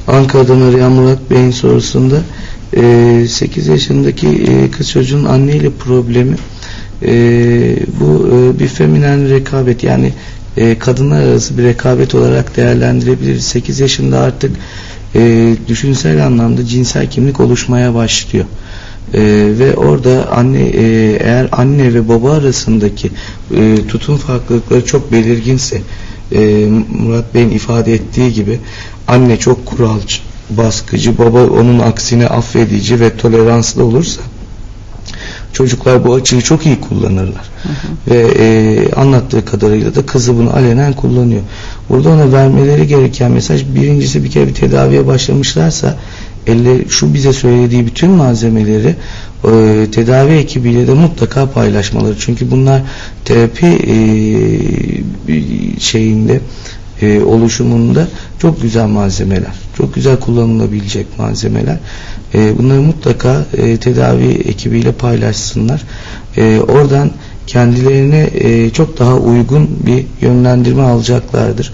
Ankara'dan 0.08 0.62
arayan 0.62 0.92
Murat 0.92 1.32
Bey'in 1.32 1.52
sorusunda 1.52 2.22
e, 2.78 3.26
8 3.30 3.68
yaşındaki 3.68 4.28
e, 4.28 4.72
kız 4.72 4.90
çocuğun 4.90 5.26
anneyle 5.26 5.70
problemi 5.70 6.36
e, 7.06 7.12
bu 8.00 8.30
e, 8.34 8.60
bir 8.60 8.68
feminen 8.68 9.30
rekabet 9.30 9.84
yani 9.84 10.14
e, 10.58 10.80
kadınlar 10.80 11.24
arası 11.24 11.58
bir 11.58 11.64
rekabet 11.64 12.16
olarak 12.16 12.58
değerlendirebiliriz. 12.58 13.44
8 13.46 13.80
yaşında 13.80 14.20
artık 14.20 14.52
e, 15.16 15.56
düşünsel 15.68 16.26
anlamda 16.26 16.66
cinsel 16.66 17.10
kimlik 17.10 17.40
oluşmaya 17.40 17.94
başlıyor. 17.94 18.46
E, 19.14 19.22
ve 19.60 19.76
orada 19.76 20.32
anne 20.32 20.62
e, 20.62 21.18
eğer 21.24 21.50
anne 21.52 21.94
ve 21.94 22.10
baba 22.10 22.32
arasındaki 22.32 23.12
e, 23.56 23.76
tutum 23.88 24.18
farklılıkları 24.18 24.86
çok 24.86 25.12
belirginse 25.12 25.82
e, 26.32 26.66
Murat 26.90 27.34
Bey'in 27.34 27.50
ifade 27.50 27.94
ettiği 27.94 28.34
gibi 28.34 28.60
anne 29.08 29.38
çok 29.38 29.66
kuralcı, 29.66 30.18
baskıcı, 30.50 31.18
baba 31.18 31.48
onun 31.48 31.80
aksine 31.80 32.28
affedici 32.28 33.00
ve 33.00 33.18
toleranslı 33.18 33.84
olursa 33.84 34.22
çocuklar 35.54 36.06
bu 36.06 36.14
açıyı 36.14 36.42
çok 36.42 36.66
iyi 36.66 36.80
kullanırlar. 36.80 37.50
Ve 38.12 38.28
e, 38.40 38.92
anlattığı 38.92 39.46
kadarıyla 39.46 39.96
da 39.96 40.06
kızı 40.06 40.38
bunu 40.38 40.56
alenen 40.56 40.94
kullanıyor. 40.94 41.42
Burada 41.90 42.10
ona 42.10 42.32
vermeleri 42.32 42.88
gereken 42.88 43.32
mesaj 43.32 43.66
birincisi 43.76 44.24
bir 44.24 44.32
kere 44.32 44.48
bir 44.48 44.54
tedaviye 44.54 45.08
başlamışlarsa 45.08 45.98
elle 46.48 46.90
şu 46.90 47.14
bize 47.14 47.34
söylediği 47.34 47.86
bütün 47.86 48.10
malzemeleri 48.10 48.96
e, 49.44 49.86
tedavi 49.92 50.32
ekibiyle 50.32 50.88
de 50.88 50.94
mutlaka 50.94 51.52
paylaşmaları. 51.52 52.16
Çünkü 52.20 52.52
bunlar 52.52 52.82
terapi 53.26 53.66
e, 53.68 53.96
şeyinde 55.80 56.40
e, 57.04 57.24
oluşumunda 57.24 58.08
çok 58.40 58.62
güzel 58.62 58.88
malzemeler, 58.88 59.54
çok 59.78 59.96
güzel 59.96 60.20
kullanılabilecek 60.20 61.20
malzemeler. 61.20 61.78
E, 62.34 62.58
bunları 62.58 62.82
mutlaka 62.82 63.46
e, 63.58 63.78
tedavi 63.78 64.28
ekibiyle 64.28 64.92
paylaşsınlar. 64.92 65.82
E, 66.38 66.60
oradan 66.60 67.12
kendilerine 67.48 68.30
e, 68.34 68.70
çok 68.70 69.00
daha 69.00 69.16
uygun 69.16 69.70
bir 69.86 70.06
yönlendirme 70.22 70.84
alacaklardır. 70.84 71.72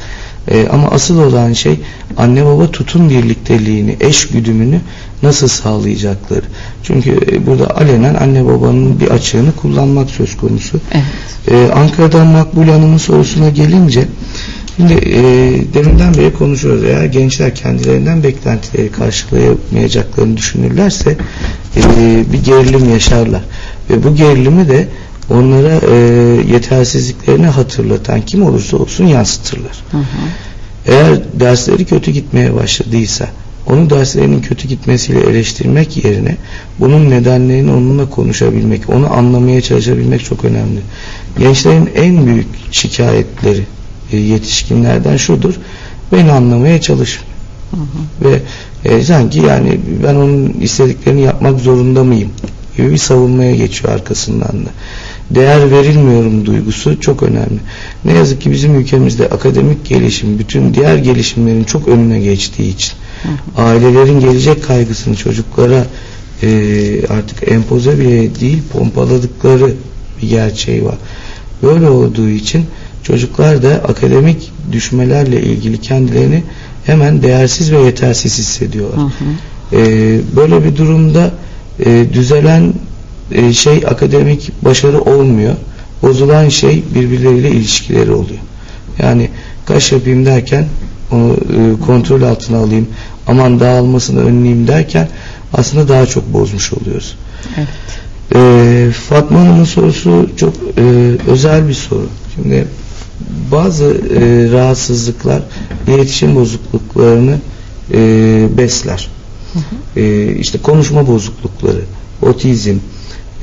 E, 0.51 0.67
ama 0.67 0.87
asıl 0.87 1.19
olan 1.19 1.53
şey 1.53 1.79
anne 2.17 2.45
baba 2.45 2.71
tutum 2.71 3.09
birlikteliğini, 3.09 3.97
eş 3.99 4.27
güdümünü 4.27 4.81
nasıl 5.23 5.47
sağlayacakları. 5.47 6.45
Çünkü 6.83 7.19
e, 7.31 7.45
burada 7.45 7.77
alenen 7.77 8.15
anne 8.15 8.45
babanın 8.45 8.99
bir 8.99 9.07
açığını 9.07 9.51
kullanmak 9.51 10.09
söz 10.09 10.37
konusu. 10.37 10.79
Evet. 10.91 11.05
E, 11.51 11.71
Ankara'dan 11.73 12.27
Makbule 12.27 12.71
Hanım'ın 12.71 12.97
sorusuna 12.97 13.49
gelince 13.49 14.07
Şimdi 14.79 14.93
e, 14.93 15.21
deminden 15.73 16.13
beri 16.13 16.33
konuşuyoruz. 16.33 16.83
Eğer 16.83 17.05
gençler 17.05 17.55
kendilerinden 17.55 18.23
beklentileri 18.23 18.91
karşılayamayacaklarını 18.91 20.37
düşünürlerse 20.37 21.17
e, 21.75 21.83
bir 22.33 22.43
gerilim 22.43 22.89
yaşarlar. 22.89 23.41
Ve 23.89 24.03
bu 24.03 24.15
gerilimi 24.15 24.69
de 24.69 24.87
onlara 25.29 25.79
e, 25.91 25.95
yetersizliklerini 26.53 27.47
hatırlatan 27.47 28.21
kim 28.21 28.43
olursa 28.43 28.77
olsun 28.77 29.05
yansıtırlar. 29.05 29.83
Hı 29.91 29.97
hı. 29.97 30.03
Eğer 30.85 31.19
dersleri 31.39 31.85
kötü 31.85 32.11
gitmeye 32.11 32.55
başladıysa 32.55 33.27
onu 33.67 33.89
derslerinin 33.89 34.41
kötü 34.41 34.67
gitmesiyle 34.67 35.19
eleştirmek 35.19 36.05
yerine 36.05 36.37
bunun 36.79 37.09
nedenlerini 37.09 37.71
onunla 37.71 38.09
konuşabilmek, 38.09 38.89
onu 38.89 39.13
anlamaya 39.13 39.61
çalışabilmek 39.61 40.25
çok 40.25 40.45
önemli. 40.45 40.79
Gençlerin 41.39 41.89
en 41.95 42.25
büyük 42.25 42.47
şikayetleri 42.71 43.63
yetişkinlerden 44.17 45.17
şudur. 45.17 45.53
Beni 46.11 46.31
anlamaya 46.31 46.81
çalışmıyor. 46.81 47.29
Ve 48.21 48.41
e, 48.85 49.03
sanki 49.03 49.39
yani 49.39 49.79
ben 50.03 50.15
onun 50.15 50.49
istediklerini 50.49 51.21
yapmak 51.21 51.59
zorunda 51.59 52.03
mıyım 52.03 52.29
gibi 52.77 52.91
bir 52.91 52.97
savunmaya 52.97 53.55
geçiyor 53.55 53.93
arkasından 53.93 54.65
da. 54.65 54.69
Değer 55.29 55.71
verilmiyorum 55.71 56.45
duygusu 56.45 56.99
çok 56.99 57.23
önemli. 57.23 57.59
Ne 58.05 58.13
yazık 58.13 58.41
ki 58.41 58.51
bizim 58.51 58.75
ülkemizde 58.75 59.29
akademik 59.29 59.85
gelişim 59.85 60.39
bütün 60.39 60.73
diğer 60.73 60.95
gelişimlerin 60.95 61.63
çok 61.63 61.87
önüne 61.87 62.19
geçtiği 62.19 62.69
için 62.69 62.93
ailelerin 63.57 64.19
gelecek 64.19 64.63
kaygısını 64.63 65.15
çocuklara 65.15 65.85
e, 66.43 66.47
artık 67.07 67.51
empoze 67.51 67.99
bile 67.99 68.39
değil 68.39 68.61
pompaladıkları 68.73 69.73
bir 70.21 70.29
gerçeği 70.29 70.85
var. 70.85 70.97
Böyle 71.63 71.89
olduğu 71.89 72.29
için 72.29 72.65
çocuklar 73.03 73.63
da 73.63 73.69
akademik 73.69 74.51
düşmelerle 74.71 75.41
ilgili 75.41 75.81
kendilerini 75.81 76.43
hemen 76.85 77.21
değersiz 77.21 77.71
ve 77.71 77.77
yetersiz 77.77 78.39
hissediyorlar. 78.39 78.99
Hı 78.99 79.05
hı. 79.05 79.09
Ee, 79.73 80.19
böyle 80.35 80.63
bir 80.63 80.77
durumda 80.77 81.31
e, 81.85 82.05
düzelen 82.13 82.73
e, 83.31 83.53
şey 83.53 83.77
akademik 83.87 84.51
başarı 84.61 85.01
olmuyor. 85.01 85.55
Bozulan 86.01 86.49
şey 86.49 86.83
birbirleriyle 86.95 87.51
ilişkileri 87.51 88.11
oluyor. 88.11 88.39
Yani 88.99 89.29
kaş 89.65 89.91
yapayım 89.91 90.25
derken 90.25 90.65
onu 91.11 91.33
e, 91.33 91.85
kontrol 91.85 92.21
altına 92.21 92.57
alayım 92.57 92.87
aman 93.27 93.59
dağılmasını 93.59 94.25
önleyeyim 94.25 94.67
derken 94.67 95.07
aslında 95.53 95.87
daha 95.87 96.05
çok 96.05 96.33
bozmuş 96.33 96.73
oluyoruz. 96.73 97.17
Evet. 97.57 97.67
Ee, 98.35 98.91
Fatma 99.09 99.39
Hanım'ın 99.39 99.63
sorusu 99.63 100.29
çok 100.37 100.53
e, 100.77 100.81
özel 101.31 101.67
bir 101.67 101.73
soru. 101.73 102.07
Şimdi 102.35 102.67
bazı 103.51 103.85
e, 103.85 104.51
rahatsızlıklar 104.51 105.41
iletişim 105.87 106.35
bozukluklarını 106.35 107.37
e, 107.93 108.47
besler. 108.57 109.09
E, 109.95 110.35
işte 110.35 110.57
konuşma 110.57 111.07
bozuklukları, 111.07 111.81
otizm, 112.21 112.75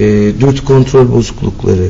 e, 0.00 0.04
dürtü 0.40 0.64
kontrol 0.64 1.12
bozuklukları, 1.12 1.88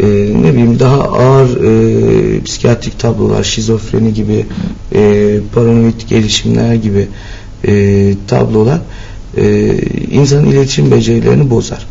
e, 0.00 0.06
ne 0.42 0.52
bileyim 0.52 0.78
daha 0.78 1.02
ağır 1.02 1.64
e, 1.64 2.42
psikiyatrik 2.42 2.98
tablolar, 2.98 3.44
şizofreni 3.44 4.14
gibi, 4.14 4.46
e, 4.94 5.40
paranoid 5.54 6.00
gelişimler 6.08 6.74
gibi 6.74 7.08
e, 7.66 8.14
tablolar 8.28 8.80
e, 9.36 9.74
insanın 10.10 10.46
iletişim 10.46 10.90
becerilerini 10.90 11.50
bozar. 11.50 11.86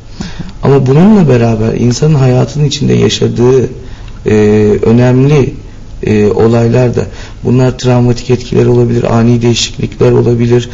Ama 0.63 0.85
bununla 0.87 1.29
beraber 1.29 1.73
insanın 1.73 2.15
hayatının 2.15 2.65
içinde 2.65 2.93
yaşadığı 2.93 3.69
e, 4.25 4.33
önemli 4.83 5.53
e, 6.03 6.27
olaylar 6.27 6.95
da 6.95 7.05
bunlar 7.43 7.77
travmatik 7.77 8.29
etkiler 8.29 8.65
olabilir, 8.65 9.17
ani 9.17 9.41
değişiklikler 9.41 10.11
olabilir 10.11 10.69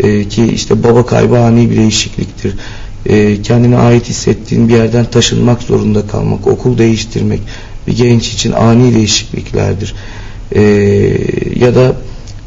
e, 0.00 0.28
ki 0.28 0.46
işte 0.46 0.82
baba 0.84 1.06
kaybı 1.06 1.38
ani 1.38 1.70
bir 1.70 1.76
değişikliktir. 1.76 2.54
E, 3.06 3.42
kendine 3.42 3.76
ait 3.76 4.08
hissettiğin 4.08 4.68
bir 4.68 4.74
yerden 4.74 5.04
taşınmak 5.04 5.62
zorunda 5.62 6.06
kalmak, 6.06 6.46
okul 6.46 6.78
değiştirmek 6.78 7.40
bir 7.86 7.96
genç 7.96 8.32
için 8.32 8.52
ani 8.52 8.94
değişikliklerdir. 8.94 9.94
E, 10.52 10.62
ya 11.56 11.74
da 11.74 11.96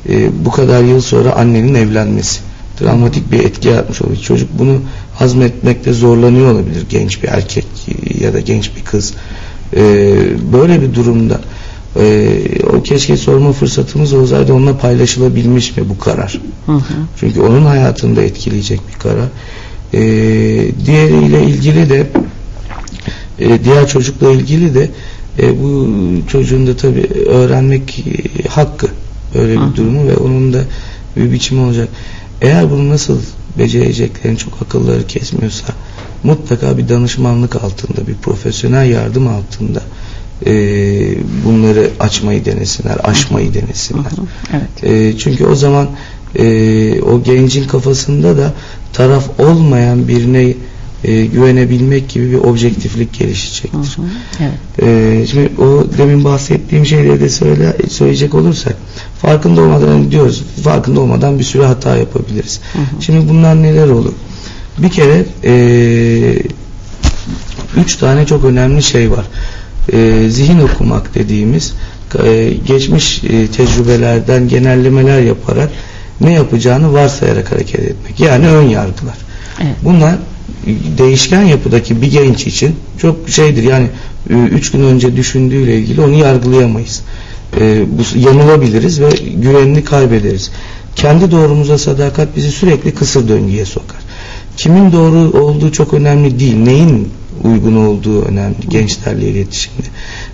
e, 0.09 0.45
bu 0.45 0.51
kadar 0.51 0.83
yıl 0.83 1.01
sonra 1.01 1.33
annenin 1.33 1.75
evlenmesi 1.75 2.39
travmatik 2.79 3.31
bir 3.31 3.39
etki 3.39 3.67
yaratmış 3.67 4.01
olabilir. 4.01 4.21
Çocuk 4.21 4.49
bunu 4.59 4.81
hazmetmekte 5.15 5.93
zorlanıyor 5.93 6.51
olabilir 6.51 6.85
genç 6.89 7.23
bir 7.23 7.27
erkek 7.27 7.65
ya 8.21 8.33
da 8.33 8.39
genç 8.39 8.75
bir 8.75 8.83
kız. 8.83 9.13
Ee, 9.75 10.15
böyle 10.53 10.81
bir 10.81 10.93
durumda 10.93 11.41
e, 11.99 12.37
o 12.73 12.83
keşke 12.83 13.17
sorma 13.17 13.51
fırsatımız 13.51 14.13
olsaydı 14.13 14.53
onunla 14.53 14.77
paylaşılabilmiş 14.77 15.77
mi 15.77 15.89
bu 15.89 15.97
karar? 15.97 16.41
Hı 16.65 16.71
hı. 16.71 16.93
Çünkü 17.19 17.41
onun 17.41 17.65
hayatını 17.65 18.15
da 18.15 18.21
etkileyecek 18.21 18.79
bir 18.93 18.99
karar. 18.99 19.27
Ee, 19.93 19.99
diğeriyle 20.85 21.43
ilgili 21.43 21.89
de 21.89 22.07
e, 23.39 23.63
diğer 23.63 23.87
çocukla 23.87 24.31
ilgili 24.31 24.75
de 24.75 24.89
e, 25.39 25.63
bu 25.63 25.89
çocuğun 26.27 26.67
da 26.67 26.77
tabii 26.77 27.07
öğrenmek 27.27 27.99
e, 27.99 28.47
hakkı 28.47 28.87
böyle 29.35 29.53
bir 29.53 29.65
Hı. 29.65 29.75
durumu 29.75 30.07
ve 30.07 30.17
onun 30.17 30.53
da 30.53 30.63
bir 31.17 31.31
biçimi 31.31 31.61
olacak. 31.61 31.89
Eğer 32.41 32.71
bunu 32.71 32.89
nasıl 32.89 33.19
becereceklerini 33.57 34.37
çok 34.37 34.61
akılları 34.61 35.07
kesmiyorsa 35.07 35.73
mutlaka 36.23 36.77
bir 36.77 36.89
danışmanlık 36.89 37.55
altında 37.55 38.07
bir 38.07 38.15
profesyonel 38.15 38.89
yardım 38.89 39.27
altında 39.27 39.81
e, 40.45 40.53
bunları 41.45 41.89
açmayı 41.99 42.45
denesinler, 42.45 42.97
aşmayı 43.03 43.53
denesinler. 43.53 44.11
Hı 44.11 44.21
hı. 44.21 44.25
Evet. 44.53 44.83
E, 44.83 45.17
çünkü 45.17 45.45
o 45.45 45.55
zaman 45.55 45.87
e, 46.35 47.01
o 47.01 47.23
gencin 47.23 47.67
kafasında 47.67 48.37
da 48.37 48.53
taraf 48.93 49.39
olmayan 49.39 50.07
birine 50.07 50.53
e, 51.03 51.25
güvenebilmek 51.25 52.09
gibi 52.09 52.31
bir 52.31 52.37
objektiflik 52.37 53.13
Hı 53.13 53.23
gelişecektir. 53.23 53.97
hı. 53.97 54.01
Evet. 54.39 54.83
Ee, 54.83 55.25
şimdi 55.27 55.61
o 55.61 55.83
demin 55.97 56.23
bahsettiğim 56.23 56.85
şeyleri 56.85 57.19
de 57.19 57.29
söyle, 57.29 57.75
söyleyecek 57.89 58.35
olursak 58.35 58.75
farkında 59.21 59.61
olmadan 59.61 59.87
hani 59.87 60.11
diyoruz 60.11 60.43
farkında 60.63 60.99
olmadan 60.99 61.39
bir 61.39 61.43
sürü 61.43 61.63
hata 61.63 61.97
yapabiliriz. 61.97 62.59
Hı 62.73 62.79
hı. 62.79 63.01
Şimdi 63.01 63.29
bunlar 63.29 63.63
neler 63.63 63.87
olur? 63.87 64.13
Bir 64.77 64.89
kere 64.89 65.25
ee, 65.43 66.43
üç 67.77 67.95
tane 67.95 68.25
çok 68.25 68.45
önemli 68.45 68.83
şey 68.83 69.11
var. 69.11 69.25
Ee, 69.93 70.29
zihin 70.29 70.59
okumak 70.59 71.15
dediğimiz 71.15 71.73
ee, 72.23 72.53
geçmiş 72.67 73.23
ee, 73.23 73.47
tecrübelerden 73.47 74.47
genellemeler 74.47 75.21
yaparak 75.21 75.69
ne 76.21 76.33
yapacağını 76.33 76.93
varsayarak 76.93 77.51
hareket 77.51 77.79
etmek. 77.79 78.19
Yani 78.19 78.47
ön 78.47 78.69
yargılar. 78.69 79.17
Evet. 79.61 79.75
Bunlar 79.83 80.15
değişken 80.97 81.41
yapıdaki 81.41 82.01
bir 82.01 82.11
genç 82.11 82.47
için 82.47 82.75
çok 82.97 83.29
şeydir 83.29 83.63
yani 83.63 83.87
e, 84.29 84.33
üç 84.33 84.71
gün 84.71 84.83
önce 84.83 85.15
düşündüğüyle 85.15 85.77
ilgili 85.77 86.01
onu 86.01 86.13
yargılayamayız. 86.13 87.01
E, 87.59 87.83
bu, 87.87 88.19
yanılabiliriz 88.19 89.01
ve 89.01 89.09
güvenini 89.35 89.83
kaybederiz. 89.83 90.51
Kendi 90.95 91.31
doğrumuza 91.31 91.77
sadakat 91.77 92.35
bizi 92.35 92.51
sürekli 92.51 92.93
kısır 92.93 93.27
döngüye 93.27 93.65
sokar. 93.65 93.99
Kimin 94.57 94.91
doğru 94.91 95.39
olduğu 95.39 95.71
çok 95.71 95.93
önemli 95.93 96.39
değil. 96.39 96.55
Neyin 96.55 97.09
uygun 97.43 97.75
olduğu 97.75 98.21
önemli 98.21 98.55
gençlerle 98.69 99.27
iletişimde. 99.27 99.87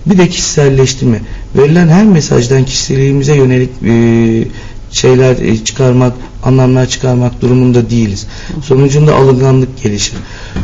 Bir 0.06 0.18
de 0.18 0.30
kişiselleştirme. 0.30 1.22
Verilen 1.56 1.88
her 1.88 2.06
mesajdan 2.06 2.66
kişiliğimize 2.66 3.36
yönelik 3.36 3.70
e, 3.86 4.48
şeyler 4.92 5.38
e, 5.42 5.64
çıkarmak, 5.64 6.14
anlamlar 6.44 6.86
çıkarmak 6.86 7.42
durumunda 7.42 7.90
değiliz. 7.90 8.28
Sonucunda 8.64 9.16
alınganlık 9.16 9.84
gelişir. 9.84 10.14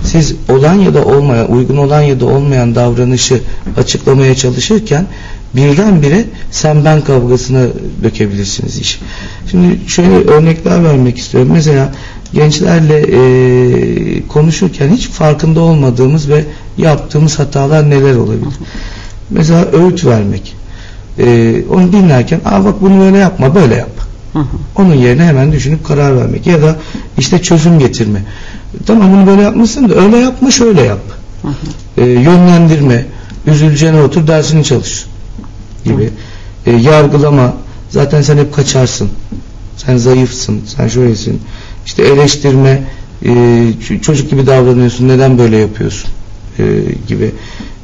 Siz 0.03 0.35
olan 0.49 0.73
ya 0.73 0.93
da 0.93 1.05
olmayan, 1.05 1.51
uygun 1.51 1.77
olan 1.77 2.01
ya 2.01 2.19
da 2.19 2.25
olmayan 2.25 2.75
davranışı 2.75 3.41
açıklamaya 3.77 4.35
çalışırken 4.35 5.07
birdenbire 5.55 6.25
sen 6.51 6.85
ben 6.85 7.01
kavgasına 7.01 7.65
dökebilirsiniz 8.03 8.77
işi. 8.77 8.99
Şimdi 9.51 9.79
şöyle 9.87 10.15
örnekler 10.15 10.83
vermek 10.83 11.17
istiyorum. 11.17 11.49
Mesela 11.53 11.91
gençlerle 12.33 12.99
e, 12.99 14.27
konuşurken 14.27 14.89
hiç 14.89 15.09
farkında 15.09 15.61
olmadığımız 15.61 16.29
ve 16.29 16.45
yaptığımız 16.77 17.39
hatalar 17.39 17.89
neler 17.89 18.15
olabilir? 18.15 18.53
Mesela 19.29 19.65
öğüt 19.71 20.05
vermek. 20.05 20.55
e, 21.19 21.55
onu 21.69 21.91
dinlerken 21.91 22.41
Aa 22.45 22.65
bak 22.65 22.81
bunu 22.81 22.99
böyle 22.99 23.17
yapma 23.17 23.55
böyle 23.55 23.75
yap. 23.75 23.89
Onun 24.75 24.93
yerine 24.93 25.23
hemen 25.23 25.51
düşünüp 25.51 25.85
karar 25.85 26.17
vermek 26.17 26.47
ya 26.47 26.61
da 26.61 26.75
işte 27.17 27.41
çözüm 27.41 27.79
getirme. 27.79 28.23
Tamam 28.85 29.13
bunu 29.13 29.27
böyle 29.27 29.41
yapmışsın 29.41 29.89
da 29.89 29.95
öyle 29.95 30.17
yapma 30.17 30.51
şöyle 30.51 30.81
yap. 30.81 31.01
E, 31.97 32.05
yönlendirme, 32.05 33.05
üzüleceğine 33.47 34.01
otur 34.01 34.27
dersini 34.27 34.63
çalış 34.63 35.05
gibi. 35.85 36.09
E, 36.65 36.71
yargılama, 36.71 37.53
zaten 37.89 38.21
sen 38.21 38.37
hep 38.37 38.55
kaçarsın. 38.55 39.09
Sen 39.77 39.97
zayıfsın, 39.97 40.61
sen 40.77 40.87
şöylesin. 40.87 41.41
İşte 41.85 42.03
eleştirme, 42.03 42.83
e, 43.25 43.99
çocuk 44.01 44.29
gibi 44.29 44.47
davranıyorsun, 44.47 45.07
neden 45.07 45.37
böyle 45.37 45.57
yapıyorsun 45.57 46.09
e, 46.59 46.63
gibi. 47.07 47.31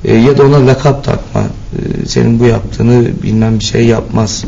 E, 0.06 0.16
ya 0.16 0.38
da 0.38 0.44
ona 0.44 0.68
lakap 0.68 1.04
takma, 1.04 1.42
e, 1.42 2.06
senin 2.06 2.40
bu 2.40 2.46
yaptığını 2.46 3.08
bilmem 3.24 3.60
bir 3.60 3.64
şey 3.64 3.86
yapmaz. 3.86 4.46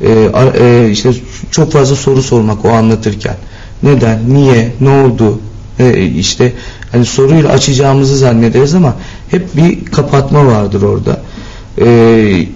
E, 0.00 0.30
e, 0.60 0.90
işte 0.90 1.10
çok 1.50 1.72
fazla 1.72 1.96
soru 1.96 2.22
sormak 2.22 2.64
o 2.64 2.68
anlatırken. 2.68 3.36
Neden, 3.82 4.34
niye, 4.34 4.72
ne 4.80 4.90
oldu? 4.90 5.40
E, 5.78 6.06
işte 6.06 6.52
hani 6.92 7.04
soruyla 7.04 7.50
açacağımızı 7.50 8.16
zannederiz 8.18 8.74
ama 8.74 8.94
hep 9.30 9.56
bir 9.56 9.84
kapatma 9.84 10.46
vardır 10.46 10.82
orada. 10.82 11.20
E, 11.80 12.46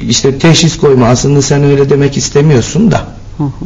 işte 0.00 0.38
teşhis 0.38 0.78
koyma 0.78 1.06
aslında 1.06 1.42
sen 1.42 1.64
öyle 1.64 1.90
demek 1.90 2.16
istemiyorsun 2.16 2.90
da. 2.90 3.06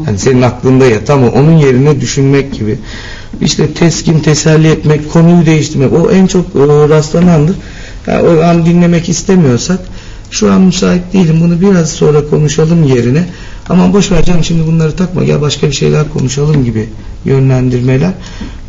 Yani 0.06 0.18
senin 0.18 0.42
aklında 0.42 0.86
ya 0.86 1.04
tamam 1.04 1.28
onun 1.28 1.56
yerine 1.56 2.00
düşünmek 2.00 2.52
gibi. 2.52 2.78
İşte 3.40 3.74
teskin, 3.74 4.20
teselli 4.20 4.68
etmek, 4.68 5.12
konuyu 5.12 5.46
değiştirmek 5.46 5.92
o 5.92 6.10
en 6.10 6.26
çok 6.26 6.46
e, 6.46 6.58
rastlanandır. 6.88 7.56
Yani 8.06 8.28
o 8.28 8.42
an 8.42 8.66
dinlemek 8.66 9.08
istemiyorsak 9.08 9.78
şu 10.30 10.52
an 10.52 10.60
müsait 10.60 11.12
değilim 11.12 11.40
bunu 11.40 11.60
biraz 11.60 11.90
sonra 11.90 12.28
konuşalım 12.30 12.84
yerine 12.84 13.24
ama 13.68 13.92
boş 13.92 14.12
ver 14.12 14.24
canım 14.24 14.44
şimdi 14.44 14.66
bunları 14.66 14.96
takma 14.96 15.24
ya 15.24 15.40
başka 15.40 15.66
bir 15.66 15.72
şeyler 15.72 16.08
konuşalım 16.08 16.64
gibi 16.64 16.88
yönlendirmeler 17.24 18.12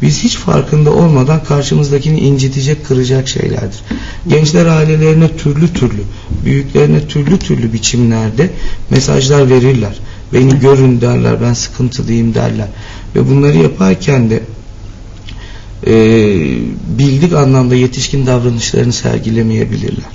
biz 0.01 0.23
hiç 0.23 0.37
farkında 0.37 0.93
olmadan 0.93 1.43
karşımızdakini 1.43 2.19
incitecek 2.19 2.87
kıracak 2.87 3.27
şeylerdir. 3.27 3.79
Gençler 4.27 4.65
ailelerine 4.65 5.37
türlü 5.37 5.73
türlü 5.73 6.01
büyüklerine 6.45 7.07
türlü 7.07 7.39
türlü 7.39 7.73
biçimlerde 7.73 8.49
mesajlar 8.89 9.49
verirler. 9.49 9.99
Beni 10.34 10.59
görün 10.59 11.01
derler 11.01 11.41
ben 11.41 11.53
sıkıntılıyım 11.53 12.34
derler 12.34 12.67
ve 13.15 13.30
bunları 13.30 13.57
yaparken 13.57 14.30
de 14.30 14.43
e, 15.88 15.93
bildik 16.97 17.34
anlamda 17.34 17.75
yetişkin 17.75 18.25
davranışlarını 18.28 18.93
sergilemeyebilirler. 18.93 20.05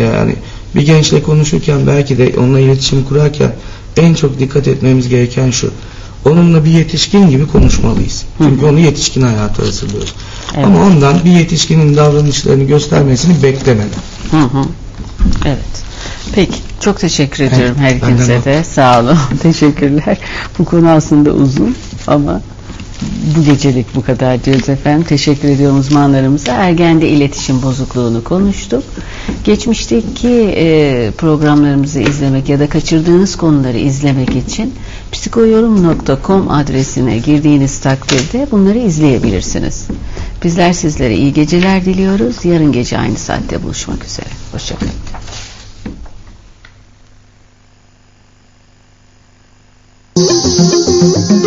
Yani 0.00 0.34
bir 0.74 0.86
gençle 0.86 1.22
konuşurken 1.22 1.86
belki 1.86 2.18
de 2.18 2.32
onunla 2.38 2.60
iletişim 2.60 3.04
kurarken 3.04 3.52
en 3.96 4.14
çok 4.14 4.38
dikkat 4.38 4.68
etmemiz 4.68 5.08
gereken 5.08 5.50
şu. 5.50 5.70
Onunla 6.24 6.64
bir 6.64 6.70
yetişkin 6.70 7.30
gibi 7.30 7.46
konuşmalıyız. 7.46 8.24
Çünkü 8.38 8.66
onu 8.66 8.78
yetişkin 8.78 9.22
hayata 9.22 9.62
hazırlıyoruz. 9.62 10.14
Evet. 10.54 10.66
Ama 10.66 10.84
ondan 10.84 11.24
bir 11.24 11.30
yetişkinin 11.30 11.96
davranışlarını 11.96 12.64
göstermesini 12.64 13.42
beklemeden. 13.42 14.00
Hı 14.30 14.40
hı. 14.40 14.64
Evet. 15.44 15.89
Peki. 16.34 16.58
Çok 16.80 17.00
teşekkür 17.00 17.44
ediyorum 17.44 17.76
her 17.78 17.94
ikinize 17.96 18.38
o. 18.38 18.44
de. 18.44 18.64
Sağ 18.64 19.00
olun. 19.00 19.18
Teşekkürler. 19.42 20.18
Bu 20.58 20.64
konu 20.64 20.90
aslında 20.90 21.30
uzun 21.30 21.76
ama 22.06 22.40
bu 23.36 23.44
gecelik 23.44 23.94
bu 23.94 24.02
kadar 24.02 24.44
diyoruz 24.44 24.68
efendim. 24.68 25.04
Teşekkür 25.08 25.48
ediyorum 25.48 25.78
uzmanlarımıza. 25.78 26.52
Ergende 26.52 27.08
iletişim 27.08 27.62
bozukluğunu 27.62 28.24
konuştuk. 28.24 28.84
Geçmişteki 29.44 30.28
e, 30.56 31.10
programlarımızı 31.18 32.00
izlemek 32.00 32.48
ya 32.48 32.60
da 32.60 32.68
kaçırdığınız 32.68 33.36
konuları 33.36 33.78
izlemek 33.78 34.36
için 34.36 34.74
psikoyorum.com 35.12 36.50
adresine 36.50 37.18
girdiğiniz 37.18 37.80
takdirde 37.80 38.46
bunları 38.50 38.78
izleyebilirsiniz. 38.78 39.86
Bizler 40.44 40.72
sizlere 40.72 41.16
iyi 41.16 41.32
geceler 41.32 41.84
diliyoruz. 41.84 42.44
Yarın 42.44 42.72
gece 42.72 42.98
aynı 42.98 43.16
saatte 43.16 43.62
buluşmak 43.62 44.04
üzere. 44.04 44.28
Hoşçakalın. 44.52 44.92
Thank 50.16 51.30
you. 51.30 51.39